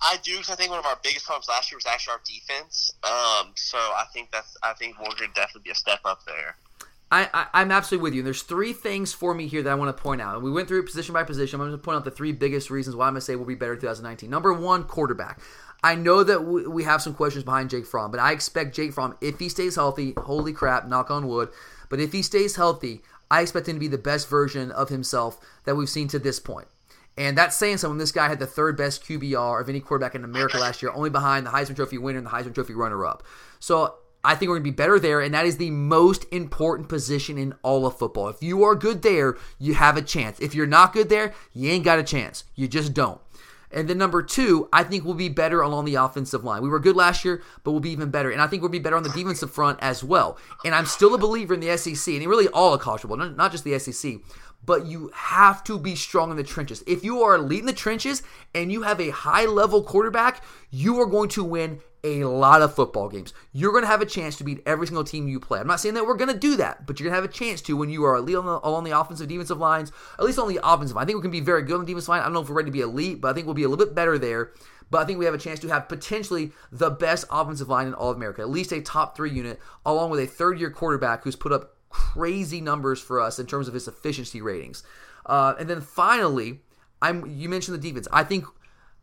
I 0.00 0.16
do 0.22 0.32
because 0.32 0.50
I 0.50 0.54
think 0.54 0.70
one 0.70 0.78
of 0.78 0.86
our 0.86 0.98
biggest 1.02 1.26
problems 1.26 1.48
last 1.48 1.70
year 1.70 1.76
was 1.76 1.86
actually 1.86 2.12
our 2.12 2.20
defense. 2.24 2.92
Um, 3.02 3.52
so 3.56 3.78
I 3.78 4.04
think 4.12 4.30
that's 4.30 4.56
I 4.62 4.72
think 4.74 4.98
we're 4.98 5.06
going 5.06 5.32
to 5.32 5.34
definitely 5.34 5.62
be 5.64 5.70
a 5.70 5.74
step 5.74 6.00
up 6.04 6.20
there. 6.24 6.56
I, 7.10 7.48
I, 7.54 7.62
am 7.62 7.72
absolutely 7.72 8.02
with 8.02 8.14
you. 8.14 8.20
And 8.20 8.26
there's 8.26 8.42
three 8.42 8.74
things 8.74 9.14
for 9.14 9.32
me 9.32 9.46
here 9.46 9.62
that 9.62 9.70
I 9.70 9.74
want 9.74 9.96
to 9.96 10.02
point 10.02 10.20
out. 10.20 10.34
And 10.34 10.44
we 10.44 10.50
went 10.50 10.68
through 10.68 10.84
position 10.84 11.14
by 11.14 11.24
position. 11.24 11.58
I'm 11.58 11.66
going 11.66 11.78
to 11.78 11.82
point 11.82 11.96
out 11.96 12.04
the 12.04 12.10
three 12.10 12.32
biggest 12.32 12.68
reasons 12.68 12.96
why 12.96 13.06
I'm 13.06 13.14
going 13.14 13.20
to 13.20 13.24
say 13.24 13.34
we'll 13.34 13.46
be 13.46 13.54
better 13.54 13.72
in 13.72 13.80
2019. 13.80 14.28
Number 14.28 14.52
one, 14.52 14.84
quarterback. 14.84 15.40
I 15.82 15.94
know 15.94 16.22
that 16.22 16.44
we 16.44 16.84
have 16.84 17.00
some 17.00 17.14
questions 17.14 17.44
behind 17.44 17.70
Jake 17.70 17.86
Fromm, 17.86 18.10
but 18.10 18.20
I 18.20 18.32
expect 18.32 18.74
Jake 18.74 18.92
Fromm, 18.92 19.16
if 19.20 19.38
he 19.38 19.48
stays 19.48 19.76
healthy, 19.76 20.12
holy 20.18 20.52
crap, 20.52 20.88
knock 20.88 21.10
on 21.10 21.28
wood, 21.28 21.50
but 21.88 22.00
if 22.00 22.12
he 22.12 22.20
stays 22.20 22.56
healthy, 22.56 23.00
I 23.30 23.42
expect 23.42 23.68
him 23.68 23.76
to 23.76 23.80
be 23.80 23.88
the 23.88 23.96
best 23.96 24.28
version 24.28 24.72
of 24.72 24.88
himself 24.88 25.38
that 25.64 25.76
we've 25.76 25.88
seen 25.88 26.08
to 26.08 26.18
this 26.18 26.40
point. 26.40 26.66
And 27.18 27.36
that's 27.36 27.56
saying 27.56 27.78
something. 27.78 27.98
This 27.98 28.12
guy 28.12 28.28
had 28.28 28.38
the 28.38 28.46
third 28.46 28.76
best 28.76 29.04
QBR 29.04 29.60
of 29.60 29.68
any 29.68 29.80
quarterback 29.80 30.14
in 30.14 30.22
America 30.22 30.56
last 30.60 30.80
year, 30.80 30.92
only 30.94 31.10
behind 31.10 31.44
the 31.44 31.50
Heisman 31.50 31.74
Trophy 31.74 31.98
winner 31.98 32.18
and 32.18 32.26
the 32.26 32.30
Heisman 32.30 32.54
Trophy 32.54 32.74
runner 32.74 33.04
up. 33.04 33.24
So 33.58 33.96
I 34.22 34.36
think 34.36 34.48
we're 34.48 34.56
going 34.56 34.64
to 34.64 34.70
be 34.70 34.76
better 34.76 35.00
there, 35.00 35.20
and 35.20 35.34
that 35.34 35.44
is 35.44 35.56
the 35.56 35.70
most 35.70 36.26
important 36.32 36.88
position 36.88 37.36
in 37.36 37.54
all 37.62 37.86
of 37.86 37.98
football. 37.98 38.28
If 38.28 38.40
you 38.40 38.62
are 38.62 38.76
good 38.76 39.02
there, 39.02 39.36
you 39.58 39.74
have 39.74 39.96
a 39.96 40.02
chance. 40.02 40.38
If 40.38 40.54
you're 40.54 40.66
not 40.66 40.92
good 40.92 41.08
there, 41.08 41.34
you 41.52 41.70
ain't 41.70 41.84
got 41.84 41.98
a 41.98 42.04
chance. 42.04 42.44
You 42.54 42.68
just 42.68 42.94
don't. 42.94 43.20
And 43.70 43.88
then 43.88 43.98
number 43.98 44.22
two, 44.22 44.68
I 44.72 44.82
think 44.82 45.04
we'll 45.04 45.14
be 45.14 45.28
better 45.28 45.60
along 45.60 45.84
the 45.84 45.96
offensive 45.96 46.42
line. 46.42 46.62
We 46.62 46.70
were 46.70 46.80
good 46.80 46.96
last 46.96 47.24
year, 47.24 47.42
but 47.64 47.72
we'll 47.72 47.80
be 47.80 47.90
even 47.90 48.10
better. 48.10 48.30
And 48.30 48.40
I 48.40 48.46
think 48.46 48.62
we'll 48.62 48.70
be 48.70 48.78
better 48.78 48.96
on 48.96 49.02
the 49.02 49.10
defensive 49.10 49.52
front 49.52 49.78
as 49.82 50.02
well. 50.02 50.38
And 50.64 50.74
I'm 50.74 50.86
still 50.86 51.14
a 51.14 51.18
believer 51.18 51.52
in 51.52 51.60
the 51.60 51.76
SEC, 51.76 52.14
and 52.14 52.26
really 52.26 52.48
all 52.48 52.72
of 52.72 52.80
college 52.80 53.02
football, 53.02 53.18
not 53.18 53.52
just 53.52 53.64
the 53.64 53.78
SEC 53.78 54.20
but 54.64 54.86
you 54.86 55.10
have 55.14 55.64
to 55.64 55.78
be 55.78 55.94
strong 55.94 56.30
in 56.30 56.36
the 56.36 56.44
trenches. 56.44 56.82
If 56.86 57.04
you 57.04 57.22
are 57.22 57.36
elite 57.36 57.60
in 57.60 57.66
the 57.66 57.72
trenches 57.72 58.22
and 58.54 58.70
you 58.70 58.82
have 58.82 59.00
a 59.00 59.10
high 59.10 59.46
level 59.46 59.82
quarterback, 59.82 60.42
you 60.70 61.00
are 61.00 61.06
going 61.06 61.30
to 61.30 61.44
win 61.44 61.80
a 62.04 62.24
lot 62.24 62.62
of 62.62 62.74
football 62.74 63.08
games. 63.08 63.32
You're 63.52 63.72
going 63.72 63.82
to 63.82 63.88
have 63.88 64.00
a 64.00 64.06
chance 64.06 64.36
to 64.36 64.44
beat 64.44 64.62
every 64.66 64.86
single 64.86 65.04
team 65.04 65.28
you 65.28 65.40
play. 65.40 65.58
I'm 65.58 65.66
not 65.66 65.80
saying 65.80 65.94
that 65.94 66.06
we're 66.06 66.16
going 66.16 66.32
to 66.32 66.38
do 66.38 66.56
that, 66.56 66.86
but 66.86 66.98
you're 66.98 67.08
going 67.10 67.20
to 67.20 67.22
have 67.22 67.30
a 67.30 67.32
chance 67.32 67.60
to 67.62 67.76
when 67.76 67.90
you 67.90 68.04
are 68.04 68.16
elite 68.16 68.36
on 68.36 68.46
the, 68.46 68.90
the 68.90 68.98
offensive, 68.98 69.28
defensive 69.28 69.58
lines, 69.58 69.90
at 70.18 70.24
least 70.24 70.38
on 70.38 70.48
the 70.48 70.60
offensive. 70.62 70.96
I 70.96 71.04
think 71.04 71.16
we 71.16 71.22
can 71.22 71.30
be 71.30 71.40
very 71.40 71.62
good 71.62 71.74
on 71.74 71.80
the 71.80 71.86
defensive 71.86 72.10
line. 72.10 72.20
I 72.20 72.24
don't 72.24 72.34
know 72.34 72.40
if 72.40 72.48
we're 72.48 72.56
ready 72.56 72.68
to 72.68 72.72
be 72.72 72.80
elite, 72.80 73.20
but 73.20 73.28
I 73.28 73.34
think 73.34 73.46
we'll 73.46 73.54
be 73.54 73.64
a 73.64 73.68
little 73.68 73.84
bit 73.84 73.94
better 73.94 74.18
there. 74.18 74.52
But 74.90 75.02
I 75.02 75.04
think 75.04 75.18
we 75.18 75.24
have 75.26 75.34
a 75.34 75.38
chance 75.38 75.60
to 75.60 75.68
have 75.68 75.88
potentially 75.88 76.52
the 76.72 76.90
best 76.90 77.26
offensive 77.30 77.68
line 77.68 77.88
in 77.88 77.94
all 77.94 78.10
of 78.10 78.16
America, 78.16 78.40
at 78.40 78.48
least 78.48 78.72
a 78.72 78.80
top 78.80 79.16
three 79.16 79.30
unit, 79.30 79.58
along 79.84 80.10
with 80.10 80.20
a 80.20 80.26
third 80.26 80.58
year 80.58 80.70
quarterback 80.70 81.24
who's 81.24 81.36
put 81.36 81.52
up 81.52 81.74
crazy 81.90 82.60
numbers 82.60 83.00
for 83.00 83.20
us 83.20 83.38
in 83.38 83.46
terms 83.46 83.68
of 83.68 83.74
his 83.74 83.88
efficiency 83.88 84.40
ratings. 84.40 84.82
Uh, 85.26 85.54
and 85.58 85.68
then 85.68 85.80
finally, 85.80 86.60
I'm 87.00 87.26
you 87.26 87.48
mentioned 87.48 87.76
the 87.76 87.88
defense. 87.88 88.08
I 88.12 88.24
think 88.24 88.44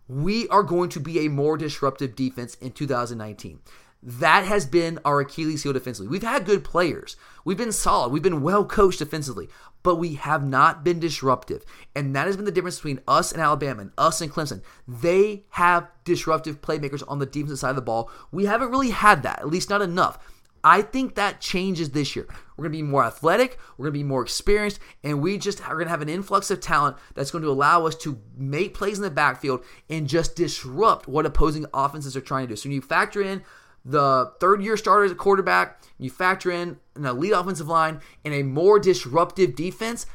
we 0.08 0.48
are 0.50 0.64
going 0.64 0.90
to 0.90 1.00
be 1.00 1.26
a 1.26 1.30
more 1.30 1.58
disruptive 1.58 2.16
defense 2.16 2.56
in 2.56 2.72
2019. 2.72 3.60
That 4.04 4.46
has 4.46 4.68
been 4.68 5.00
our 5.04 5.22
Achilles 5.22 5.64
heel 5.64 5.74
defensively. 5.74 6.08
We've 6.08 6.22
had 6.22 6.46
good 6.46 6.64
players. 6.64 7.16
We've 7.44 7.58
been 7.58 7.72
solid. 7.72 8.12
We've 8.12 8.22
been 8.22 8.44
well 8.44 8.64
coached 8.64 9.00
defensively, 9.00 9.50
but 9.82 9.96
we 9.96 10.14
have 10.16 10.44
not 10.44 10.84
been 10.84 11.00
disruptive. 11.00 11.66
And 11.96 12.16
that 12.16 12.28
has 12.28 12.36
been 12.36 12.46
the 12.46 12.52
difference 12.52 12.78
between 12.78 13.00
us 13.08 13.32
and 13.32 13.42
Alabama 13.42 13.82
and 13.82 13.92
us 13.98 14.22
and 14.22 14.32
Clemson. 14.32 14.62
They 14.88 15.46
have 15.52 15.90
disruptive 16.04 16.62
playmakers 16.62 17.02
on 17.08 17.18
the 17.18 17.26
defensive 17.26 17.58
side 17.58 17.72
of 17.72 17.76
the 17.76 17.82
ball. 17.82 18.12
We 18.32 18.46
haven't 18.46 18.70
really 18.70 18.92
had 18.92 19.24
that, 19.24 19.40
at 19.40 19.50
least 19.50 19.72
not 19.72 19.82
enough. 19.82 20.20
I 20.66 20.82
think 20.82 21.14
that 21.14 21.40
changes 21.40 21.92
this 21.92 22.16
year. 22.16 22.26
We're 22.58 22.64
going 22.64 22.74
to 22.74 22.78
be 22.80 22.82
more 22.82 23.06
athletic, 23.06 23.60
we're 23.78 23.84
going 23.84 23.94
to 23.94 24.00
be 24.00 24.04
more 24.04 24.24
experienced, 24.24 24.80
and 25.04 25.22
we 25.22 25.38
just 25.38 25.62
are 25.62 25.76
going 25.76 25.86
to 25.86 25.92
have 25.92 26.02
an 26.02 26.10
influx 26.10 26.50
of 26.50 26.60
talent 26.60 26.98
that's 27.14 27.30
going 27.30 27.44
to 27.44 27.52
allow 27.52 27.86
us 27.86 27.96
to 27.98 28.20
make 28.36 28.74
plays 28.74 28.98
in 28.98 29.04
the 29.04 29.12
backfield 29.12 29.64
and 29.92 30.08
just 30.08 30.36
disrupt 30.36 31.08
what 31.08 31.26
opposing 31.26 31.68
offenses 31.72 32.18
are 32.18 32.22
trying 32.22 32.48
to 32.48 32.54
do. 32.54 32.56
So 32.56 32.68
when 32.68 32.74
you 32.74 32.82
factor 32.82 33.22
in 33.22 33.44
the 33.86 34.34
third 34.40 34.64
year 34.64 34.76
starter 34.76 35.06
as 35.06 35.12
a 35.12 35.16
quarterback, 35.16 35.84
you 36.00 36.10
factor 36.10 36.50
in 36.50 36.80
an 36.96 37.06
elite 37.06 37.34
offensive 37.34 37.68
line 37.68 38.02
and 38.24 38.34
a 38.34 38.42
more 38.42 38.80
disruptive 38.80 39.56
defense, 39.56 40.08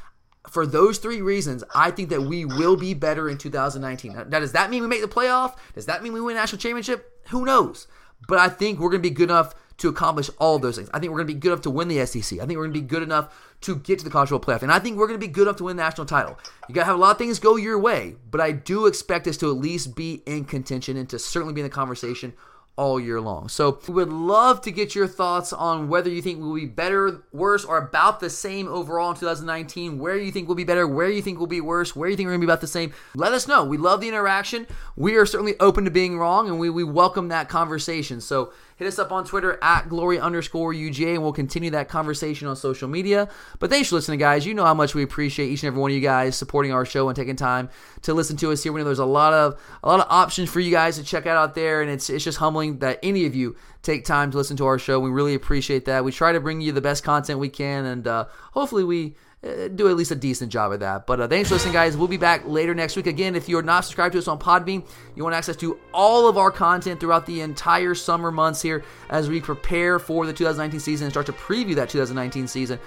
for 0.49 0.65
those 0.65 0.97
three 0.97 1.21
reasons, 1.21 1.63
I 1.73 1.91
think 1.91 2.09
that 2.09 2.23
we 2.23 2.43
will 2.43 2.75
be 2.75 2.93
better 2.93 3.29
in 3.29 3.37
2019. 3.37 4.25
Now, 4.27 4.39
does 4.39 4.51
that 4.51 4.69
mean 4.69 4.81
we 4.81 4.87
make 4.87 5.01
the 5.01 5.07
playoff? 5.07 5.55
Does 5.75 5.85
that 5.85 6.03
mean 6.03 6.11
we 6.11 6.19
win 6.19 6.35
national 6.35 6.59
championship? 6.59 7.21
Who 7.29 7.45
knows? 7.45 7.87
But 8.27 8.39
I 8.39 8.49
think 8.49 8.79
we're 8.79 8.89
going 8.89 9.01
to 9.01 9.09
be 9.09 9.15
good 9.15 9.29
enough 9.29 9.55
to 9.81 9.89
accomplish 9.89 10.29
all 10.39 10.59
those 10.59 10.77
things. 10.77 10.89
I 10.93 10.99
think 10.99 11.11
we're 11.11 11.17
going 11.17 11.27
to 11.27 11.33
be 11.33 11.39
good 11.39 11.49
enough 11.49 11.63
to 11.63 11.69
win 11.71 11.87
the 11.87 12.05
SEC. 12.05 12.39
I 12.39 12.45
think 12.45 12.57
we're 12.57 12.65
going 12.65 12.73
to 12.73 12.81
be 12.81 12.87
good 12.87 13.03
enough 13.03 13.33
to 13.61 13.75
get 13.75 13.99
to 13.99 14.05
the 14.05 14.11
college 14.11 14.29
football 14.29 14.55
playoff. 14.55 14.61
And 14.61 14.71
I 14.71 14.79
think 14.79 14.97
we're 14.97 15.07
going 15.07 15.19
to 15.19 15.25
be 15.25 15.31
good 15.31 15.43
enough 15.43 15.57
to 15.57 15.63
win 15.65 15.75
the 15.75 15.83
national 15.83 16.05
title. 16.05 16.37
You 16.69 16.75
got 16.75 16.81
to 16.81 16.85
have 16.85 16.95
a 16.95 16.99
lot 16.99 17.11
of 17.11 17.17
things 17.17 17.39
go 17.39 17.55
your 17.55 17.79
way, 17.79 18.15
but 18.29 18.39
I 18.39 18.51
do 18.51 18.85
expect 18.85 19.27
us 19.27 19.37
to 19.37 19.49
at 19.49 19.57
least 19.57 19.95
be 19.95 20.21
in 20.25 20.45
contention 20.45 20.97
and 20.97 21.09
to 21.09 21.19
certainly 21.19 21.53
be 21.53 21.61
in 21.61 21.65
the 21.65 21.71
conversation 21.71 22.33
all 22.77 22.99
year 22.99 23.19
long. 23.19 23.49
So 23.49 23.79
we 23.87 23.93
would 23.93 24.09
love 24.09 24.61
to 24.61 24.71
get 24.71 24.95
your 24.95 25.07
thoughts 25.07 25.51
on 25.51 25.89
whether 25.89 26.09
you 26.09 26.21
think 26.21 26.39
we'll 26.39 26.55
be 26.55 26.65
better, 26.65 27.23
worse, 27.31 27.65
or 27.65 27.77
about 27.77 28.19
the 28.19 28.29
same 28.29 28.67
overall 28.67 29.11
in 29.11 29.17
2019. 29.17 29.99
Where 29.99 30.17
you 30.17 30.31
think 30.31 30.47
we'll 30.47 30.55
be 30.55 30.63
better, 30.63 30.87
where 30.87 31.09
you 31.09 31.21
think 31.21 31.37
we'll 31.37 31.47
be 31.47 31.61
worse, 31.61 31.95
where 31.95 32.09
you 32.09 32.15
think 32.15 32.27
we're 32.27 32.33
gonna 32.33 32.39
be 32.41 32.45
about 32.45 32.61
the 32.61 32.67
same. 32.67 32.93
Let 33.13 33.33
us 33.33 33.47
know. 33.47 33.63
We 33.65 33.77
love 33.77 34.01
the 34.01 34.07
interaction. 34.07 34.67
We 34.95 35.15
are 35.15 35.25
certainly 35.25 35.55
open 35.59 35.85
to 35.85 35.91
being 35.91 36.17
wrong, 36.17 36.47
and 36.47 36.59
we, 36.59 36.69
we 36.69 36.83
welcome 36.83 37.27
that 37.27 37.49
conversation. 37.49 38.21
So 38.21 38.53
hit 38.81 38.87
us 38.87 38.97
up 38.97 39.11
on 39.11 39.23
Twitter 39.23 39.59
at 39.61 39.87
glory 39.89 40.19
underscore 40.19 40.73
UGA, 40.73 41.13
and 41.13 41.21
we'll 41.21 41.31
continue 41.31 41.69
that 41.69 41.87
conversation 41.87 42.47
on 42.47 42.55
social 42.55 42.87
media. 42.87 43.29
But 43.59 43.69
thanks 43.69 43.89
for 43.89 43.95
listening, 43.95 44.17
guys. 44.17 44.43
You 44.43 44.55
know 44.55 44.65
how 44.65 44.73
much 44.73 44.95
we 44.95 45.03
appreciate 45.03 45.49
each 45.49 45.61
and 45.61 45.67
every 45.67 45.79
one 45.79 45.91
of 45.91 45.95
you 45.95 46.01
guys 46.01 46.35
supporting 46.35 46.73
our 46.73 46.83
show 46.83 47.07
and 47.07 47.15
taking 47.15 47.35
time 47.35 47.69
to 48.01 48.15
listen 48.15 48.37
to 48.37 48.51
us 48.51 48.63
here. 48.63 48.73
We 48.73 48.81
know 48.81 48.85
there's 48.85 48.97
a 48.97 49.05
lot 49.05 49.33
of 49.33 49.61
a 49.83 49.87
lot 49.87 49.99
of 49.99 50.07
options 50.09 50.49
for 50.49 50.59
you 50.59 50.71
guys 50.71 50.95
to 50.95 51.03
check 51.03 51.27
out 51.27 51.37
out 51.37 51.53
there, 51.53 51.83
and 51.83 51.91
it's 51.91 52.09
it's 52.09 52.23
just 52.23 52.39
humbling 52.39 52.79
that 52.79 52.97
any 53.03 53.27
of 53.27 53.35
you 53.35 53.55
take 53.83 54.03
time 54.03 54.31
to 54.31 54.37
listen 54.37 54.57
to 54.57 54.65
our 54.65 54.79
show. 54.79 54.99
We 54.99 55.11
really 55.11 55.35
appreciate 55.35 55.85
that. 55.85 56.03
We 56.03 56.11
try 56.11 56.31
to 56.31 56.39
bring 56.39 56.59
you 56.59 56.71
the 56.71 56.81
best 56.81 57.03
content 57.03 57.37
we 57.37 57.49
can, 57.49 57.85
and 57.85 58.07
uh, 58.07 58.25
hopefully 58.53 58.83
we 58.83 59.13
uh, 59.43 59.67
do 59.69 59.89
at 59.89 59.95
least 59.95 60.11
a 60.11 60.15
decent 60.15 60.51
job 60.51 60.71
of 60.71 60.81
that. 60.81 61.07
But 61.07 61.19
uh, 61.19 61.27
thanks 61.27 61.49
for 61.49 61.55
listening, 61.55 61.73
guys. 61.73 61.97
We'll 61.97 62.07
be 62.07 62.17
back 62.17 62.43
later 62.45 62.75
next 62.75 62.95
week. 62.95 63.07
Again, 63.07 63.35
if 63.35 63.49
you're 63.49 63.63
not 63.63 63.85
subscribed 63.85 64.13
to 64.13 64.19
us 64.19 64.27
on 64.27 64.37
Podbean, 64.37 64.85
you 65.15 65.23
want 65.23 65.35
access 65.35 65.55
to 65.57 65.79
all 65.93 66.27
of 66.27 66.37
our 66.37 66.51
content 66.51 66.99
throughout 66.99 67.25
the 67.25 67.41
entire 67.41 67.95
summer 67.95 68.31
months 68.31 68.61
here 68.61 68.83
as 69.09 69.29
we 69.29 69.41
prepare 69.41 69.97
for 69.97 70.25
the 70.25 70.33
2019 70.33 70.79
season 70.79 71.05
and 71.05 71.13
start 71.13 71.25
to 71.25 71.33
preview 71.33 71.75
that 71.75 71.89
2019 71.89 72.47
season. 72.47 72.79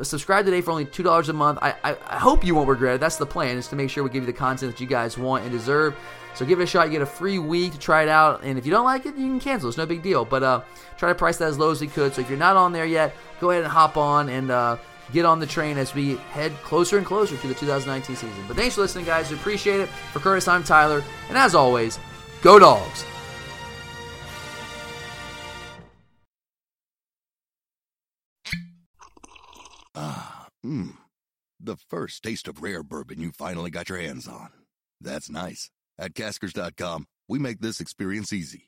Subscribe 0.00 0.44
today 0.44 0.60
for 0.60 0.70
only 0.70 0.84
two 0.84 1.02
dollars 1.02 1.28
a 1.28 1.32
month. 1.32 1.58
I, 1.60 1.74
I, 1.82 1.96
I 2.06 2.18
hope 2.18 2.44
you 2.44 2.54
won't 2.54 2.68
regret 2.68 2.94
it. 2.94 3.00
That's 3.00 3.16
the 3.16 3.26
plan, 3.26 3.58
is 3.58 3.66
to 3.68 3.76
make 3.76 3.90
sure 3.90 4.04
we 4.04 4.10
give 4.10 4.22
you 4.22 4.28
the 4.28 4.32
content 4.32 4.72
that 4.72 4.80
you 4.80 4.86
guys 4.86 5.18
want 5.18 5.42
and 5.42 5.52
deserve. 5.52 5.96
So 6.34 6.46
give 6.46 6.60
it 6.60 6.62
a 6.62 6.66
shot. 6.66 6.86
You 6.86 6.92
get 6.92 7.02
a 7.02 7.06
free 7.06 7.40
week 7.40 7.72
to 7.72 7.78
try 7.78 8.04
it 8.04 8.08
out, 8.08 8.44
and 8.44 8.58
if 8.58 8.64
you 8.64 8.70
don't 8.70 8.84
like 8.84 9.06
it, 9.06 9.16
you 9.16 9.26
can 9.26 9.40
cancel. 9.40 9.68
It's 9.68 9.76
no 9.76 9.86
big 9.86 10.02
deal. 10.02 10.24
But 10.24 10.44
uh, 10.44 10.62
try 10.96 11.08
to 11.08 11.16
price 11.16 11.36
that 11.38 11.48
as 11.48 11.58
low 11.58 11.72
as 11.72 11.80
we 11.80 11.88
could. 11.88 12.14
So 12.14 12.20
if 12.20 12.30
you're 12.30 12.38
not 12.38 12.56
on 12.56 12.72
there 12.72 12.86
yet, 12.86 13.12
go 13.40 13.50
ahead 13.50 13.64
and 13.64 13.72
hop 13.72 13.96
on 13.96 14.28
and 14.28 14.52
uh, 14.52 14.76
get 15.12 15.24
on 15.24 15.38
the 15.38 15.46
train 15.46 15.78
as 15.78 15.94
we 15.94 16.16
head 16.32 16.52
closer 16.62 16.98
and 16.98 17.06
closer 17.06 17.36
to 17.36 17.46
the 17.46 17.54
2019 17.54 18.16
season. 18.16 18.44
But 18.46 18.56
thanks 18.56 18.74
for 18.74 18.82
listening, 18.82 19.04
guys. 19.04 19.30
We 19.30 19.36
appreciate 19.36 19.80
it. 19.80 19.88
For 20.12 20.20
Curtis, 20.20 20.48
I'm 20.48 20.64
Tyler. 20.64 21.02
And 21.28 21.38
as 21.38 21.54
always, 21.54 21.98
go 22.42 22.58
dogs. 22.58 23.04
Ah, 29.94 30.46
mmm. 30.64 30.92
The 31.60 31.76
first 31.76 32.22
taste 32.22 32.46
of 32.46 32.62
rare 32.62 32.84
bourbon 32.84 33.20
you 33.20 33.32
finally 33.32 33.70
got 33.70 33.88
your 33.88 33.98
hands 33.98 34.28
on. 34.28 34.50
That's 35.00 35.28
nice. 35.28 35.70
At 35.98 36.14
caskers.com, 36.14 37.06
we 37.28 37.40
make 37.40 37.60
this 37.60 37.80
experience 37.80 38.32
easy. 38.32 38.67